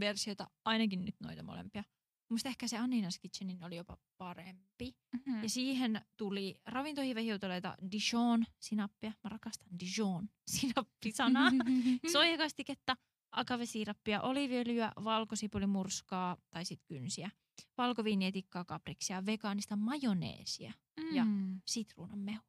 versiota, 0.00 0.50
ainakin 0.64 1.04
nyt 1.04 1.14
noita 1.20 1.42
molempia. 1.42 1.84
Musta 2.30 2.48
ehkä 2.48 2.68
se 2.68 2.78
Anninas 2.78 3.18
Kitchenin 3.18 3.64
oli 3.64 3.76
jopa 3.76 3.96
parempi. 4.18 4.96
Mm. 5.26 5.42
Ja 5.42 5.48
siihen 5.48 6.00
tuli 6.16 6.60
ravintohiivehiutaleita 6.66 7.76
Dijon-sinappia. 7.92 9.12
Mä 9.24 9.28
rakastan 9.28 9.68
Dijon-sinappisanaa. 9.80 11.50
Soijakastiketta, 12.12 12.96
akavesiirappia, 13.32 14.20
oliiviöljyä, 14.22 14.92
valkosipulimurskaa 15.04 16.36
tai 16.50 16.64
sit 16.64 16.80
kynsiä. 16.86 17.30
Valkoviinietikkaa, 17.78 18.64
kapriksia, 18.64 19.26
vegaanista 19.26 19.76
majoneesia, 19.76 20.72
ja- 21.12 21.24
Mm. 21.24 21.60
sitruunan 21.66 22.18
mehu. 22.18 22.42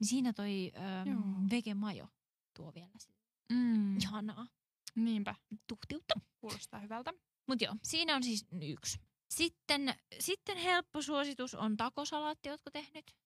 Niin 0.00 0.08
siinä 0.08 0.32
toi 0.32 0.72
ähm, 0.76 1.46
vegemajo 1.50 2.08
tuo 2.56 2.74
vielä 2.74 2.90
Mm. 3.52 3.96
ihanaa 3.98 4.46
Niinpä, 4.94 5.34
tuhtiutta. 5.66 6.14
kuulostaa 6.40 6.80
hyvältä. 6.80 7.12
Mutta 7.48 7.64
joo, 7.64 7.76
siinä 7.82 8.16
on 8.16 8.22
siis 8.22 8.46
yksi. 8.62 8.98
Sitten, 9.34 9.94
sitten 10.20 10.56
helppo 10.56 11.02
suositus 11.02 11.54
on 11.54 11.76
takosalaatti, 11.76 12.50
ootko 12.50 12.70
tehnyt? 12.70 13.16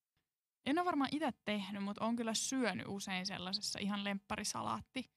En 0.66 0.78
ole 0.78 0.84
varmaan 0.84 1.11
itse 1.12 1.30
tehnyt, 1.44 1.84
mutta 1.84 2.04
on 2.04 2.16
kyllä 2.16 2.34
syönyt 2.34 2.86
usein 2.88 3.26
sellaisessa 3.26 3.78
ihan 3.78 4.04
lempparisalaatti 4.04 5.11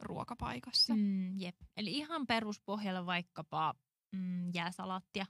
ruokapaikassa. 0.00 0.94
Mm, 0.94 1.40
jep. 1.40 1.56
Eli 1.76 1.92
ihan 1.92 2.26
peruspohjalla 2.26 3.06
vaikkapa 3.06 3.74
mm, 4.12 4.54
jääsalaattia 4.54 5.26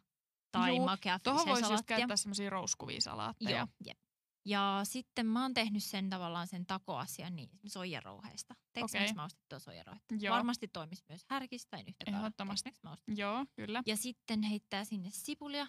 tai 0.52 0.76
Juu, 0.76 0.84
makea 0.84 1.18
Tuohon 1.18 1.46
voisi 1.46 1.72
just 1.72 1.86
käyttää 1.86 2.16
semmoisia 2.16 2.50
rouskuvia 2.50 3.00
salaatteja. 3.00 3.58
Joo, 3.58 3.66
jep. 3.86 3.98
Ja 4.46 4.80
sitten 4.84 5.26
mä 5.26 5.42
oon 5.42 5.54
tehnyt 5.54 5.84
sen 5.84 6.10
tavallaan 6.10 6.46
sen 6.46 6.66
takoasian 6.66 7.36
niin 7.36 7.50
soijarouheista. 7.66 8.54
Teekö 8.72 8.84
okay. 8.84 9.14
maustettua 9.16 9.58
soijarouhetta? 9.58 10.14
Joo. 10.20 10.34
Varmasti 10.34 10.68
toimisi 10.68 11.04
myös 11.08 11.24
härkistä 11.28 11.76
yhtä. 11.76 12.04
Ehdottomasti. 12.06 12.70
Joo, 13.16 13.46
kyllä. 13.56 13.82
Ja 13.86 13.96
sitten 13.96 14.42
heittää 14.42 14.84
sinne 14.84 15.10
sipulia. 15.12 15.66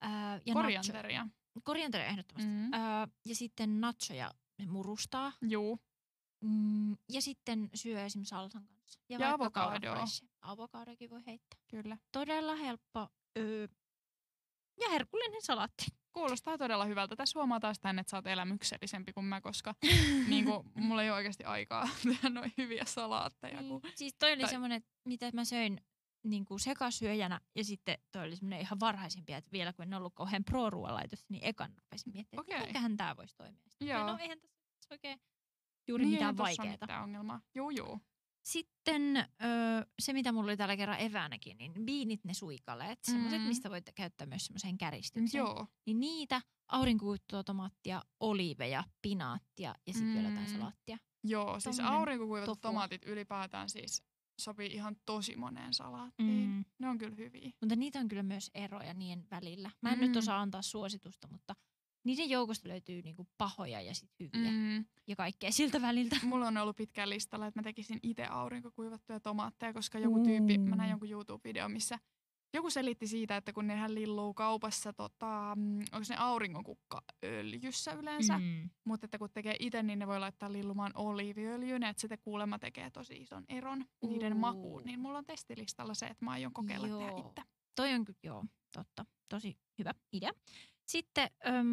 Ää, 0.00 0.40
ja 0.46 0.54
Korianteria. 0.54 1.24
Nacho, 1.24 1.60
korianteria 1.64 2.06
ehdottomasti. 2.06 2.50
Mm. 2.50 2.72
Ää, 2.72 3.08
ja 3.24 3.34
sitten 3.34 3.80
nachoja 3.80 4.34
murustaa. 4.66 5.32
Juu, 5.42 5.80
Mm, 6.44 6.96
ja 7.12 7.22
sitten 7.22 7.70
syö 7.74 8.04
esimerkiksi 8.04 8.30
salsan 8.30 8.66
kanssa. 8.66 9.00
Ja 9.08 9.18
vaikka 9.18 9.34
avokadoa. 9.64 10.04
Avokadokin 10.40 11.10
voi 11.10 11.22
heittää. 11.26 11.60
kyllä. 11.68 11.96
Todella 12.12 12.54
helppo. 12.54 13.08
Öö, 13.38 13.68
ja 14.80 14.88
herkullinen 14.90 15.42
salaatti. 15.42 15.86
Kuulostaa 16.18 16.58
todella 16.58 16.84
hyvältä. 16.84 17.16
Tässä 17.16 17.38
huomaa 17.38 17.60
taas 17.60 17.78
tänne, 17.80 18.00
että 18.00 18.10
sä 18.10 18.16
oot 18.16 18.26
elämyksellisempi 18.26 19.12
kuin 19.12 19.26
mä, 19.26 19.40
koska 19.40 19.74
niin 20.28 20.44
kuin, 20.44 20.70
mulla 20.74 21.02
ei 21.02 21.10
ole 21.10 21.16
oikeasti 21.16 21.44
aikaa 21.44 21.88
tehdä 22.04 22.28
noin 22.28 22.52
hyviä 22.58 22.84
salaatteja. 22.84 23.58
Kun... 23.58 23.80
Niin. 23.82 23.92
Siis 23.96 24.14
toi 24.18 24.32
oli 24.32 24.40
tai- 24.40 24.50
semmoinen, 24.50 24.82
mitä 25.04 25.30
mä 25.34 25.44
söin 25.44 25.80
niin 26.22 26.44
kuin 26.44 26.60
sekasyöjänä 26.60 27.40
ja 27.54 27.64
sitten 27.64 27.98
toi 28.12 28.26
oli 28.26 28.36
semmoinen 28.36 28.60
ihan 28.60 28.80
varhaisimpia, 28.80 29.36
että 29.36 29.52
vielä 29.52 29.72
kun 29.72 29.82
en 29.82 29.94
ollut 29.94 30.14
kauhean 30.14 30.44
pro 30.44 30.70
ruoanlaitossa, 30.70 31.26
niin 31.28 31.44
ekan 31.44 31.74
rupesin 31.78 32.12
miettimään, 32.12 32.42
että 32.42 32.54
Okei. 32.54 32.58
mitenköhän 32.58 32.96
tää 32.96 33.16
voisi 33.16 33.36
toimia. 33.36 33.62
Sitten, 33.68 33.88
Joo. 33.88 34.06
No 34.06 34.18
eihän 34.18 34.38
tässä 34.40 34.94
oikein 34.94 35.20
juuri 35.88 36.04
niin, 36.04 36.12
mitään 36.12 36.36
vaikeaa. 36.36 36.72
mitään 36.72 37.02
ongelmaa. 37.02 37.40
Sitten 38.48 39.16
öö, 39.16 39.84
se, 39.98 40.12
mitä 40.12 40.32
mulla 40.32 40.44
oli 40.46 40.56
tällä 40.56 40.76
kerran 40.76 41.00
eväänäkin, 41.00 41.58
niin 41.58 41.72
biinit 41.84 42.24
ne 42.24 42.34
suikaleet, 42.34 42.98
semmoiset, 43.02 43.40
Mm. 43.40 43.46
mistä 43.46 43.70
voitte 43.70 43.92
käyttää 43.92 44.26
myös 44.26 44.46
semmoiseen 44.46 44.78
käristykseen. 44.78 45.38
Joo. 45.40 45.66
Niin 45.86 46.00
niitä, 46.00 46.40
aurinkokuittua 46.68 47.44
tomaattia, 47.44 48.02
oliiveja, 48.20 48.84
pinaattia 49.02 49.74
ja 49.86 49.92
sitten 49.92 50.14
vielä 50.14 50.28
jotain 50.28 50.46
Mm. 50.46 50.52
salaattia. 50.52 50.96
Joo, 51.24 51.60
siis 51.60 51.76
Tommonen 51.76 51.98
aurinkokuivatut 52.00 52.60
tofua. 52.60 52.70
tomaatit 52.70 53.04
ylipäätään 53.04 53.68
siis 53.68 54.02
sopii 54.40 54.72
ihan 54.72 54.96
tosi 55.06 55.36
moneen 55.36 55.74
salaattiin. 55.74 56.48
Mm. 56.50 56.64
Ne 56.78 56.88
on 56.88 56.98
kyllä 56.98 57.14
hyviä. 57.16 57.50
Mutta 57.60 57.76
niitä 57.76 57.98
on 57.98 58.08
kyllä 58.08 58.22
myös 58.22 58.50
eroja 58.54 58.94
niiden 58.94 59.26
välillä. 59.30 59.70
Mä 59.82 59.90
en 59.90 59.98
mm. 59.98 60.00
nyt 60.00 60.12
Mm. 60.12 60.18
osaa 60.18 60.40
antaa 60.40 60.62
suositusta, 60.62 61.28
mutta 61.28 61.54
niiden 62.04 62.30
joukosta 62.30 62.68
löytyy 62.68 63.02
niinku 63.02 63.26
pahoja 63.38 63.80
ja 63.80 63.94
sit 63.94 64.10
hyviä 64.20 64.50
mm. 64.50 64.56
Mm. 64.56 64.84
ja 65.06 65.16
kaikkea 65.16 65.52
siltä 65.52 65.82
väliltä. 65.82 66.16
Mulla 66.26 66.46
on 66.46 66.56
ollut 66.56 66.76
pitkään 66.76 67.10
listalla, 67.10 67.46
että 67.46 67.58
mä 67.60 67.62
tekisin 67.62 68.00
itse 68.02 68.26
aurinkokuivattuja 68.26 69.20
tomaatteja, 69.20 69.72
koska 69.72 69.98
joku 69.98 70.24
tyyppi, 70.24 70.58
mä 70.58 70.76
näin 70.76 70.88
Mm. 70.88 70.90
jonkun 70.90 71.08
YouTube-video, 71.10 71.68
missä 71.68 71.98
joku 72.54 72.70
selitti 72.70 73.06
siitä, 73.06 73.36
että 73.36 73.52
kun 73.52 73.66
nehän 73.66 73.94
lilluu 73.94 74.34
kaupassa, 74.34 74.92
tota, 74.92 75.52
mm, 75.56 75.78
onko 75.78 76.06
ne 76.08 76.16
aurinkonkukka 76.18 77.02
öljyssä 77.24 77.92
yleensä, 77.92 78.38
mm. 78.38 78.44
Mm. 78.44 78.70
mutta 78.84 79.04
että 79.04 79.18
kun 79.18 79.28
tekee 79.34 79.56
itse, 79.60 79.82
niin 79.82 79.98
ne 79.98 80.06
voi 80.06 80.20
laittaa 80.20 80.52
lillumaan 80.52 80.92
oliiviöljyyn, 80.94 81.82
että 81.82 82.08
se 82.08 82.16
kuulemma 82.16 82.58
tekee 82.58 82.90
tosi 82.90 83.16
ison 83.16 83.44
eron 83.48 83.84
niiden 84.02 84.32
Uu. 84.32 84.38
makuun. 84.38 84.82
Niin 84.84 85.00
mulla 85.00 85.18
on 85.18 85.26
testilistalla 85.26 85.94
se, 85.94 86.06
että 86.06 86.24
mä 86.24 86.30
aion 86.30 86.52
kokeilla 86.52 86.86
tehdä 86.88 87.10
Joo. 87.10 87.18
itse. 87.28 87.42
Toi 87.74 87.92
on 87.94 88.04
kyllä, 88.04 88.18
joo, 88.22 88.44
totta. 88.72 89.04
Tosi 89.28 89.58
hyvä 89.78 89.94
idea. 90.12 90.32
Sitten 90.88 91.30
öm, 91.46 91.66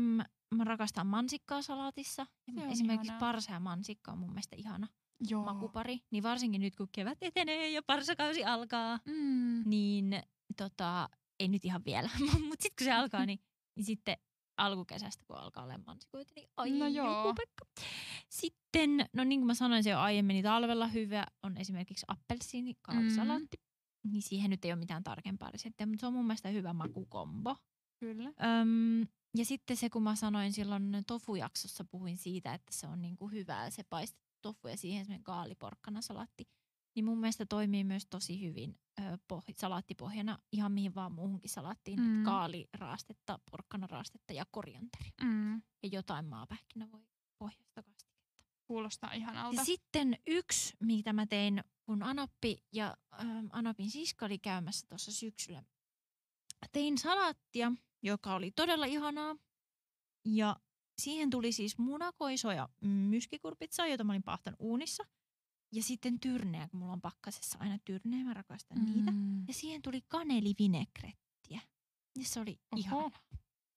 mä 0.56 0.64
rakastan 0.64 1.08
mansikkaa 1.08 1.62
salaatissa. 1.62 2.26
Esimerkiksi 2.72 3.08
ihanaa. 3.08 3.20
parsa 3.20 3.52
ja 3.52 3.60
mansikka 3.60 4.12
on 4.12 4.18
mun 4.18 4.30
mielestä 4.30 4.56
ihana 4.56 4.88
Joo. 5.30 5.44
makupari. 5.46 6.00
Niin 6.12 6.24
varsinkin 6.24 6.62
nyt, 6.62 6.76
kun 6.76 6.88
kevät 6.92 7.18
etenee 7.22 7.70
ja 7.70 7.82
parsakausi 7.84 8.44
alkaa, 8.46 9.00
Mm. 9.06 9.64
niin 9.70 10.22
tota, 10.58 11.10
ei 11.40 11.48
nyt 11.48 11.66
ihan 11.66 11.86
vielä, 11.86 12.10
mutta 12.50 12.64
sitten 12.64 12.76
kun 12.80 12.86
se 12.86 12.92
alkaa, 12.94 13.26
niin, 13.26 13.40
niin 13.76 13.86
sitten 13.86 14.18
alkukesästä, 14.58 15.24
kun 15.28 15.38
alkaa 15.38 15.64
olemaan 15.64 15.84
mansikoita, 15.88 16.32
niin 16.36 16.50
ai 16.58 16.72
No 16.72 16.88
joo. 16.88 17.34
Pekka. 17.34 17.66
Sitten, 18.30 19.10
no 19.14 19.24
niin 19.24 19.40
kuin 19.40 19.48
mä 19.48 19.54
sanoin 19.54 19.84
se 19.84 19.90
jo 19.90 20.00
aiemmin, 20.00 20.34
niin 20.34 20.44
talvella 20.44 20.88
hyvä 20.88 21.26
on 21.44 21.58
esimerkiksi 21.58 22.06
appelsiini, 22.08 22.74
kaalisalaatti. 22.82 23.58
niin 24.12 24.22
siihen 24.22 24.50
nyt 24.50 24.66
ei 24.66 24.72
ole 24.72 24.80
mitään 24.80 25.04
tarkempaa 25.04 25.52
reseptiä, 25.52 25.86
mutta 25.86 26.00
se 26.00 26.08
on 26.08 26.14
mun 26.14 26.26
mielestä 26.28 26.50
hyvä 26.50 26.74
makukombo. 26.74 27.56
Kyllä. 28.00 28.24
Öm, 28.28 29.08
ja 29.38 29.46
sitten 29.46 29.78
se, 29.78 29.90
kun 29.90 30.04
mä 30.04 30.16
sanoin 30.16 30.54
silloin 30.54 31.04
tofujaksossa, 31.08 31.84
puhuin 31.84 32.18
siitä, 32.18 32.54
että 32.54 32.74
se 32.74 32.88
on 32.88 33.02
niinku 33.02 33.28
hyvää 33.28 33.70
se 33.70 33.84
paistettu 33.84 34.26
tofu 34.42 34.68
ja 34.68 34.78
siihen 34.78 35.06
semmoinen 35.06 35.24
kaaliporkkanasalatti, 35.24 36.48
niin 36.96 37.06
mun 37.06 37.20
mielestä 37.20 37.46
toimii 37.46 37.84
myös 37.84 38.06
tosi 38.06 38.42
hyvin 38.42 38.80
ö, 39.00 39.04
poh- 39.34 39.54
salaattipohjana 39.58 40.40
ihan 40.52 40.72
mihin 40.72 40.96
vaan 40.96 41.12
muuhunkin 41.12 41.50
salaattiin. 41.50 42.00
Mm. 42.00 42.24
Kaaliraastetta, 42.24 43.40
porkkanaraastetta 43.52 44.34
ja 44.34 44.46
korianteri. 44.52 45.10
Mm. 45.24 45.56
Ja 45.56 45.90
jotain 45.92 46.26
maapähkinä 46.26 46.92
voi 46.92 47.02
pohjasta 47.38 47.84
kastiketta. 47.84 48.46
Kuulostaa 48.68 49.14
ihanalta. 49.14 49.62
Ja 49.62 49.66
sitten 49.66 50.18
yksi, 50.28 50.74
mitä 50.80 51.14
mä 51.14 51.26
tein, 51.26 51.64
kun 51.84 52.04
Anoppi 52.04 52.64
ja 52.72 52.98
ähm, 53.20 53.46
Anopin 53.50 53.92
sisko 53.92 54.26
oli 54.26 54.40
käymässä 54.40 54.88
tuossa 54.88 55.12
syksyllä. 55.12 55.64
Tein 56.72 56.98
salaattia, 56.98 57.72
joka 58.04 58.36
oli 58.36 58.52
todella 58.52 58.86
ihanaa. 58.86 59.36
Ja 60.26 60.60
siihen 61.02 61.30
tuli 61.30 61.52
siis 61.52 61.78
munakoisoja 61.78 62.70
myskikurpitsaa, 62.82 63.88
jota 63.88 64.04
mä 64.04 64.12
olin 64.12 64.24
pahtanut 64.24 64.60
uunissa. 64.60 65.04
Ja 65.72 65.84
sitten 65.84 66.20
tyrneä, 66.20 66.68
kun 66.68 66.80
mulla 66.80 66.94
on 66.94 67.02
pakkasessa 67.02 67.58
aina 67.60 67.78
tyrneä, 67.86 68.24
mä 68.24 68.34
rakastan 68.34 68.78
mm. 68.78 68.86
niitä. 68.86 69.12
Ja 69.48 69.54
siihen 69.54 69.82
tuli 69.82 70.02
kanelivinegrettiä. 70.08 71.62
Ja 72.20 72.24
se 72.24 72.40
oli 72.40 72.60
Oho, 72.72 72.80
ihana. 72.80 73.12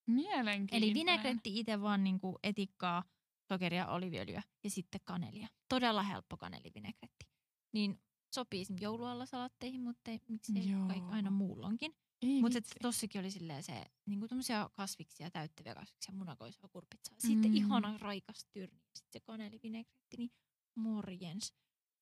Mielenkiintoinen. 0.07 0.83
Eli 0.83 0.95
vinegretti 0.95 1.59
itse 1.59 1.81
vaan 1.81 2.05
niinku 2.05 2.39
etikkaa, 2.43 3.05
sokeria, 3.53 3.87
oliviöljyä 3.87 4.43
ja 4.65 4.71
sitten 4.71 5.01
kanelia. 5.05 5.49
Todella 5.69 6.03
helppo 6.03 6.37
kanelivinegretti. 6.37 7.29
Niin 7.73 8.01
sopii 8.35 8.67
joulualla 8.81 9.27
salatteihin, 9.27 9.81
mutta 9.81 10.11
ei, 10.11 10.21
miksei 10.29 10.71
Joo. 10.71 11.11
aina 11.11 11.31
muulloinkin. 11.31 11.95
Ei 12.23 12.41
Mutta 12.41 12.57
vitsi. 12.57 12.75
tossakin 12.83 13.21
oli 13.21 13.31
silleen 13.31 13.63
se 13.63 13.85
niinku 14.07 14.27
kasviksia, 14.73 15.31
täyttäviä 15.31 15.75
kasviksia, 15.75 16.15
munakoisoa, 16.15 16.69
kurpitsaa. 16.69 17.15
Sitten 17.19 17.51
Mm. 17.51 17.57
ihana 17.57 17.99
raikas 17.99 18.47
tyrni. 18.53 18.81
Sitten 18.95 19.13
se 19.13 19.21
kanelivinegretti, 19.21 20.17
niin 20.17 20.31
morjens. 20.75 21.55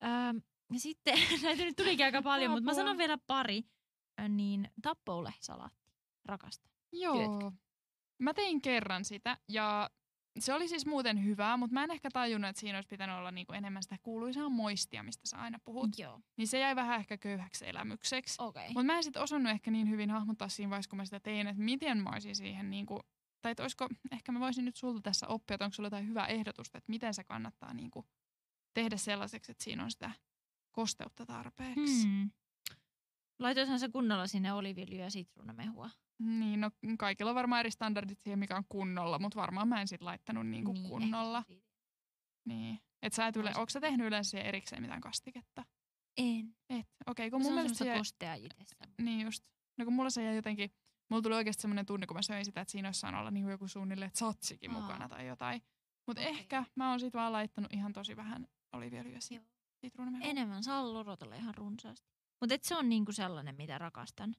Öö, 0.05 0.41
ja 0.73 0.81
sitten, 0.81 1.14
näitä 1.43 1.64
nyt 1.64 1.77
tulikin 1.77 2.07
aika 2.07 2.23
paljon, 2.23 2.51
mutta 2.51 2.64
mä 2.64 2.75
sanon 2.75 2.99
vielä 2.99 3.19
pari. 3.27 3.62
Niin 4.29 4.71
tappoule-salaatti. 4.83 5.93
Rakastan. 6.25 6.73
Joo. 6.93 7.53
Mä 8.19 8.35
tein 8.35 8.62
kerran 8.62 9.05
sitä 9.05 9.39
ja 9.49 9.91
se 10.39 10.55
oli 10.55 10.68
siis 10.68 10.87
muuten 10.87 11.24
hyvää, 11.24 11.57
mutta 11.57 11.74
mä 11.74 11.84
en 11.84 11.91
ehkä 11.91 12.11
tajunnut, 12.11 12.49
että 12.49 12.61
siinä 12.61 12.78
olisi 12.78 12.89
pitänyt 12.89 13.16
olla 13.16 13.30
niinku 13.30 13.53
enemmän 13.53 13.82
sitä 13.82 13.97
kuuluisaa 14.03 14.49
moistia, 14.49 15.03
mistä 15.03 15.28
sä 15.28 15.37
aina 15.37 15.59
puhut. 15.64 15.99
Joo. 15.99 16.20
Niin 16.37 16.49
se 16.49 16.59
jäi 16.59 16.76
vähän 16.76 17.01
ehkä 17.01 17.18
köyhäksi 17.18 17.68
elämykseksi. 17.68 18.43
Okay. 18.43 18.66
Mutta 18.66 18.82
mä 18.82 18.97
en 18.97 19.05
sitten 19.05 19.22
osannut 19.22 19.53
ehkä 19.53 19.70
niin 19.70 19.91
hyvin 19.91 20.11
hahmottaa 20.11 20.49
siinä 20.49 20.70
vaiheessa, 20.70 20.91
kun 20.91 20.97
mä 20.97 21.05
sitä 21.05 21.20
tein, 21.20 21.47
että 21.47 21.62
miten 21.62 21.99
mä 21.99 22.11
olisin 22.11 22.37
siihen 22.37 22.70
niinku, 22.70 23.01
tai 23.43 23.53
että 23.53 23.62
olisiko, 23.62 23.89
ehkä 24.12 24.32
mä 24.32 24.41
voisin 24.41 24.64
nyt 24.64 24.76
sulta 24.76 25.01
tässä 25.01 25.26
oppia, 25.26 25.55
että 25.55 25.64
onko 25.64 25.74
sulla 25.74 25.87
jotain 25.87 26.09
hyvää 26.09 26.26
ehdotusta, 26.26 26.78
että 26.78 26.91
miten 26.91 27.14
se 27.14 27.24
kannattaa 27.24 27.74
niinku 27.74 28.07
tehdä 28.74 28.97
sellaiseksi, 28.97 29.53
että 29.53 29.64
siinä 29.64 29.84
on 29.84 29.91
sitä 29.91 30.11
kosteutta 30.72 31.26
tarpeeksi. 31.26 32.03
Hmm. 32.03 32.30
Laitoishan 33.39 33.80
se 33.80 33.89
kunnolla 33.89 34.26
sinne 34.26 34.53
oliviöljyä 34.53 35.05
ja 35.05 35.11
sitruunamehua. 35.11 35.91
Niin, 36.19 36.61
no 36.61 36.71
kaikilla 36.99 37.31
on 37.31 37.35
varmaan 37.35 37.61
eri 37.61 37.71
standardit 37.71 38.21
siihen, 38.21 38.39
mikä 38.39 38.57
on 38.57 38.64
kunnolla, 38.69 39.19
mutta 39.19 39.41
varmaan 39.41 39.69
mä 39.69 39.81
en 39.81 39.89
sit 39.89 40.03
laittanut 40.03 40.47
niinku 40.47 40.73
Niin, 40.73 40.89
kunnolla. 40.89 41.45
Niin. 42.45 42.81
Et 43.03 43.12
sä 43.12 43.27
et 43.27 43.37
yle, 43.37 43.53
onko 43.57 43.71
sä 43.71 43.81
tehnyt 43.81 44.07
yleensä 44.07 44.41
erikseen 44.41 44.83
mitään 44.83 45.01
kastiketta? 45.01 45.64
En. 46.17 46.57
Et. 46.71 46.87
Okei, 47.07 47.31
kun 47.31 47.41
Se 47.41 47.45
mun 47.45 47.53
on 47.53 47.62
mielestä 47.62 47.85
semmoista 47.85 48.17
se 48.21 48.27
jäi, 48.27 48.41
kostea 48.59 48.89
niin 49.03 49.21
just. 49.21 49.45
No 49.79 49.85
kun 49.85 49.95
mulla 49.95 50.11
se 50.11 50.25
jäi 50.25 50.37
jotenkin, 50.37 50.71
mulla 51.11 51.23
tuli 51.23 51.35
oikeasti 51.35 51.62
semmoinen 51.62 51.87
tunne, 51.87 52.07
kun 52.07 52.17
mä 52.17 52.23
söin 52.23 52.45
sitä, 52.45 52.61
että 52.61 52.73
siinä 52.73 52.89
olisi 52.89 53.01
saanut 53.01 53.21
olla 53.21 53.31
niinku 53.31 53.51
joku 53.51 53.69
suunnilleen 53.69 54.12
tsatsikin 54.12 54.71
Aa. 54.71 54.81
mukana 54.81 55.09
tai 55.09 55.27
jotain. 55.27 55.62
Mutta 56.07 56.23
Okei. 56.23 56.33
ehkä 56.35 56.64
mä 56.75 56.91
oon 56.91 57.01
sit 57.01 57.14
vaan 57.14 57.33
laittanut 57.33 57.73
ihan 57.73 57.93
tosi 57.93 58.17
vähän 58.17 58.47
oliviöljyä 58.73 59.19
sitruunamehua. 59.81 60.27
Enemmän 60.31 60.64
saa 60.64 60.93
lorotella 60.93 61.35
ihan 61.35 61.55
runsaasti. 61.55 62.11
Mutta 62.41 62.55
se 62.62 62.77
on 62.77 62.89
niinku 62.89 63.12
sellainen, 63.12 63.55
mitä 63.57 63.79
rakastan. 63.79 64.35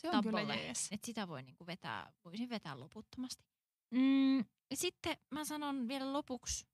Se 0.00 0.10
on 0.10 0.22
kyllä 0.22 0.38
Tapolle. 0.40 0.56
jees. 0.62 0.88
Et 0.90 1.04
sitä 1.04 1.28
voi 1.28 1.42
niinku 1.42 1.66
vetää, 1.66 2.12
voisin 2.24 2.48
vetää 2.48 2.80
loputtomasti. 2.80 3.44
Mm, 3.90 4.44
sitten 4.74 5.16
mä 5.30 5.44
sanon 5.44 5.88
vielä 5.88 6.12
lopuksi, 6.12 6.66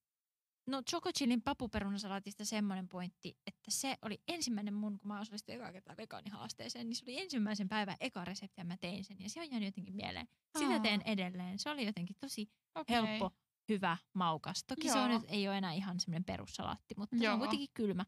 no 0.67 0.83
Choco 0.91 1.13
Chillin 1.13 1.43
papuperunasalaatista 1.43 2.45
semmoinen 2.45 2.89
pointti, 2.89 3.39
että 3.47 3.71
se 3.71 3.97
oli 4.03 4.23
ensimmäinen 4.29 4.75
mun, 4.75 4.99
kun 4.99 5.09
mä 5.09 5.21
osallistuin 5.21 5.57
ekaa 5.57 5.73
kertaa 5.73 5.97
vegaanihaasteeseen, 5.97 6.89
niin 6.89 6.97
se 6.97 7.05
oli 7.05 7.21
ensimmäisen 7.21 7.69
päivän 7.69 7.97
eka 8.01 8.25
resepti 8.25 8.61
ja 8.61 8.65
mä 8.65 8.77
tein 8.77 9.05
sen 9.05 9.17
ja 9.21 9.29
se 9.29 9.41
on 9.41 9.51
jäänyt 9.51 9.67
jotenkin 9.67 9.95
mieleen. 9.95 10.29
Sitä 10.59 10.73
Aa. 10.73 10.81
teen 10.81 11.03
edelleen. 11.03 11.59
Se 11.59 11.71
oli 11.71 11.87
jotenkin 11.87 12.17
tosi 12.21 12.51
Okei. 12.75 12.97
helppo, 12.97 13.31
hyvä, 13.69 13.97
maukas. 14.15 14.65
Toki 14.65 14.89
se 14.89 14.99
on 14.99 15.11
Joo. 15.11 15.19
nyt, 15.21 15.29
ei 15.31 15.49
ole 15.49 15.59
enää 15.59 15.73
ihan 15.73 16.01
semmoinen 16.01 16.25
perussalaatti, 16.25 16.95
mutta 16.99 17.17
se 17.19 17.25
Joo. 17.25 17.33
on 17.33 17.39
kuitenkin 17.39 17.69
kylmä. 17.75 18.05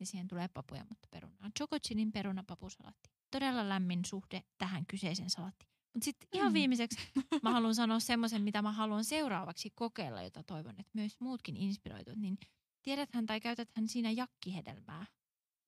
Ja 0.00 0.06
siihen 0.06 0.28
tulee 0.28 0.48
papuja, 0.48 0.84
mutta 0.88 1.08
perunaa. 1.10 1.50
Choco 1.58 1.78
Chillin 1.78 2.12
perunapapusalaatti. 2.12 3.10
Todella 3.30 3.68
lämmin 3.68 4.04
suhde 4.04 4.42
tähän 4.58 4.86
kyseiseen 4.86 5.30
salaattiin. 5.30 5.70
Mutta 5.94 6.04
sitten 6.04 6.28
ihan 6.32 6.52
Mm. 6.52 6.54
viimeiseksi 6.54 6.98
mä 7.42 7.52
haluan 7.52 7.74
sanoa 7.74 8.00
semmoisen, 8.00 8.42
mitä 8.42 8.62
mä 8.62 8.72
haluan 8.72 9.04
seuraavaksi 9.04 9.70
kokeilla, 9.74 10.22
jota 10.22 10.42
toivon, 10.42 10.74
että 10.80 10.90
myös 10.94 11.20
muutkin 11.20 11.56
inspiroituvat. 11.56 12.18
Niin 12.18 12.38
tiedäthän 12.82 13.26
tai 13.26 13.40
käytäthän 13.40 13.88
siinä 13.88 14.10
jakkihedelmää 14.10 15.06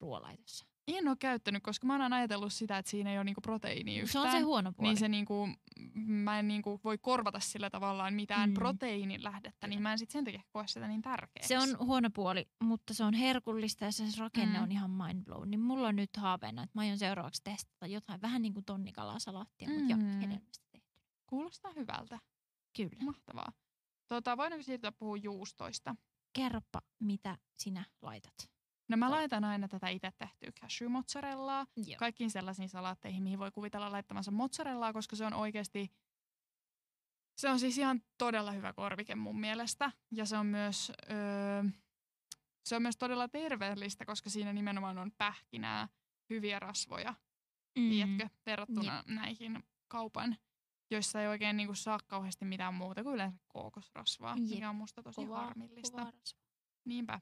ruoalaitossa. 0.00 0.66
En 0.88 1.08
ole 1.08 1.16
käyttänyt, 1.20 1.62
koska 1.62 1.86
mä 1.86 1.92
oon 2.02 2.12
ajatellut 2.12 2.52
sitä, 2.52 2.78
että 2.78 2.90
siinä 2.90 3.10
ei 3.12 3.18
ole 3.18 3.24
niinku 3.24 3.40
proteiinia 3.40 3.96
Se 3.96 4.02
yhtään. 4.02 4.24
on 4.24 4.30
se 4.32 4.40
huono 4.40 4.72
puoli. 4.72 4.88
Niin 4.88 4.96
se 4.98 5.08
niinku, 5.08 5.48
mä 5.94 6.38
en 6.38 6.48
niinku 6.48 6.80
voi 6.84 6.98
korvata 6.98 7.40
sillä 7.40 7.70
tavallaan 7.70 8.14
mitään 8.14 8.50
Mm. 8.50 8.54
proteiinin 8.54 9.24
lähdettä, 9.24 9.66
niin 9.66 9.82
mä 9.82 9.92
en 9.92 9.98
sit 9.98 10.10
sen 10.10 10.24
takia 10.24 10.42
koe 10.52 10.66
sitä 10.66 10.88
niin 10.88 11.02
tärkeäksi. 11.02 11.48
Se 11.48 11.58
on 11.58 11.78
huono 11.78 12.10
puoli, 12.14 12.48
mutta 12.64 12.94
se 12.94 13.04
on 13.04 13.14
herkullista 13.14 13.84
ja 13.84 13.92
se 13.92 14.04
rakenne 14.18 14.58
Mm. 14.58 14.62
on 14.64 14.72
ihan 14.72 14.90
mind 14.90 15.24
blown. 15.24 15.50
Niin 15.50 15.60
mulla 15.60 15.88
on 15.88 15.96
nyt 15.96 16.16
haaveena, 16.16 16.62
että 16.62 16.78
mä 16.78 16.80
aion 16.80 16.98
seuraavaksi 16.98 17.40
testata 17.44 17.86
jotain 17.86 18.22
vähän 18.22 18.42
niin 18.42 18.54
kuin 18.54 18.64
tonnikalasalattia, 18.64 19.68
mm. 19.68 19.74
mutta 19.74 19.90
jakkihedelmästä 19.90 20.64
tehty. 20.72 20.88
Kuulostaa 21.26 21.72
hyvältä. 21.76 22.18
Kyllä. 22.76 23.04
Mahtavaa. 23.04 23.52
Tota, 24.08 24.36
voidaanko 24.36 24.62
siirtyä 24.62 24.92
puhua 24.92 25.16
juustoista? 25.16 25.96
Kerropa, 26.32 26.82
mitä 27.00 27.38
sinä 27.58 27.84
laitat. 28.02 28.51
No 28.92 28.96
mä 28.96 29.10
laitan 29.10 29.44
aina 29.44 29.68
tätä 29.68 29.88
itse 29.88 30.12
tehtyä 30.18 30.52
cashew 30.60 30.88
mozzarellaa 30.88 31.66
Joo. 31.76 31.96
kaikkiin 31.98 32.30
sellaisiin 32.30 32.68
salaatteihin, 32.68 33.22
mihin 33.22 33.38
voi 33.38 33.50
kuvitella 33.50 33.92
laittamansa 33.92 34.30
mozzarellaa, 34.30 34.92
koska 34.92 35.16
se 35.16 35.26
on 35.26 35.34
oikeasti, 35.34 35.92
se 37.36 37.48
on 37.50 37.58
siis 37.60 37.78
ihan 37.78 38.02
todella 38.18 38.52
hyvä 38.52 38.72
korvike 38.72 39.14
mun 39.14 39.40
mielestä. 39.40 39.92
Ja 40.10 40.26
se 40.26 40.36
on 40.36 40.46
myös, 40.46 40.92
öö, 41.10 41.64
se 42.64 42.76
on 42.76 42.82
myös 42.82 42.96
todella 42.96 43.28
terveellistä, 43.28 44.04
koska 44.04 44.30
siinä 44.30 44.52
nimenomaan 44.52 44.98
on 44.98 45.12
pähkinää, 45.18 45.88
hyviä 46.30 46.58
rasvoja, 46.58 47.14
mm. 47.78 47.90
tiedätkö, 47.90 48.28
verrattuna 48.46 49.02
näihin 49.06 49.62
kaupan, 49.88 50.36
joissa 50.90 51.22
ei 51.22 51.28
oikein 51.28 51.56
niinku 51.56 51.74
saa 51.74 51.98
kauheasti 52.06 52.44
mitään 52.44 52.74
muuta 52.74 53.02
kuin 53.02 53.14
yleensä 53.14 53.38
kookosrasvaa, 53.48 54.36
Jep. 54.36 54.48
mikä 54.50 54.70
on 54.70 54.76
musta 54.76 55.02
tosi 55.02 55.20
Kovaa- 55.20 55.44
harmillista. 55.44 56.04
rasvaa. 56.04 56.42
Niinpä. 56.84 57.20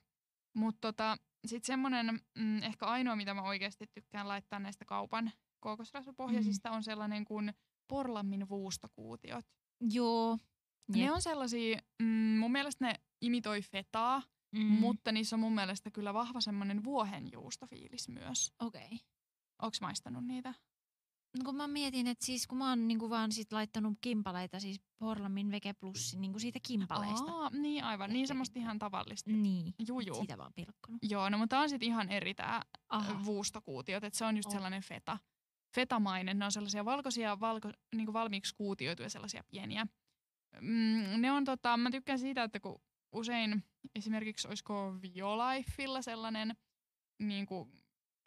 Mutta 0.54 0.80
tota, 0.80 1.16
sitten 1.47 1.66
semmoinen 1.66 2.20
mm, 2.38 2.62
ehkä 2.62 2.86
ainoa, 2.86 3.16
mitä 3.16 3.34
mä 3.34 3.43
oikeasti 3.43 3.86
tykkään 3.86 4.28
laittaa 4.28 4.59
näistä 4.59 4.84
kaupan 4.84 5.32
kookosrasvapohjaisista, 5.61 6.70
mm. 6.70 6.76
on 6.76 6.82
sellainen 6.82 7.24
kuin 7.24 7.53
porlammin 7.88 8.49
vuustokuutiot. 8.49 9.45
Joo. 9.80 10.38
Jep. 10.95 11.05
Ne 11.05 11.12
on 11.12 11.22
sellaisia, 11.22 11.78
mm, 12.03 12.38
mun 12.38 12.53
mielestä 12.53 12.84
ne 12.86 12.95
imitoi 13.20 13.62
fetaa, 13.62 14.22
mm. 14.53 14.61
mutta 14.61 15.12
niissä 15.12 15.36
on 15.36 15.41
mun 15.41 15.55
mielestä 15.55 15.91
kyllä 15.91 16.14
vahva 16.14 16.41
semmoinen 16.41 16.84
vuohenjuustofiilis 16.84 18.09
myös. 18.09 18.53
Okei. 18.61 18.86
Okay. 18.86 18.99
Onks 19.62 19.80
maistanut 19.80 20.26
niitä? 20.26 20.55
No 21.39 21.45
kun 21.45 21.57
mä 21.57 21.68
mietin, 21.68 22.07
että 22.07 22.26
siis 22.26 22.47
kun 22.47 22.59
mä 22.59 22.68
oon 22.68 22.89
niinku 22.89 23.11
vaan 23.11 23.33
sit 23.33 23.53
laittanut 23.53 23.99
kimpaleita, 24.01 24.61
siis 24.61 24.81
Porlamin 24.99 25.51
Vege 25.51 25.72
Plusin 25.72 26.20
niinku 26.20 26.39
siitä 26.39 26.59
kimpaleista. 26.66 27.33
Aa, 27.33 27.51
niin 27.51 27.85
aivan, 27.85 28.11
niin 28.12 28.26
semmoista 28.26 28.59
ihan 28.59 28.78
tavallista. 28.78 29.31
Niin. 29.31 29.74
Juu, 29.89 30.01
juu. 30.01 30.20
Sitä 30.20 30.39
vaan 30.39 30.53
pilkkonut. 30.55 30.99
Joo, 31.03 31.28
no 31.28 31.39
mutta 31.39 31.57
tää 31.57 31.62
on 31.62 31.68
sitten 31.68 31.89
ihan 31.89 32.09
eri 32.09 32.35
tää 32.35 32.62
Aha. 32.89 33.24
vuustokuutiot, 33.24 34.05
että 34.05 34.18
se 34.18 34.24
on 34.24 34.37
just 34.37 34.47
On. 34.47 34.53
sellainen 34.53 34.83
feta, 34.83 35.18
fetamainen. 35.74 36.39
Ne 36.39 36.45
on 36.45 36.53
sellaisia 36.53 36.85
valkoisia, 36.85 37.41
valko, 37.41 37.72
niin 37.95 38.07
kuin 38.07 38.12
valmiiksi 38.12 38.55
kuutioituja 38.55 39.11
sellaisia 39.11 39.45
pieniä. 39.51 39.87
Mm, 40.61 41.20
ne 41.20 41.33
on 41.33 41.45
tota, 41.45 41.76
mä 41.76 41.91
tykkään 41.91 42.18
siitä, 42.18 42.43
että 42.43 42.61
kun 42.61 42.83
usein 43.12 43.64
esimerkiksi 43.95 44.49
olisiko 44.49 44.95
Violifella 45.03 46.03
sellainen 46.03 46.57
niin 47.18 47.47
kuin 47.47 47.72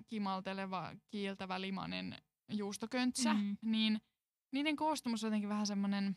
kimalteleva, 0.07 0.95
kiiltävä, 1.09 1.61
limanen 1.61 2.17
juustoköntsä, 2.49 3.33
Mm. 3.33 3.57
niin 3.61 4.01
niiden 4.51 4.75
koostumus 4.75 5.23
on 5.23 5.27
jotenkin 5.27 5.49
vähän 5.49 5.67
semmoinen, 5.67 6.15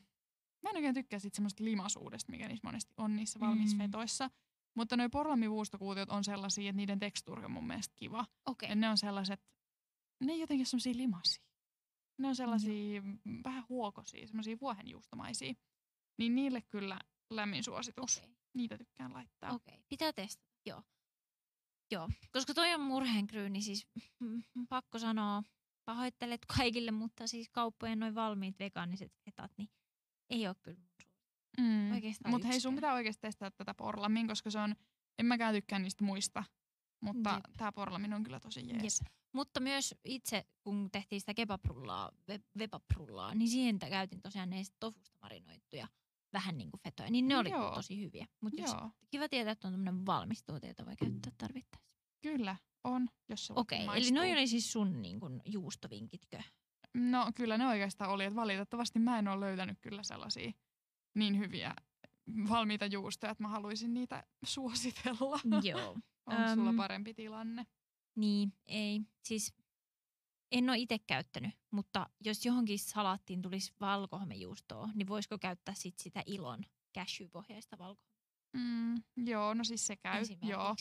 mä 0.63 0.71
en 0.71 0.77
oikein 0.77 0.95
tykkää 0.95 1.19
siitä 1.19 1.37
semmoista 1.37 1.65
limasuudesta, 1.65 2.33
mikä 2.33 2.49
niissä 2.49 2.67
monesti 2.69 2.95
on 2.97 3.17
niissä 3.17 3.41
valmiissa 3.41 3.77
Mm. 3.77 4.31
Mutta 4.77 4.97
noi 4.97 5.09
porlammivuustokuutiot 5.09 6.11
on 6.11 6.25
sellaisia, 6.25 6.71
että 6.71 6.77
niiden 6.77 6.99
tekstuuri 6.99 7.45
on 7.45 7.51
mun 7.51 7.67
mielestä 7.67 7.95
kiva. 7.97 8.27
Okei. 8.47 8.69
Ja 8.69 8.75
ne 8.75 8.89
on 8.89 8.99
sellaiset, 8.99 9.41
ne 10.21 10.33
ei 10.33 10.41
jotenkin 10.41 10.61
ole 10.61 10.67
semmosia 10.67 10.97
limasia. 10.97 11.45
Ne 12.19 12.29
on 12.29 12.37
sellaisia 12.37 13.03
mm. 13.03 13.19
vähän 13.45 13.65
huokosia, 13.69 14.27
semmoisia 14.27 14.57
vuohenjuustomaisia. 14.61 15.55
Niin 16.19 16.35
niille 16.35 16.63
kyllä 16.63 17.01
lämmin 17.31 17.65
suositus. 17.65 18.19
Okei. 18.19 18.37
Niitä 18.55 18.79
tykkään 18.79 19.13
laittaa. 19.13 19.51
Okei, 19.53 19.79
pitää 19.89 20.13
testata, 20.13 20.53
joo. 20.67 20.83
Joo, 21.91 22.09
koska 22.33 22.55
toi 22.55 22.75
on 22.75 22.81
murheenkryyni, 22.81 23.63
siis 23.63 23.87
pakko 24.69 24.99
sanoa, 24.99 25.43
pahoittelet 25.87 26.41
kaikille, 26.57 26.91
mutta 26.91 27.27
siis 27.27 27.49
kauppojen 27.49 27.99
noin 27.99 28.15
valmiit 28.15 28.59
vegaaniset 28.59 29.13
fetat, 29.25 29.53
niin 29.59 29.69
ei 30.31 30.47
ole 30.47 30.57
kyllä. 30.63 30.87
Mm. 31.61 31.93
Oikeastaan 31.93 32.31
Mutta 32.31 32.49
hei, 32.49 32.61
sun 32.61 32.75
pitää 32.75 32.95
oikeasti 32.95 33.21
testata 33.21 33.57
tätä 33.57 33.75
porlammin, 33.75 34.29
koska 34.29 34.51
se 34.51 34.59
on, 34.59 34.77
en 35.19 35.27
mäkään 35.27 35.55
tykkää 35.55 35.79
niistä 35.79 36.05
muista. 36.05 36.45
Mutta 37.01 37.31
Jep. 37.31 37.57
tämä 37.57 37.73
porlamin 37.73 38.15
on 38.15 38.23
kyllä 38.23 38.41
tosi 38.41 38.69
jees. 38.69 39.01
Mutta 39.33 39.61
myös 39.61 39.95
itse, 40.05 40.45
kun 40.61 40.89
tehtiin 40.93 41.21
sitä 41.21 41.35
kebabrullaa, 41.35 42.13
ve, 42.29 42.41
vebabrullaa, 42.59 43.35
niin 43.35 43.49
siihen 43.49 43.79
käytin 43.79 44.21
tosiaan 44.21 44.51
ne 44.51 44.63
tofusta 44.81 45.19
marinoittuja 45.23 45.89
vähän 46.33 46.59
niin 46.59 46.71
kuin 46.71 46.81
fetoja, 46.81 47.11
niin 47.11 47.29
ne 47.29 47.39
oli 47.39 47.51
tosi 47.75 48.01
hyviä. 48.01 48.27
Mutta 48.41 48.91
kiva 49.11 49.29
tietää, 49.29 49.53
että 49.53 49.69
on 49.69 49.75
tämmöinen 49.75 50.07
valmis 50.07 50.45
tuote, 50.45 50.69
jota 50.69 50.87
voi 50.87 50.97
käyttää 50.97 51.33
tarvittaessa. 51.39 51.96
Kyllä 52.23 52.57
on, 52.85 53.09
jos 53.29 53.47
se 53.47 53.53
Okei, 53.57 53.79
eli 53.79 53.87
maistuu. 53.87 54.15
noi 54.15 54.33
oli 54.33 54.47
siis 54.47 54.73
sun 54.73 55.03
niin 55.03 55.21
kuin, 55.21 55.43
juustovinkitkö? 55.45 56.43
No 56.95 57.33
kyllä 57.35 57.59
ne 57.59 57.67
oikeastaan 57.67 58.11
oli, 58.11 58.25
että 58.25 58.37
valitettavasti 58.37 58.99
mä 58.99 59.19
en 59.19 59.29
ole 59.29 59.41
löytänyt 59.41 59.79
kyllä 59.81 60.03
sellaisia 60.03 60.53
niin 61.15 61.39
hyviä 61.39 61.75
valmiita 62.49 62.87
juustoja, 62.87 63.31
että 63.31 63.45
mä 63.45 63.49
haluaisin 63.49 63.95
niitä 63.95 64.25
suositella. 64.45 65.41
Joo. 65.63 65.99
On 66.27 66.55
sulla 66.55 66.75
parempi 66.77 67.15
tilanne? 67.15 67.67
Niin, 68.17 68.53
ei. 68.67 69.01
Siis 69.25 69.55
en 70.53 70.71
ole 70.71 70.79
itse 70.79 70.99
käyttänyt, 70.99 71.55
mutta 71.71 72.11
jos 72.21 72.47
johonkin 72.47 72.79
salaattiin 72.79 73.43
tulisi 73.43 73.73
valkohomejuustoa, 73.81 74.89
niin 74.95 75.09
voisiko 75.09 75.39
käyttää 75.39 75.75
sit 75.75 75.99
sitä 75.99 76.23
ilon 76.27 76.65
cashew-pohjaista 76.99 77.79
valkohomea 77.79 78.17
Mm, 78.57 79.03
joo, 79.17 79.55
no 79.55 79.65
siis 79.65 79.87
se 79.87 79.97
käy. 79.97 80.23
Joo. 80.43 80.77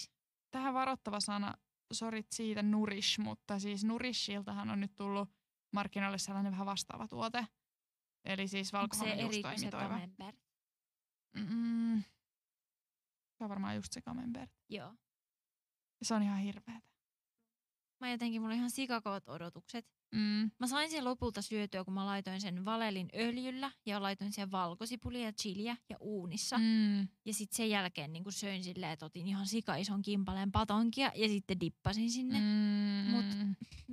Tähän 0.56 0.74
varoittava 0.74 1.20
sana, 1.20 1.54
sorit 1.94 2.32
siitä 2.32 2.62
Nourish, 2.64 3.20
mutta 3.20 3.60
siis 3.60 3.84
Nourishiltahan 3.84 4.70
on 4.70 4.80
nyt 4.80 4.96
tullut 4.96 5.30
markkinoille 5.72 6.18
sellainen 6.18 6.52
vähän 6.52 6.66
vastaava 6.66 7.08
tuote. 7.08 7.48
Eli 8.26 8.48
siis 8.48 8.74
Onko 8.74 8.96
se 8.96 9.00
se? 9.00 10.34
Mm, 11.34 12.04
on 13.40 13.50
varmaan 13.50 13.76
just 13.76 13.94
se 13.94 14.02
camembert. 14.02 14.52
Joo. 14.70 14.94
Se 16.02 16.14
on 16.14 16.24
ihan 16.24 16.40
hirveetä. 16.40 16.90
Mä 18.00 18.12
jotenkin, 18.12 18.42
mulla 18.42 18.52
oli 18.52 18.58
ihan 18.58 18.72
sikakoot 18.72 19.30
odotukset. 19.30 19.95
Mm, 20.12 20.52
Mä 20.60 20.68
sain 20.68 20.92
sen 20.92 21.06
lopulta 21.06 21.42
syötyä, 21.42 21.84
kun 21.84 21.94
mä 21.94 22.06
laitoin 22.06 22.42
sen 22.42 22.66
valelin 22.66 23.10
öljyllä 23.16 23.72
ja 23.86 24.02
laitoin 24.02 24.32
sen 24.34 24.52
valkosipulia, 24.52 25.34
chiliä 25.34 25.78
ja 25.90 25.98
uunissa. 26.00 26.58
Mm. 26.58 27.00
Ja 27.26 27.34
sitten 27.34 27.58
sen 27.58 27.70
jälkeen 27.70 28.14
niin 28.14 28.24
söin 28.30 28.64
silleen, 28.64 28.92
että 28.92 29.06
otin 29.06 29.28
ihan 29.28 29.48
sika 29.48 29.76
ison 29.76 30.02
kimpaleen 30.02 30.52
patonkia 30.52 31.12
ja 31.16 31.28
sitten 31.28 31.60
dippasin 31.60 32.12
sinne. 32.12 32.40
Mm. 32.40 33.12
Mut. 33.12 33.26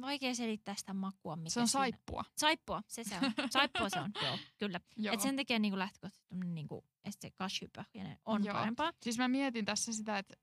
Vaikea 0.01 0.35
selittää 0.35 0.75
sitä 0.75 0.95
makua, 0.95 1.37
mikä 1.37 1.51
Se 1.51 1.61
on 1.61 1.69
siinä- 1.69 1.81
saippua. 1.81 2.25
Saippua, 2.37 2.83
se 2.89 3.05
se 3.05 3.15
on. 3.23 3.33
Saippua 3.51 3.89
se 3.89 4.01
on, 4.01 4.11
joo, 4.23 4.39
kyllä. 4.59 4.81
Joo. 4.97 5.15
Et 5.15 5.21
sen 5.21 5.37
takia 5.37 5.59
niinku 5.59 5.79
lähtökohtaisesti 5.79 6.35
niinku, 6.35 6.85
että 7.05 7.19
se 7.21 7.31
cashew-pohjainen 7.31 8.19
on 8.25 8.45
Joo. 8.45 8.55
parempaa. 8.55 8.93
Siis 9.03 9.19
mä 9.19 9.29
mietin 9.29 9.65
tässä 9.65 9.93
sitä, 9.93 10.19
että 10.19 10.35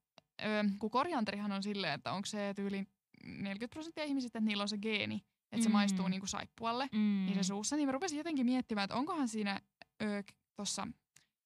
kun 0.80 0.92
korianterihan 0.92 1.52
on 1.52 1.64
silleen, 1.64 1.94
että 1.94 2.12
onko 2.14 2.26
se 2.26 2.54
tyyli 2.56 2.88
40 3.24 3.68
prosenttia 3.74 4.04
ihmisistä, 4.04 4.40
että 4.40 4.48
niillä 4.48 4.62
on 4.64 4.70
se 4.70 4.78
geeni, 4.78 5.26
että 5.52 5.64
se 5.64 5.70
Mm. 5.70 5.74
maistuu 5.74 6.08
niinku 6.08 6.28
saippualle, 6.28 6.90
Mm. 6.92 7.26
niin 7.26 7.36
se 7.36 7.44
suussa, 7.44 7.76
niin 7.76 7.88
mä 7.88 7.92
rupesin 7.92 8.18
jotenkin 8.18 8.46
miettimään, 8.46 8.84
että 8.86 8.96
onkohan 8.96 9.28
siinä 9.28 9.62
tuossa 10.56 10.88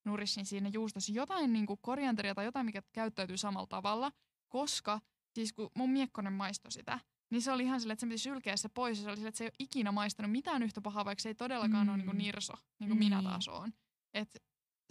Nurishin 0.05 0.45
siinä 0.45 0.69
juustossa 0.73 1.11
jotain 1.11 1.53
niinku 1.53 1.77
korianteria 1.77 2.35
tai 2.35 2.45
jotain, 2.45 2.65
mikä 2.65 2.81
käyttäytyy 2.93 3.37
samalla 3.37 3.67
tavalla, 3.67 4.11
koska 4.49 5.01
siis 5.33 5.53
kun 5.53 5.69
mun 5.75 5.89
miekkonen 5.89 6.33
maistoi 6.33 6.71
sitä, 6.71 6.99
niin 7.31 7.41
se 7.41 7.51
oli 7.51 7.63
ihan 7.63 7.79
silleen, 7.81 7.93
että 7.93 8.01
se 8.01 8.07
piti 8.07 8.17
sylkeä 8.17 8.57
se 8.57 8.69
pois 8.69 8.97
ja 8.97 9.03
se 9.03 9.09
oli 9.09 9.15
silleen, 9.15 9.29
että 9.29 9.37
se 9.37 9.43
ei 9.43 9.47
ole 9.47 9.55
ikinä 9.59 9.91
maistanut 9.91 10.31
mitään 10.31 10.63
yhtä 10.63 10.81
pahaa, 10.81 11.05
vaikka 11.05 11.21
se 11.21 11.29
ei 11.29 11.35
todellakaan 11.35 11.87
mm. 11.87 11.89
ole 11.89 11.97
niinku 11.97 12.11
Mm. 12.13 12.17
nirso, 12.17 12.53
niin 12.79 12.87
kuin 12.87 12.97
minä 12.99 13.15
Niin. 13.21 13.29
taas 13.29 13.47
oon. 13.47 13.73
Et 14.13 14.43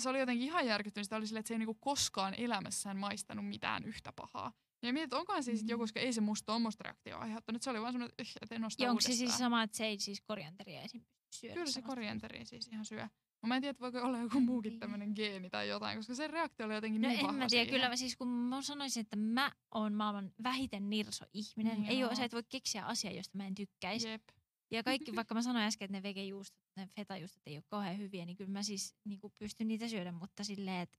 se 0.03 0.09
oli 0.09 0.19
jotenkin 0.21 0.45
ihan 0.47 0.67
järkyttynyt, 0.67 1.05
sitä 1.05 1.17
oli 1.17 1.27
silleen, 1.27 1.41
että 1.41 1.49
se 1.49 1.55
ei 1.55 1.59
niinku 1.59 1.75
koskaan 1.75 2.35
elämässään 2.35 2.97
maistanut 2.97 3.49
mitään 3.49 3.85
yhtä 3.85 4.13
pahaa. 4.13 4.53
Ja 4.83 4.93
mietin, 4.93 5.05
että 5.05 5.17
onkohan 5.19 5.43
siis 5.43 5.61
mm. 5.63 5.67
Mm. 5.67 5.71
joku, 5.71 5.83
koska 5.83 6.01
ei 6.01 6.13
se 6.13 6.21
musta 6.21 6.47
tuommoista 6.47 6.83
reaktioa 6.85 7.21
aiheuttanut. 7.21 7.63
Se 7.63 7.71
oli 7.71 7.81
vaan 7.81 7.93
semmoinen, 7.93 8.15
että 8.43 8.55
en 8.55 8.65
osta 8.65 8.83
Ja 8.83 8.91
onko 8.91 9.01
se 9.01 9.13
siis 9.13 9.39
sama, 9.39 9.63
että 9.63 9.77
se 9.77 9.87
ei 9.87 9.99
siis 9.99 10.21
korianteria 10.21 10.83
esim. 10.83 11.01
pysty 11.01 11.15
syödä 11.41 11.55
Kyllä 11.55 11.67
se 11.67 11.73
samasta? 11.73 11.89
korienteri 11.89 12.45
siis 12.47 12.69
ihan 12.69 12.85
syö. 12.85 13.09
Mä 13.47 13.57
en 13.57 13.63
tiedä, 13.63 13.71
että 13.71 13.81
voiko 13.81 13.99
olla 14.03 14.19
joku 14.19 14.41
muukin 14.41 14.73
tiedä. 14.73 14.81
tämmöinen 14.81 15.13
geeni 15.17 15.51
tai 15.51 15.69
jotain, 15.69 15.99
koska 15.99 16.15
se 16.15 16.27
reaktio 16.29 16.67
oli 16.67 16.75
jotenkin 16.75 17.03
No 17.03 17.09
niin 17.09 17.21
en 17.21 17.27
mä 17.27 17.33
tiedä, 17.33 17.49
siihen. 17.49 17.69
kyllä 17.69 17.97
siis 17.97 18.17
kun 18.17 18.29
mä 18.29 18.63
sanoisin, 18.63 19.01
että 19.01 19.17
mä 19.17 19.53
oon 19.75 19.95
maailman 19.95 20.33
vähiten 20.43 20.91
nirso 20.91 21.25
ihminen. 21.33 21.81
Niin 21.81 21.91
ei 21.91 21.97
oo, 21.97 22.01
joo. 22.11 22.15
sä 22.17 22.25
et 22.25 22.33
voi 22.33 22.43
keksiä 22.49 22.85
asiaa, 22.87 23.13
josta 23.15 23.39
mä 23.39 23.47
en 23.47 23.55
tykkäisi. 23.55 24.09
Jep. 24.09 24.23
Ja 24.71 24.83
kaikki, 24.83 25.13
vaikka 25.17 25.35
mä 25.35 25.43
sanoin 25.43 25.65
äsken, 25.65 25.85
että 25.87 25.97
ne 25.99 26.03
vegejuustot, 26.03 26.59
ne 26.77 26.89
fetajuustot 26.97 27.43
ei 27.47 27.57
ole 27.57 27.65
kauhean 27.69 27.99
hyviä, 27.99 28.25
niin 28.27 28.37
kyllä 28.37 28.51
mä 28.51 28.63
siis 28.63 28.95
niin 29.05 29.21
pystyn 29.39 29.69
niitä 29.69 29.89
syödä, 29.89 30.13
mutta 30.13 30.45
silleen, 30.45 30.81
että 30.83 30.99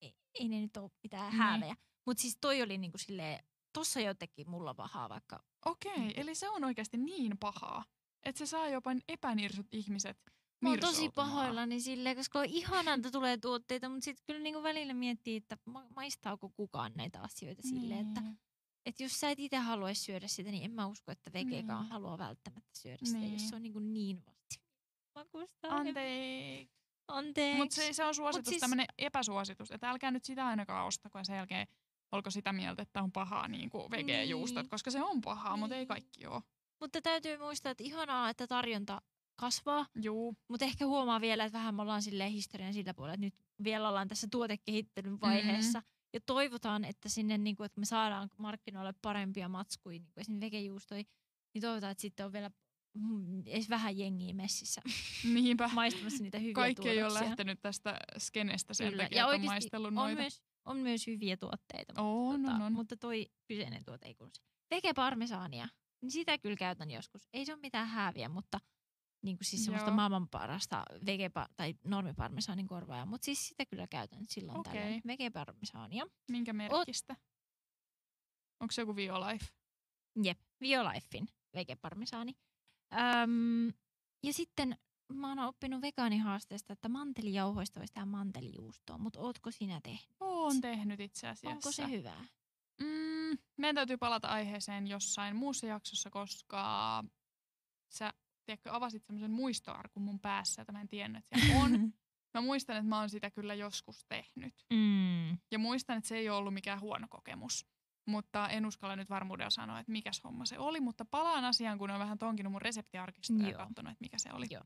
ei, 0.00 0.14
ei 0.34 0.48
ne 0.48 0.60
nyt 0.60 0.76
ole 0.76 0.90
mitään 1.02 1.30
Niin. 1.30 1.38
häälejä. 1.38 1.76
Mutta 2.06 2.20
siis 2.20 2.38
toi 2.40 2.62
oli 2.62 2.78
niin 2.78 2.92
kuin 2.92 3.00
silleen, 3.00 3.44
tossa 3.72 4.00
jotenkin 4.00 4.50
mulla 4.50 4.74
pahaa, 4.74 5.08
vaikka 5.08 5.44
Okei, 5.66 5.98
Niin. 5.98 6.20
eli 6.20 6.34
se 6.34 6.48
on 6.48 6.64
oikeasti 6.64 6.96
niin 6.96 7.38
pahaa, 7.38 7.84
että 8.22 8.38
se 8.38 8.46
saa 8.46 8.68
jopa 8.68 8.90
epänirsut 9.08 9.66
ihmiset 9.72 10.18
Mä 10.60 10.68
oon 10.70 10.78
tosi 10.80 11.10
pahoillani 11.10 11.80
silleen, 11.80 12.16
koska 12.16 12.38
on 12.38 12.44
ihanaa, 12.44 12.94
että 12.94 13.10
tulee 13.10 13.36
tuotteita, 13.36 13.88
mutta 13.88 14.04
sitten 14.04 14.24
kyllä 14.26 14.40
niinku 14.40 14.62
välillä 14.62 14.94
miettii, 14.94 15.36
että 15.36 15.56
ma- 15.64 15.86
maistaako 15.96 16.48
kukaan 16.48 16.92
näitä 16.94 17.20
asioita 17.20 17.62
silleen, 17.62 18.08
että, 18.08 18.20
Niin. 18.20 18.38
että 18.86 19.02
jos 19.02 19.20
sä 19.20 19.30
et 19.30 19.38
itse 19.40 19.56
haluaisi 19.56 20.02
syödä 20.02 20.28
sitä, 20.28 20.50
niin 20.50 20.64
en 20.64 20.70
mä 20.70 20.86
usko, 20.86 21.12
että 21.12 21.32
vegekaan 21.32 21.82
Niin. 21.82 21.90
haluaa 21.92 22.18
välttämättä 22.18 22.70
syödä 22.78 22.98
sitä, 23.04 23.18
Niin. 23.18 23.32
jos 23.32 23.48
se 23.48 23.56
on 23.56 23.62
niinku 23.62 23.78
niin 23.78 24.22
vasti. 24.26 24.60
Makustaa. 25.14 25.76
Anteeksi. 25.76 26.70
Anteeksi. 27.08 27.56
Mutta 27.58 27.74
se, 27.74 27.92
se 27.92 28.04
on 28.04 28.14
suositus, 28.14 28.48
siis... 28.48 28.60
tämmöinen 28.60 28.86
epäsuositus, 28.98 29.70
että 29.70 29.90
älkää 29.90 30.10
nyt 30.10 30.24
sitä 30.24 30.46
ainakaan 30.46 30.86
ostako 30.86 31.18
ja 31.18 31.24
sen 31.24 31.36
jälkeen 31.36 31.66
olko 32.14 32.30
sitä 32.30 32.52
mieltä, 32.52 32.82
että 32.82 33.02
on 33.02 33.12
pahaa 33.12 33.48
niin 33.48 33.70
kuin 33.70 33.90
vegejuustot, 33.90 34.62
Niin. 34.62 34.70
koska 34.70 34.90
se 34.90 35.02
on 35.02 35.20
pahaa, 35.20 35.56
mutta 35.56 35.74
ei 35.74 35.80
Niin. 35.80 35.88
kaikki 35.88 36.26
ole. 36.26 36.42
Mutta 36.80 37.02
täytyy 37.02 37.38
muistaa, 37.38 37.72
että 37.72 37.84
ihanaa, 37.84 38.30
että 38.30 38.46
tarjonta 38.46 39.02
kasvaa, 39.36 39.86
Juu, 40.02 40.36
mutta 40.48 40.64
ehkä 40.64 40.86
huomaa 40.86 41.20
vielä, 41.20 41.44
että 41.44 41.58
vähän 41.58 41.74
me 41.74 41.82
ollaan 41.82 42.02
silleen 42.02 42.32
historian 42.32 42.74
sillä 42.74 42.94
puolella, 42.94 43.14
että 43.14 43.24
nyt 43.26 43.34
vielä 43.64 43.88
ollaan 43.88 44.08
tässä 44.08 44.26
tuotekehittelyn 44.30 45.20
vaiheessa. 45.20 45.78
Mm-hmm. 45.78 45.94
Ja 46.12 46.20
toivotaan, 46.26 46.84
että 46.84 47.08
sinne, 47.08 47.38
niin 47.38 47.56
kuin, 47.56 47.64
että 47.64 47.80
me 47.80 47.86
saadaan 47.86 48.30
markkinoille 48.38 48.94
parempia 49.02 49.48
matskuja, 49.48 49.98
niin 49.98 50.12
kuin 50.14 50.20
esimerkiksi 50.20 50.46
vegejuustoja, 50.46 51.02
niin 51.54 51.62
toivotaan, 51.62 51.90
että 51.90 52.02
sitten 52.02 52.26
on 52.26 52.32
vielä 52.32 52.50
mm, 52.94 53.40
edes 53.46 53.70
vähän 53.70 53.98
jengiä 53.98 54.34
messissä 54.34 54.82
niinpä. 55.24 55.70
maistamassa 55.74 56.22
niitä 56.22 56.38
hyviä 56.38 56.54
Kaikki 56.54 56.88
ei 56.88 56.94
ole 57.02 57.08
tuotoksia. 57.08 57.28
lähtenyt 57.28 57.60
tästä 57.62 57.98
skenestä 58.18 58.74
sen 58.74 58.90
Kyllä. 58.90 59.02
takia, 59.02 59.18
Ja 59.18 59.24
että 59.24 59.34
on 59.36 59.44
maistellut 59.44 59.88
on 59.88 59.94
noita. 59.94 60.20
myös, 60.20 60.42
on 60.64 60.76
myös 60.76 61.06
hyviä 61.06 61.36
tuotteita. 61.36 62.02
On, 62.02 62.40
mutta, 62.40 62.54
on, 62.54 62.62
on. 62.62 62.72
mutta 62.72 62.96
toi 62.96 63.26
kyseinen 63.48 63.84
tuote 63.84 64.06
ei 64.06 64.14
kuulu 64.14 64.30
siihen. 64.34 64.50
Vegeparmesaania, 64.70 65.68
niin 66.00 66.10
sitä 66.10 66.38
kyllä 66.38 66.56
käytän 66.56 66.90
joskus. 66.90 67.28
Ei 67.32 67.44
se 67.44 67.52
ole 67.52 67.60
mitään 67.60 67.88
hääviä, 67.88 68.28
mutta 68.28 68.60
niin 69.22 69.36
kuin 69.36 69.46
siis 69.46 69.64
semmoista 69.64 69.90
Joo. 69.90 69.96
maailman 69.96 70.28
parasta 70.28 70.84
vegepa- 71.06 71.48
tai 71.56 71.74
normiparmesaanin 71.84 72.66
korvaajaa. 72.66 73.06
Mutta 73.06 73.24
siis 73.24 73.48
sitä 73.48 73.66
kyllä 73.66 73.86
käytän 73.86 74.24
silloin 74.28 74.58
Okei. 74.58 74.72
tällöin. 74.72 75.02
Vegeparmesaania. 75.06 76.06
Minkä 76.30 76.52
merkistä? 76.52 77.16
Onko 78.60 78.72
se 78.72 78.82
joku 78.82 78.96
Violife? 78.96 79.46
Jep, 80.22 80.38
Violifein 80.60 81.28
vegeparmesaani. 81.54 82.32
Öm, 82.92 83.72
ja 84.22 84.32
sitten 84.32 84.78
mä 85.12 85.28
oon 85.28 85.38
oppinut 85.38 85.82
vegaanihaasteesta, 85.82 86.72
että 86.72 86.88
mantelijauhoista 86.88 87.80
voisi 87.80 87.92
tehdä 87.92 88.06
mantelijuustoa, 88.06 88.98
mutta 88.98 89.20
ootko 89.20 89.50
sinä 89.50 89.80
tehnyt? 89.82 90.16
Oon 90.20 90.33
tehnyt 90.60 91.00
itse 91.00 91.28
asiassa. 91.28 91.50
Onko 91.50 91.72
se 91.72 91.88
hyvää? 91.88 92.24
Mm, 92.80 93.38
meidän 93.56 93.74
täytyy 93.74 93.96
palata 93.96 94.28
aiheeseen 94.28 94.86
jossain 94.86 95.36
muussa 95.36 95.66
jaksossa, 95.66 96.10
koska 96.10 97.04
sä 97.88 98.12
tiedätkö, 98.44 98.72
avasit 98.72 99.04
semmoisen 99.04 99.30
muistoarkun 99.30 100.02
mun 100.02 100.20
päässä, 100.20 100.60
jota 100.60 100.72
mä 100.72 100.80
en 100.80 100.88
tiennyt, 100.88 101.24
että 101.24 101.40
siellä 101.40 101.64
on. 101.64 101.72
Mä 102.34 102.40
muistan, 102.40 102.76
että 102.76 102.88
mä 102.88 102.98
oon 102.98 103.10
sitä 103.10 103.30
kyllä 103.30 103.54
joskus 103.54 104.04
tehnyt. 104.08 104.54
mm. 104.70 105.38
Ja 105.50 105.58
muistan, 105.58 105.98
että 105.98 106.08
se 106.08 106.16
ei 106.16 106.28
ole 106.28 106.38
ollut 106.38 106.54
mikään 106.54 106.80
huono 106.80 107.06
kokemus. 107.10 107.66
Mutta 108.06 108.48
en 108.48 108.66
uskalla 108.66 108.96
nyt 108.96 109.10
varmuudella 109.10 109.50
sanoa, 109.50 109.80
että 109.80 109.92
mikä 109.92 110.10
homma 110.24 110.46
se 110.46 110.58
oli. 110.58 110.80
Mutta 110.80 111.04
palaan 111.04 111.44
asiaan, 111.44 111.78
kun 111.78 111.90
on 111.90 111.98
vähän 111.98 112.18
tonkinut 112.18 112.52
mun 112.52 112.62
reseptiarkistoa 112.62 113.48
ja 113.48 113.56
katsonut, 113.56 113.92
että 113.92 114.04
mikä 114.04 114.18
se 114.18 114.32
oli. 114.32 114.46
Joo. 114.50 114.64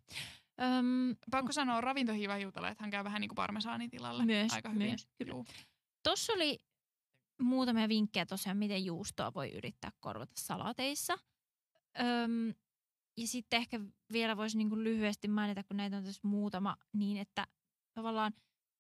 Öm, 0.63 1.17
Pakko 1.31 1.53
sanoa 1.53 1.81
ravintohiiva 1.81 2.35
hiutale, 2.35 2.69
että 2.69 2.85
hän 2.85 2.91
käy 2.91 3.05
vähän 3.05 3.21
niin 3.21 3.29
kuin 3.29 3.37
parmesaanin 3.37 3.91
tilalle. 3.91 4.25
Myös, 4.25 4.53
Aika 4.53 4.69
hyvin. 4.69 4.89
myös, 4.89 5.09
kyllä. 5.19 5.45
Tuossa 6.03 6.33
oli 6.33 6.59
muutamia 7.43 7.89
vinkkejä 7.89 8.27
tosiaan, 8.27 8.57
miten 8.57 8.85
juustoa 8.85 9.35
voi 9.35 9.53
yrittää 9.53 9.91
korvata 10.01 10.33
salateissa. 10.39 11.19
Öm, 12.01 12.55
ja 13.17 13.27
sitten 13.27 13.57
ehkä 13.57 13.81
vielä 14.13 14.37
voisi 14.37 14.59
niinku 14.59 14.79
lyhyesti 14.79 15.29
mainita, 15.29 15.65
kun 15.65 15.77
näitä 15.77 15.97
on 15.97 16.05
tässä 16.05 16.29
muutama, 16.29 16.77
niin 16.93 17.17
että 17.17 17.47
tavallaan, 17.95 18.33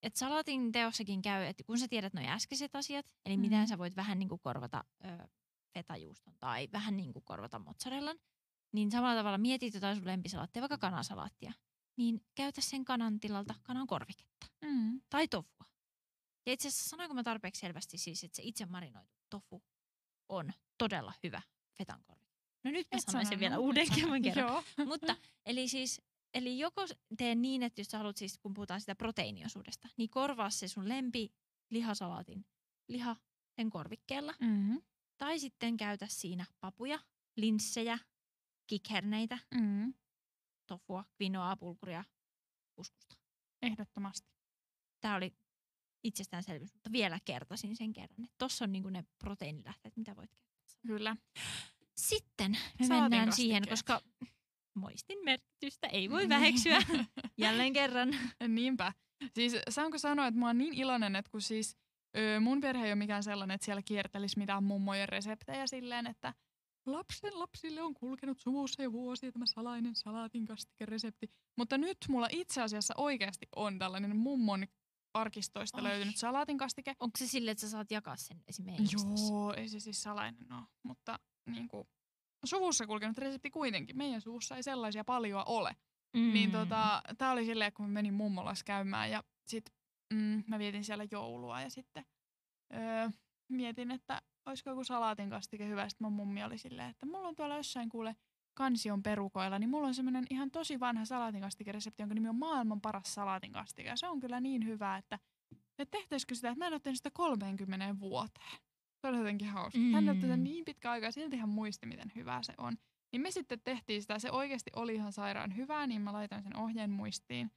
että 0.02 0.18
salatin 0.18 0.72
teossakin 0.72 1.22
käy, 1.22 1.44
että 1.44 1.64
kun 1.64 1.78
sä 1.78 1.88
tiedät 1.88 2.14
nuo 2.14 2.24
äskeiset 2.24 2.76
asiat, 2.76 3.06
eli 3.26 3.36
mm. 3.36 3.40
miten 3.40 3.68
sä 3.68 3.78
voit 3.78 3.96
vähän 3.96 4.18
niinku 4.18 4.38
korvata 4.38 4.84
ö, 5.04 5.28
fetajuuston 5.74 6.34
tai 6.38 6.68
vähän 6.72 6.96
niinku 6.96 7.20
korvata 7.20 7.58
mozzarellan, 7.58 8.18
niin 8.72 8.90
samalla 8.90 9.20
tavalla 9.20 9.38
mietit 9.38 9.74
jotain 9.74 9.96
sun 9.96 10.06
lempisalaattia, 10.06 10.62
vaikka 10.62 10.78
kanasalaattia, 10.78 11.52
niin 11.98 12.20
käytä 12.34 12.60
sen 12.60 12.84
kanan 12.84 13.20
tilalta 13.20 13.54
kanan 13.62 13.86
korviketta 13.86 14.46
Mm. 14.64 15.00
tai 15.10 15.28
tofua. 15.28 15.64
Ja 16.46 16.52
itse 16.52 16.68
asiassa 16.68 16.88
sanoinko 16.88 17.14
mä 17.14 17.22
tarpeeksi 17.22 17.60
selvästi 17.60 17.98
siis, 17.98 18.24
että 18.24 18.36
se 18.36 18.42
itse 18.42 18.66
marinoitu 18.66 19.14
tofu 19.30 19.62
on 20.28 20.52
todella 20.78 21.12
hyvä 21.22 21.42
fetan 21.78 22.02
korvi. 22.04 22.26
No 22.64 22.70
nyt 22.70 22.86
mä 22.92 22.98
Et 22.98 23.04
sanoin 23.06 23.26
sen 23.26 23.40
vielä 23.40 23.58
uuden 23.58 23.86
kerran. 24.22 24.64
Mutta 24.86 25.16
eli 25.46 25.68
siis, 25.68 26.00
eli 26.34 26.58
joko 26.58 26.86
tee 27.16 27.34
niin, 27.34 27.62
että 27.62 27.80
jos 27.80 27.88
sä 27.88 27.98
haluat 27.98 28.16
siis, 28.16 28.38
kun 28.38 28.54
puhutaan 28.54 28.80
sitä 28.80 28.94
proteiiniosuudesta, 28.94 29.88
niin 29.96 30.10
korvaa 30.10 30.50
se 30.50 30.68
sun 30.68 30.88
lempi 30.88 31.32
lihasalaatin 31.70 32.46
liha 32.88 33.16
sen 33.56 33.70
korvikkeella. 33.70 34.34
Mm. 34.40 34.82
Tai 35.18 35.38
sitten 35.38 35.76
käytä 35.76 36.06
siinä 36.06 36.46
papuja, 36.60 36.98
linssejä, 37.36 37.98
kikherneitä, 38.66 39.38
Mm. 39.54 39.94
Tofua, 40.68 41.04
quinoaa, 41.22 41.56
pulkuria, 41.56 42.04
kuskusta. 42.74 43.16
Ehdottomasti. 43.62 44.28
Tämä 45.00 45.16
oli 45.16 45.32
itsestäänselvyys, 46.04 46.74
mutta 46.74 46.92
vielä 46.92 47.18
kertasin 47.24 47.76
sen 47.76 47.92
kerran. 47.92 48.24
että 48.24 48.34
Tossa 48.38 48.64
on 48.64 48.72
niinku 48.72 48.90
ne 48.90 49.04
proteiinilähteet, 49.18 49.96
mitä 49.96 50.16
voit 50.16 50.30
käyttää. 50.30 50.76
Kyllä. 50.86 51.16
Sitten 51.96 52.58
me 52.78 53.00
mennään 53.00 53.32
siihen, 53.32 53.62
kastikkeet. 53.68 54.00
koska 54.02 54.28
moistin 54.74 55.18
merkitystä 55.24 55.86
ei 55.86 56.10
voi 56.10 56.28
väheksyä. 56.28 56.78
Jälleen 57.36 57.72
kerran. 57.72 58.08
Niinpä. 58.48 58.92
Siis 59.34 59.56
saanko 59.68 59.98
sanoa, 59.98 60.26
että 60.26 60.40
mä 60.40 60.46
oon 60.46 60.58
niin 60.58 60.74
iloinen, 60.74 61.16
että 61.16 61.30
kun 61.30 61.42
siis 61.42 61.76
ö, 62.16 62.40
mun 62.40 62.60
perhe 62.60 62.84
ei 62.84 62.90
ole 62.90 62.94
mikään 62.94 63.22
sellainen, 63.22 63.54
että 63.54 63.64
siellä 63.64 63.82
kiertelisi 63.82 64.38
mitään 64.38 64.64
mummojen 64.64 65.08
reseptejä 65.08 65.66
silleen, 65.66 66.06
että 66.06 66.34
lapsen 66.86 67.38
lapsille 67.38 67.82
on 67.82 67.94
kulkenut 67.94 68.38
suvussa 68.40 68.82
jo 68.82 68.92
vuosia 68.92 69.32
tämä 69.32 69.46
salainen 69.46 69.94
salaatin 69.94 70.46
kastikeresepti. 70.46 71.30
Mutta 71.56 71.78
nyt 71.78 71.98
mulla 72.08 72.28
itse 72.30 72.62
asiassa 72.62 72.94
oikeasti 72.96 73.48
on 73.56 73.78
tällainen 73.78 74.16
mummon 74.16 74.66
arkistoista 75.14 75.78
Ai. 75.78 75.84
löytynyt 75.84 76.16
salaatin 76.16 76.58
kastike. 76.58 76.94
Onko 77.00 77.18
se 77.18 77.26
silleen, 77.26 77.52
että 77.52 77.60
sä 77.60 77.70
saat 77.70 77.90
jakaa 77.90 78.16
sen 78.16 78.42
esimerkiksi? 78.48 78.96
Joo, 79.30 79.54
ei 79.54 79.68
se 79.68 79.80
siis 79.80 80.02
salainen 80.02 80.52
ole, 80.52 80.62
mutta 80.82 81.18
niin 81.46 81.68
kuin, 81.68 81.88
suvussa 82.44 82.86
kulkenut 82.86 83.18
resepti 83.18 83.50
kuitenkin. 83.50 83.96
Meidän 83.96 84.20
suvussa 84.20 84.56
ei 84.56 84.62
sellaisia 84.62 85.04
paljon 85.04 85.42
ole. 85.46 85.76
Mm. 86.16 86.32
Niin 86.32 86.50
tota, 86.50 87.02
tää 87.18 87.32
oli 87.32 87.44
silleen, 87.44 87.72
kun 87.72 87.86
mä 87.86 87.92
menin 87.92 88.14
mummolas 88.14 88.64
käymään 88.64 89.10
ja 89.10 89.24
sit 89.46 89.64
mm, 90.14 90.44
mä 90.46 90.58
vietin 90.58 90.84
siellä 90.84 91.06
joulua 91.10 91.60
ja 91.60 91.70
sitten 91.70 92.04
öö, 92.74 93.10
mietin, 93.48 93.90
että 93.90 94.22
olisiko 94.48 94.70
joku 94.70 94.84
salaatin 94.84 95.30
kastike 95.30 95.68
hyvä. 95.68 95.88
Sitten 95.88 96.04
mun 96.06 96.12
mummi 96.12 96.44
oli 96.44 96.58
silleen, 96.58 96.90
että 96.90 97.06
mulla 97.06 97.28
on 97.28 97.34
tuolla 97.34 97.56
jossain 97.56 97.88
kuule 97.88 98.16
kansion 98.54 99.02
perukoilla, 99.02 99.58
niin 99.58 99.70
mulla 99.70 99.86
on 99.88 99.94
semmoinen 99.94 100.24
ihan 100.30 100.50
tosi 100.50 100.80
vanha 100.80 101.04
salaatinkastikeresepti, 101.04 102.02
jonka 102.02 102.14
nimi 102.14 102.28
on 102.28 102.36
maailman 102.36 102.80
paras 102.80 103.14
salaatinkastike. 103.14 103.88
Ja 103.88 103.96
se 103.96 104.08
on 104.08 104.20
kyllä 104.20 104.40
niin 104.40 104.66
hyvä, 104.66 104.96
että, 104.96 105.18
että 105.78 105.98
tehtäisikö 105.98 106.34
sitä, 106.34 106.48
että 106.48 106.58
mä 106.58 106.66
en 106.66 106.72
ole 106.72 106.94
sitä 106.94 107.10
30 107.10 108.00
vuoteen. 108.00 108.58
Se 109.00 109.08
oli 109.08 109.16
jotenkin 109.18 109.48
hauska. 109.48 109.78
Mm. 109.78 109.92
Hän 109.92 110.06
tätä 110.06 110.36
Mm. 110.36 110.42
niin 110.42 110.64
pitkä 110.64 110.90
aika 110.90 111.06
ja 111.06 111.12
silti 111.12 111.36
hän 111.36 111.48
muisti, 111.48 111.86
miten 111.86 112.12
hyvää 112.14 112.42
se 112.42 112.54
on. 112.58 112.76
Niin 113.12 113.22
me 113.22 113.30
sitten 113.30 113.60
tehtiin 113.64 114.02
sitä, 114.02 114.18
se 114.18 114.30
oikeasti 114.30 114.70
oli 114.76 114.94
ihan 114.94 115.12
sairaan 115.12 115.56
hyvää, 115.56 115.86
niin 115.86 116.02
mä 116.02 116.12
laitoin 116.12 116.42
sen 116.42 116.56
ohjeen 116.56 116.90
muistiin 116.90 117.50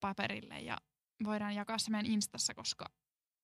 paperille 0.00 0.60
ja 0.60 0.78
voidaan 1.24 1.54
jakaa 1.54 1.78
se 1.78 1.90
meidän 1.90 2.12
Instassa, 2.12 2.54
koska 2.54 2.86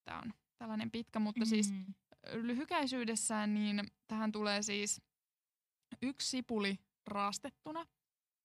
tämä 0.04 0.18
on 0.18 0.32
tällainen 0.58 0.90
pitkä, 0.90 1.18
mutta 1.18 1.40
mm. 1.40 1.48
siis 1.48 1.72
Mm. 1.72 1.94
Lyhykäisyydessään 2.32 3.54
niin 3.54 3.86
tähän 4.08 4.32
tulee 4.32 4.62
siis 4.62 5.02
yksi 6.02 6.28
sipuli 6.28 6.78
raastettuna. 7.06 7.86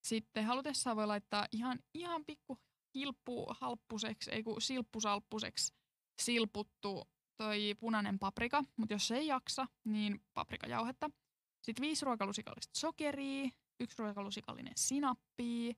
Sitten 0.05 0.45
halutessaan 0.45 0.97
voi 0.97 1.07
laittaa 1.07 1.47
ihan, 1.51 1.79
ihan 1.93 2.25
pikku 2.25 2.57
hilppuhalppuseksi, 2.95 4.31
ei 4.31 4.43
kun 4.43 4.61
silppusalppuseksi 4.61 5.73
silputtu 6.21 7.07
toi 7.37 7.75
punainen 7.79 8.19
paprika, 8.19 8.63
mutta 8.77 8.93
jos 8.93 9.11
ei 9.11 9.27
jaksa, 9.27 9.67
niin 9.83 10.21
paprikajauhetta. 10.33 11.09
Sitten 11.61 11.81
viisi 11.81 12.05
ruokalusikallista 12.05 12.79
sokeria, 12.79 13.49
yksi 13.79 13.97
ruokalusikallinen 13.99 14.73
sinappia, 14.77 15.73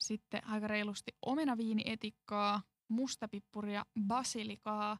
sitten 0.00 0.46
aika 0.48 0.68
reilusti 0.68 1.12
omenaviinietikkaa, 1.26 2.62
mustapippuria, 2.88 3.86
basilikaa, 4.06 4.98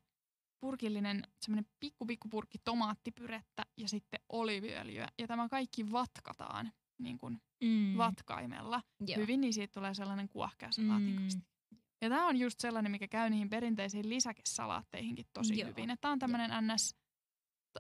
purkillinen 0.65 1.23
semmoinen 1.41 1.71
pikku 1.81 2.07
pikku 2.07 2.29
purkki 2.29 2.59
tomaattipyrettä 2.65 3.63
ja 3.77 3.89
sitten 3.89 4.21
oliiviöljyä. 4.29 5.09
Ja 5.19 5.27
tämä 5.27 5.49
kaikki 5.49 5.93
vatkataan 5.93 6.73
niin 6.99 7.19
kuin 7.19 7.41
Mm. 7.65 7.97
vatkaimella 7.99 8.83
Joo. 9.07 9.17
hyvin, 9.17 9.41
niin 9.41 9.53
siitä 9.53 9.73
tulee 9.73 9.95
sellainen 9.95 10.29
kuohkea 10.29 10.73
salaatin 10.73 11.21
Mm. 11.21 11.43
Ja 12.03 12.09
tämä 12.09 12.27
on 12.27 12.37
just 12.37 12.61
sellainen, 12.61 12.93
mikä 12.93 13.09
käy 13.09 13.31
niihin 13.31 13.51
perinteisiin 13.51 14.09
lisäkesalaatteihinkin 14.09 15.27
tosi 15.33 15.61
Joo. 15.61 15.69
hyvin. 15.69 15.97
Tämä 16.01 16.13
on 16.13 16.19
tämmöinen 16.19 16.51
ns. 16.75 16.97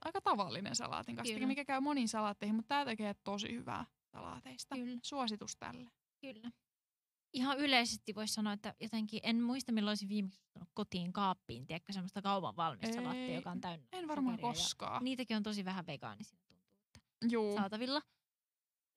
aika 0.05 0.20
tavallinen 0.20 0.76
salaatin 0.76 1.16
kastike, 1.16 1.35
Kyllä. 1.35 1.47
mikä 1.47 1.64
käy 1.64 1.80
moniin 1.80 2.09
salaatteihin, 2.09 2.57
mutta 2.57 2.68
tämä 2.68 2.85
tekee 2.85 3.14
tosi 3.24 3.53
hyvää 3.53 3.85
salaateista. 4.12 4.74
Kyllä. 4.74 4.99
Suositus 5.03 5.57
tälle. 5.57 5.91
Kyllä. 6.20 6.51
Ihan 7.32 7.59
yleisesti 7.59 8.14
voisi 8.14 8.35
sanoa, 8.35 8.53
että 8.53 8.74
jotenkin 8.80 9.20
en 9.22 9.43
muista 9.43 9.72
milloin 9.72 9.91
olisin 9.91 10.09
viimeksi 10.09 10.41
kotiin 10.75 11.12
kaappiin, 11.12 11.66
tiedätkö, 11.66 11.93
semmoista 11.93 12.22
kaupan 12.22 12.57
valmista 12.57 12.87
Ei, 12.87 12.93
salaattia, 12.93 13.35
joka 13.35 13.51
on 13.51 13.61
täynnä 13.61 13.87
En 13.93 14.09
varmaan 14.09 14.35
ja 14.39 14.41
koskaan. 14.43 15.05
Niitäkin 15.05 15.37
on 15.37 15.43
tosi 15.43 15.64
vähän 15.64 15.87
vegaanisia 15.87 16.39
tuntuu, 16.49 16.66
että 16.95 17.01
Juu. 17.31 17.57
saatavilla. 17.57 18.03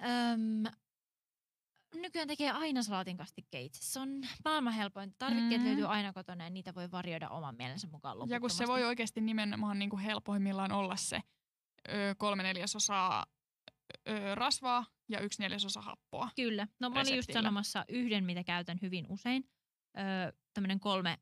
Öm, 0.04 0.64
nykyään 1.96 2.28
tekee 2.28 2.52
aina 2.52 2.84
salaatin 2.84 3.18
kastikkeen 3.18 3.64
itse. 3.64 3.80
Se 3.82 4.00
on 4.00 4.22
maailman 4.46 4.74
helpointa. 4.74 5.16
Tarvikkeet 5.18 5.62
Mm. 5.62 5.68
löytyy 5.68 5.86
aina 5.86 6.14
kotona 6.14 6.44
ja 6.44 6.50
niitä 6.50 6.76
voi 6.76 6.92
varjoida 6.92 7.30
oman 7.30 7.56
mielensä 7.56 7.88
mukaan 7.88 8.30
Ja 8.30 8.40
kun 8.40 8.50
se 8.50 8.68
voi 8.68 8.84
oikeasti 8.84 9.22
nimenomaan 9.22 9.80
niin 9.80 9.90
kuin 9.90 10.00
helpoimmillaan 10.00 10.72
olla 10.72 10.96
se 10.96 11.22
ö, 11.90 12.16
kolme 12.18 12.44
neljäsosaa 12.44 13.26
ö, 14.10 14.36
rasvaa 14.36 14.86
ja 15.10 15.20
yksi 15.20 15.42
neljäsosa 15.42 15.82
happoa. 15.82 16.30
Kyllä. 16.36 16.68
No 16.80 16.90
mä 16.90 17.00
olin 17.00 17.16
just 17.16 17.34
sanomassa 17.34 17.86
yhden, 17.90 18.24
mitä 18.24 18.44
käytän 18.44 18.80
hyvin 18.82 19.06
usein. 19.10 19.50
Öö, 19.98 20.32
tämmöinen 20.54 20.80
kolme 20.80 21.18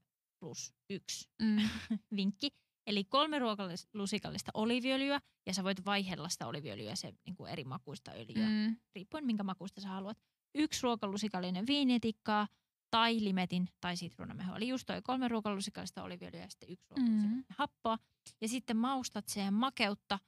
plus 0.46 0.74
yksi 0.90 1.30
Mm. 1.42 1.58
vinkki. 2.16 2.50
Eli 2.88 3.04
kolme 3.04 3.40
ruokalusikallista 3.40 4.52
oliviöljyä 4.54 5.22
ja 5.46 5.54
sä 5.54 5.64
voit 5.64 5.86
vaihella 5.86 6.30
sitä 6.30 6.48
oliviöljyä 6.48 6.96
se 6.96 7.14
niin 7.26 7.36
kuin 7.36 7.52
eri 7.52 7.64
makuista 7.64 8.12
öljyä, 8.12 8.48
mm. 8.50 8.76
Riippuen 8.96 9.26
minkä 9.26 9.44
makuista 9.44 9.82
sä 9.82 9.88
haluat. 9.88 10.18
Yksi 10.56 10.84
ruokalusikallinen 10.84 11.68
viinietikkaa 11.68 12.48
tai 12.92 13.24
limetin 13.24 13.70
tai 13.82 13.98
sitruunamehu. 13.98 14.56
Eli 14.56 14.68
just 14.68 14.86
toi 14.88 15.02
kolme 15.02 15.28
ruokalusikallista 15.28 16.04
oliviöljyä 16.04 16.42
ja 16.42 16.50
sitten 16.50 16.70
yksi 16.70 16.86
ruokalusikallinen 16.90 17.38
Mm. 17.38 17.44
happoa. 17.50 17.98
Ja 18.42 18.48
sitten 18.48 18.78
maustat 18.78 19.28
sen 19.28 19.54
makeutta, 19.54 20.20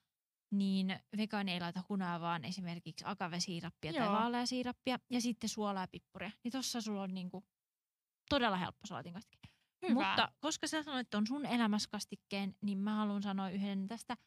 niin 0.52 1.00
vegaani 1.18 1.52
ei 1.52 1.60
laita 1.60 1.84
hunaa, 1.90 2.20
vaan 2.22 2.46
esimerkiksi 2.46 3.06
agavesiirappia 3.08 3.94
tai 3.94 4.06
Joo. 4.06 4.14
vaaleasiirappia 4.14 5.00
ja 5.10 5.22
sitten 5.22 5.50
suolaa 5.50 5.84
ja 5.84 5.88
pippuria. 5.88 6.32
Niin 6.44 6.52
tossa 6.52 6.82
sulla 6.82 7.02
on 7.02 7.14
niinku 7.14 7.44
todella 8.30 8.58
helppo 8.58 8.88
salaatin 8.88 9.14
kastike. 9.14 9.47
Hyvä. 9.90 10.08
Mutta 10.08 10.32
koska 10.40 10.68
sä 10.68 10.84
sanoit 10.84 11.14
on 11.14 11.28
sun 11.28 11.46
elämässä 11.46 11.90
kastikkeen, 11.92 12.56
niin 12.62 12.78
mä 12.78 12.96
haluan 12.96 13.24
sanoa 13.24 13.50
yhden 13.50 13.88
tästä. 13.88 14.18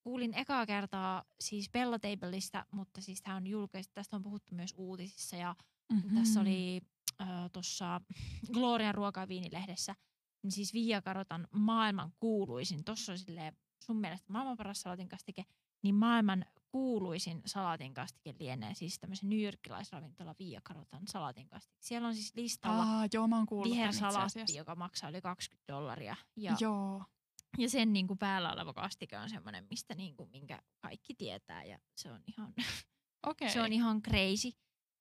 Kuulin 0.00 0.34
ekaa 0.34 0.66
kertaa 0.66 1.24
siis 1.40 1.70
Bellatableista, 1.70 2.66
mutta 2.70 3.00
siis 3.00 3.22
tämä 3.22 3.36
on 3.36 3.46
julkaistu, 3.46 3.94
tästä 3.94 4.16
on 4.16 4.22
puhuttu 4.22 4.54
myös 4.54 4.74
uutisissa 4.76 5.36
ja 5.36 5.56
mm-hmm. 5.92 6.18
tässä 6.18 6.40
oli 6.40 6.80
äh, 7.20 7.28
tuossa 7.52 8.00
Glorian 8.52 8.94
ruoka- 8.94 9.28
viinilehdessä, 9.28 9.94
niin 10.42 10.52
siis 10.52 10.74
Via 10.74 11.02
Karotan 11.02 11.48
maailman 11.52 12.12
kuuluisin, 12.20 12.84
tuossa 12.84 13.12
on 13.12 13.18
silleen 13.18 13.56
sun 13.82 13.96
mielestä 13.96 14.32
maailman 14.32 14.56
paras 14.56 14.80
salatinkastike, 14.80 15.44
niin 15.82 15.94
maailman 15.94 16.44
kuuluisin 16.68 17.42
salatinkastike 17.46 18.34
lienee 18.40 18.74
siis 18.74 18.98
tämmöisen 18.98 19.28
newyorkilaisravintola 19.28 20.34
Via 20.38 20.60
Karotan 20.64 21.02
salatinkastike. 21.08 21.76
Siellä 21.80 22.08
on 22.08 22.14
siis 22.14 22.32
listalla 22.34 22.82
Aa, 22.82 23.06
joo, 23.12 23.28
mä 23.28 23.36
oon 23.36 23.64
vihersalaatti, 23.64 24.56
joka 24.56 24.74
maksaa 24.74 25.10
yli 25.10 25.20
20 25.20 25.72
dollaria. 25.72 26.16
Ja, 26.36 26.56
Joo. 26.60 27.04
ja 27.58 27.70
sen 27.70 27.92
niin 27.92 28.06
kuin 28.06 28.18
päällä 28.18 28.52
oleva 28.52 28.72
kastike 28.72 29.18
on 29.18 29.30
semmoinen, 29.30 29.66
mistä 29.70 29.94
niin 29.94 30.16
kuin, 30.16 30.30
minkä 30.30 30.62
kaikki 30.80 31.14
tietää 31.14 31.64
ja 31.64 31.78
se 31.96 32.12
on 32.12 32.20
ihan, 32.26 32.54
Okei. 33.26 33.50
se 33.50 33.62
on 33.62 33.72
ihan 33.72 34.02
crazy. 34.02 34.50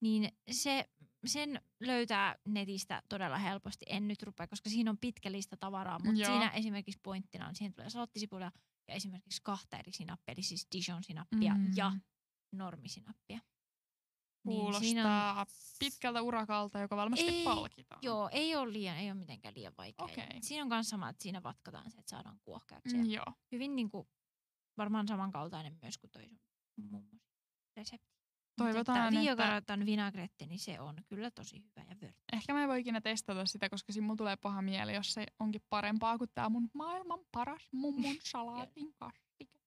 Niin 0.05 0.31
se, 0.51 0.89
sen 1.25 1.61
löytää 1.79 2.35
netistä 2.45 3.03
todella 3.09 3.37
helposti. 3.37 3.85
En 3.89 4.07
nyt 4.07 4.23
rupea, 4.23 4.47
koska 4.47 4.69
siinä 4.69 4.91
on 4.91 4.97
pitkä 4.97 5.31
lista 5.31 5.57
tavaraa, 5.57 5.99
mutta 5.99 6.21
Joo. 6.21 6.31
siinä 6.31 6.49
esimerkiksi 6.49 6.99
pointtina 7.03 7.47
on, 7.47 7.55
siihen 7.55 7.73
tulee 7.73 7.89
salattisipulia 7.89 8.51
ja 8.87 8.93
esimerkiksi 8.93 9.41
kahta 9.43 9.77
eri 9.77 9.91
sinappia, 9.91 10.33
eli 10.33 10.41
siis 10.43 10.67
Dijon-sinappia 10.71 11.53
Mm. 11.55 11.71
ja 11.75 11.91
normisinappia. 12.51 13.39
Kuulostaa 14.43 14.79
Niin, 14.81 14.89
siinä 14.89 15.33
on, 15.39 15.45
pitkältä 15.79 16.21
urakalta, 16.21 16.79
joka 16.79 16.95
varmasti 16.95 17.25
Ei, 17.27 17.43
palkitaan. 17.45 17.99
joo, 18.03 18.29
ei 18.31 18.55
ole 18.55 18.73
liian, 18.73 18.97
ei 18.97 19.11
ole 19.11 19.19
mitenkään 19.19 19.55
liian 19.55 19.73
vaikea. 19.77 20.05
Okei. 20.05 20.41
Siinä 20.41 20.61
on 20.61 20.67
myös 20.67 20.89
sama, 20.89 21.09
että 21.09 21.23
siinä 21.23 21.43
vatkataan 21.43 21.91
se, 21.91 21.97
että 21.99 22.09
saadaan 22.09 22.39
kuohkeaksi. 22.43 22.97
Mm, 22.97 23.03
Mm, 23.03 23.09
joo. 23.09 23.33
Hyvin 23.51 23.75
niin 23.75 23.89
kuin, 23.89 24.07
varmaan 24.77 25.07
samankaltainen 25.07 25.77
myös 25.81 25.97
kuin 25.97 26.11
toi 26.11 26.29
sun 26.75 26.85
mummosi 26.91 27.21
resepti. 27.75 28.14
Toivotaan, 28.57 28.97
Mutta 28.97 29.07
että- 29.07 29.19
Viogaraton 29.21 29.85
vinaigrette, 29.85 30.45
niin 30.45 30.59
se 30.59 30.79
on 30.79 30.95
kyllä 31.07 31.31
tosi 31.31 31.55
hyvä 31.63 31.85
ja 31.89 31.95
vörtti. 32.01 32.23
Ehkä 32.33 32.53
mä 32.53 32.61
en 32.63 32.69
voi 32.69 32.79
ikinä 32.79 33.01
testata 33.01 33.45
sitä, 33.45 33.69
koska 33.69 33.93
siinä 33.93 34.05
mulla 34.05 34.17
tulee 34.17 34.35
paha 34.35 34.61
mieli, 34.61 34.93
jos 34.95 35.13
se 35.13 35.25
onkin 35.39 35.61
parempaa 35.69 36.17
kuin 36.17 36.29
tää 36.33 36.49
mun 36.49 36.69
maailman 36.73 37.19
paras 37.31 37.69
mummun 37.71 38.15
salaatin 38.31 38.93
kastike. 38.93 39.59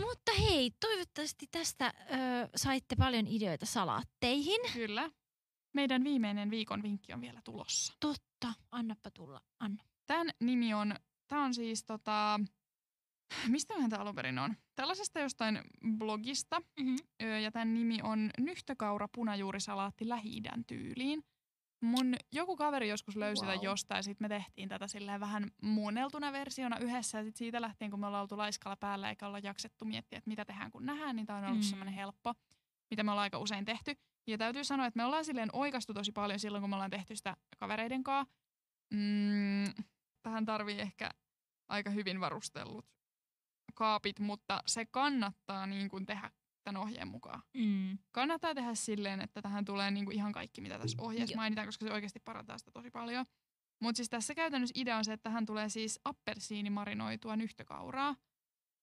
Mutta 0.00 0.32
hei, 0.38 0.70
toivottavasti 0.80 1.46
tästä 1.50 1.86
ö, 1.86 2.48
saitte 2.56 2.96
paljon 2.96 3.26
ideoita 3.26 3.66
salaatteihin. 3.66 4.60
Kyllä. 4.72 5.10
Meidän 5.74 6.04
viimeinen 6.04 6.50
viikon 6.50 6.82
vinkki 6.82 7.12
on 7.12 7.20
vielä 7.20 7.40
tulossa. 7.44 7.92
Totta, 8.00 8.52
annappa 8.70 9.10
tulla, 9.10 9.40
Anna. 9.60 9.84
Tämän 10.06 10.26
nimi 10.40 10.74
on, 10.74 10.94
tää 11.28 11.40
on 11.42 11.54
siis 11.54 11.84
tota, 11.84 12.40
mistä 13.48 13.74
tämä 13.90 14.02
alun 14.02 14.14
perin 14.14 14.38
on? 14.38 14.56
Tällaisesta 14.76 15.20
jostain 15.20 15.60
blogista. 15.98 16.60
Mm-hmm. 16.60 16.96
Ja 17.42 17.50
tämän 17.52 17.74
nimi 17.74 17.98
on 18.02 18.30
Nyhtökaura 18.38 19.08
punajuurisalaatti 19.14 20.08
Lähi-idän 20.08 20.64
tyyliin. 20.64 21.22
Mun 21.82 22.14
joku 22.32 22.56
kaveri 22.56 22.88
joskus 22.88 23.16
löysi 23.16 23.44
wow. 23.44 23.64
Jostain, 23.64 23.98
ja 23.98 24.02
sitten 24.02 24.24
me 24.24 24.28
tehtiin 24.28 24.68
tätä 24.68 24.86
silleen 24.86 25.20
vähän 25.20 25.50
muunneltuna 25.62 26.32
versiona 26.32 26.78
yhdessä. 26.78 27.18
Ja 27.18 27.24
sit 27.24 27.36
siitä 27.36 27.60
lähtien, 27.60 27.90
kun 27.90 28.00
me 28.00 28.06
ollaan 28.06 28.22
oltu 28.22 28.38
laiskalla 28.38 28.76
päällä 28.76 29.08
eikä 29.10 29.26
olla 29.26 29.38
jaksettu 29.38 29.84
miettiä, 29.84 30.18
että 30.18 30.30
mitä 30.30 30.44
tehdään 30.44 30.70
kun 30.70 30.86
nähdään, 30.86 31.16
niin 31.16 31.26
tämä 31.26 31.38
on 31.38 31.44
ollut 31.44 31.58
mm. 31.58 31.62
semmoinen 31.62 31.94
helppo, 31.94 32.34
mitä 32.90 33.02
me 33.02 33.10
ollaan 33.10 33.22
aika 33.22 33.38
usein 33.38 33.64
tehty. 33.64 33.94
Ja 34.26 34.38
täytyy 34.38 34.64
sanoa, 34.64 34.86
että 34.86 34.98
me 34.98 35.04
ollaan 35.04 35.24
silleen 35.24 35.50
oikastu 35.52 35.94
tosi 35.94 36.12
paljon 36.12 36.38
silloin, 36.38 36.62
kun 36.62 36.70
me 36.70 36.76
ollaan 36.76 36.90
tehty 36.90 37.16
sitä 37.16 37.36
kavereiden 37.58 38.04
kanssa. 38.04 38.34
Mm, 38.94 39.84
tähän 40.22 40.44
tarvii 40.44 40.80
ehkä 40.80 41.10
aika 41.68 41.90
hyvin 41.90 42.20
varustellut 42.20 42.86
kaapit, 43.80 44.18
mutta 44.20 44.62
se 44.66 44.86
kannattaa 44.86 45.66
niin 45.66 45.88
kuin 45.88 46.06
tehdä 46.06 46.30
tämän 46.64 46.82
ohjeen 46.82 47.08
mukaan. 47.08 47.42
Mm. 47.54 47.98
Kannattaa 48.12 48.54
tehdä 48.54 48.74
silleen, 48.74 49.20
että 49.20 49.42
tähän 49.42 49.64
tulee 49.64 49.90
niin 49.90 50.04
kuin 50.04 50.16
ihan 50.16 50.32
kaikki, 50.32 50.60
mitä 50.60 50.78
tässä 50.78 50.98
ohjeessa 51.00 51.32
Joo. 51.32 51.36
mainitaan, 51.40 51.68
koska 51.68 51.86
se 51.86 51.92
oikeasti 51.92 52.20
parantaa 52.20 52.58
sitä 52.58 52.70
tosi 52.70 52.90
paljon. 52.90 53.26
Mutta 53.82 53.96
siis 53.96 54.08
tässä 54.08 54.34
käytännössä 54.34 54.72
idea 54.76 54.96
on 54.96 55.04
se, 55.04 55.12
että 55.12 55.22
tähän 55.30 55.46
tulee 55.46 55.68
siis 55.68 56.00
appelsiinimarinoitua 56.04 57.36
nyhtökauraa. 57.36 58.16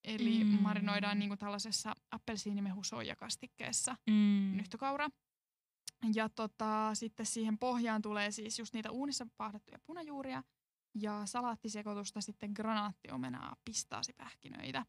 Eli 0.04 0.44
Mm. 0.44 0.50
mm. 0.52 0.62
marinoidaan 0.62 1.20
niin 1.20 1.30
kuin 1.30 1.40
tällaisessa 1.40 1.94
appelsiinimehusoijakastikkeessa 2.12 3.96
Mm. 4.10 4.52
nyhtökaura. 4.58 5.10
Ja 6.14 6.30
tota, 6.30 6.90
sitten 6.96 7.26
siihen 7.26 7.58
pohjaan 7.58 8.02
tulee 8.02 8.32
siis 8.32 8.60
just 8.60 8.74
niitä 8.74 8.92
uunissa 8.92 9.28
pahdettuja 9.38 9.80
punajuuria 9.86 10.44
ja 11.02 11.26
salaattisekoitusta, 11.26 12.22
sitten 12.22 12.52
granaattiomenaa, 12.56 13.56
pistaasipähkinöitä. 13.66 14.80
Mm. 14.80 14.86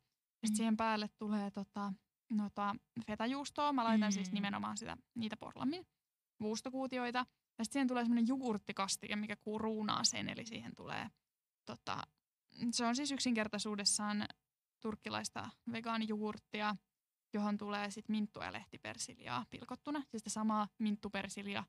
sitten 0.47 0.57
siihen 0.57 0.77
päälle 0.77 1.09
tulee 1.19 1.51
tota, 1.51 1.93
nota, 2.33 2.77
fetajuustoa. 3.07 3.73
Mä 3.73 3.85
laitan 3.85 4.09
mm. 4.09 4.13
siis 4.13 4.31
Mm. 4.31 4.35
nimenomaan 4.35 4.77
sitä, 4.77 4.97
niitä 5.15 5.37
porlammin 5.37 5.87
vuustokuutioita. 6.41 7.19
Ja 7.59 7.65
sitten 7.65 7.73
siihen 7.73 7.89
tulee 7.89 8.05
semmoinen 8.05 8.29
jogurttikastike, 8.29 9.17
mikä 9.17 9.37
kuruunaa 9.37 10.05
sen, 10.05 10.29
eli 10.29 10.47
siihen 10.47 10.75
tulee 10.75 11.11
tota, 11.65 12.03
se 12.71 12.87
on 12.87 12.97
siis 12.97 13.13
yksinkertaisuudessaan 13.13 14.27
turkkilaista 14.81 15.51
vegaanijogurttia, 15.73 16.77
johon 17.33 17.59
tulee 17.59 17.91
sitten 17.91 18.17
minttua 18.17 18.45
ja 18.45 18.53
lehtipersiliaa 18.53 19.47
pilkottuna. 19.51 19.99
Ja 20.13 20.19
sitten 20.19 20.33
samaa 20.33 20.69
minttupersilia 20.79 21.65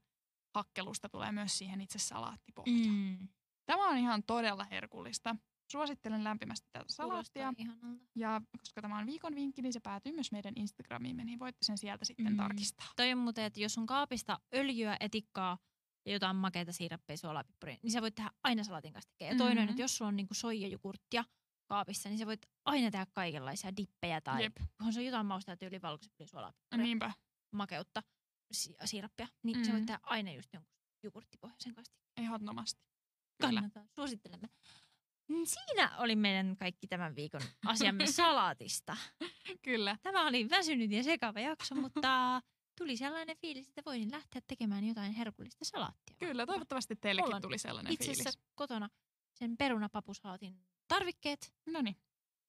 hakkelusta 0.55 1.09
tulee 1.09 1.31
myös 1.31 1.57
siihen 1.57 1.81
itse 1.81 1.99
salaattipohjaan. 1.99 2.89
Mm. 2.89 3.27
Tämä 3.69 3.87
on 3.89 3.97
ihan 3.97 4.23
todella 4.23 4.63
herkullista. 4.63 5.35
Suosittelen 5.71 6.23
lämpimästi 6.23 6.67
tätä 6.71 6.85
salaattia. 6.87 7.53
Ja 8.15 8.41
koska 8.59 8.81
tämä 8.81 8.97
on 8.97 9.05
viikon 9.05 9.35
vinkki, 9.35 9.61
niin 9.61 9.73
se 9.73 9.79
päätyy 9.79 10.11
myös 10.13 10.31
meidän 10.31 10.53
Instagramiimme, 10.55 11.23
niin 11.25 11.39
voitte 11.39 11.65
sen 11.65 11.77
sieltä 11.77 12.05
sitten 12.05 12.31
Mm. 12.33 12.37
tarkistaa. 12.37 12.87
Toi 12.95 13.11
on 13.11 13.17
muuten, 13.17 13.45
että 13.45 13.59
jos 13.59 13.77
on 13.77 13.85
kaapista 13.85 14.39
öljyä, 14.55 14.97
etikkaa 14.99 15.57
ja 16.05 16.13
jotain 16.13 16.35
makeita 16.35 16.71
siirappeja, 16.71 17.17
suolapippuria, 17.17 17.77
niin 17.83 17.91
sä 17.91 18.01
voit 18.01 18.15
tehdä 18.15 18.29
aina 18.43 18.63
salaatin 18.63 18.93
kastikkeen. 18.93 19.31
Ja 19.31 19.37
toinen 19.37 19.57
on, 19.57 19.63
Mhm. 19.63 19.69
että 19.69 19.81
jos 19.81 19.97
sulla 19.97 20.09
on 20.09 20.15
niinku 20.15 20.33
soijajogurttia 20.33 21.23
kaapissa, 21.69 22.09
niin 22.09 22.19
sä 22.19 22.25
voit 22.25 22.41
aina 22.65 22.91
tehdä 22.91 23.05
kaikenlaisia 23.13 23.75
dippejä 23.77 24.21
tai 24.21 24.43
Jep. 24.43 24.55
kunhan 24.77 24.93
se 24.93 24.99
on 24.99 25.05
jotain 25.05 25.25
maustaa 25.25 25.57
tyyli 25.57 25.81
valkoisippuria, 25.81 26.27
suolapippuria, 26.27 26.83
Niinpä. 26.85 27.11
makeutta, 27.55 28.03
si- 28.51 28.75
siirappia, 28.85 29.27
niin 29.43 29.57
mm. 29.57 29.63
sä 29.63 29.71
voit 29.71 29.85
tehdä 29.85 29.99
aina 30.03 30.31
just 30.31 30.53
jonkun 30.53 30.73
jogurttipohjaisen 31.03 31.75
kastikkeen. 31.75 32.25
Ehdottomasti. 32.25 32.88
Kyllä. 33.41 33.53
Kannattaa, 33.61 33.85
suosittelemme. 33.95 34.49
Mm, 35.27 35.45
Siinä 35.45 35.97
oli 35.97 36.15
meidän 36.15 36.55
kaikki 36.57 36.87
tämän 36.87 37.15
viikon 37.15 37.41
asiamme 37.65 38.07
salaatista. 38.21 38.97
Kyllä. 39.61 39.97
Tämä 40.03 40.27
oli 40.27 40.49
väsynyt 40.49 40.91
ja 40.91 41.03
sekava 41.03 41.39
jakso, 41.39 41.75
mutta 41.83 42.41
tuli 42.77 42.97
sellainen 42.97 43.37
fiilis, 43.37 43.67
että 43.67 43.81
voisin 43.85 44.11
lähteä 44.11 44.41
tekemään 44.47 44.83
jotain 44.87 45.11
herkullista 45.11 45.65
salaattia. 45.65 46.15
Kyllä, 46.19 46.45
toivottavasti 46.45 46.93
Mulla 46.93 47.01
teillekin 47.01 47.35
on 47.35 47.41
tuli 47.41 47.57
sellainen 47.57 47.93
Itse 47.93 48.05
fiilis. 48.05 48.19
asiassa 48.19 48.39
kotona 48.55 48.89
sen 49.33 49.57
perunapapusalaatin 49.57 50.59
tarvikkeet, 50.87 51.53
No 51.65 51.81
niin, 51.81 51.95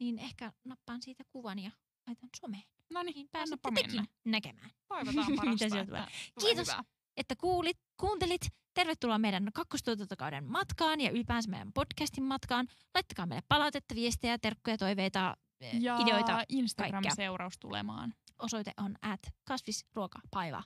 niin 0.01 0.19
ehkä 0.19 0.53
nappaan 0.65 1.03
siitä 1.03 1.25
kuvan 1.29 1.59
ja 1.59 1.71
laitan 2.07 2.29
someen. 2.41 2.63
no 2.91 3.03
niin, 3.03 3.29
pääsette 3.33 3.71
mennä. 3.71 3.89
tekin 3.89 4.09
näkemään, 4.25 4.71
Toivotaan 4.89 5.27
Mitä 5.31 5.43
parasta, 5.43 5.65
että 5.65 5.87
tulee. 5.87 5.87
tulee 5.91 6.07
Kiitos. 6.55 6.69
hyvää. 6.69 6.85
että 7.17 7.37
kuulit, 7.37 7.79
kuuntelit. 7.97 8.41
Tervetuloa 8.75 9.19
meidän 9.19 9.49
kakkostuotantokauden 9.55 10.45
matkaan 10.45 11.01
ja 11.01 11.11
ylipäänsä 11.11 11.51
meidän 11.51 11.73
podcastin 11.73 12.25
matkaan. 12.25 12.67
Laittakaa 12.95 13.27
meille 13.27 13.43
palautetta, 13.49 13.95
viestejä, 13.95 14.39
terkkuja, 14.39 14.79
toiveita, 14.79 15.37
eh, 15.61 15.81
Ja 15.81 15.99
ideoita. 15.99 16.45
Instagram-seuraus 16.49 17.59
tulemaan. 17.59 18.15
Osoite 18.39 18.73
on 18.77 18.97
at 19.03 19.21
kasvisruokapaiva. 19.49 20.63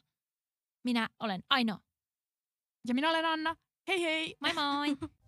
Minä 0.84 1.08
olen 1.20 1.42
Aino. 1.50 1.78
Ja 2.88 2.94
minä 2.94 3.10
olen 3.10 3.24
Anna. 3.24 3.56
Hei 3.88 4.02
hei! 4.02 4.36
Moi 4.40 4.52
moi! 4.52 4.96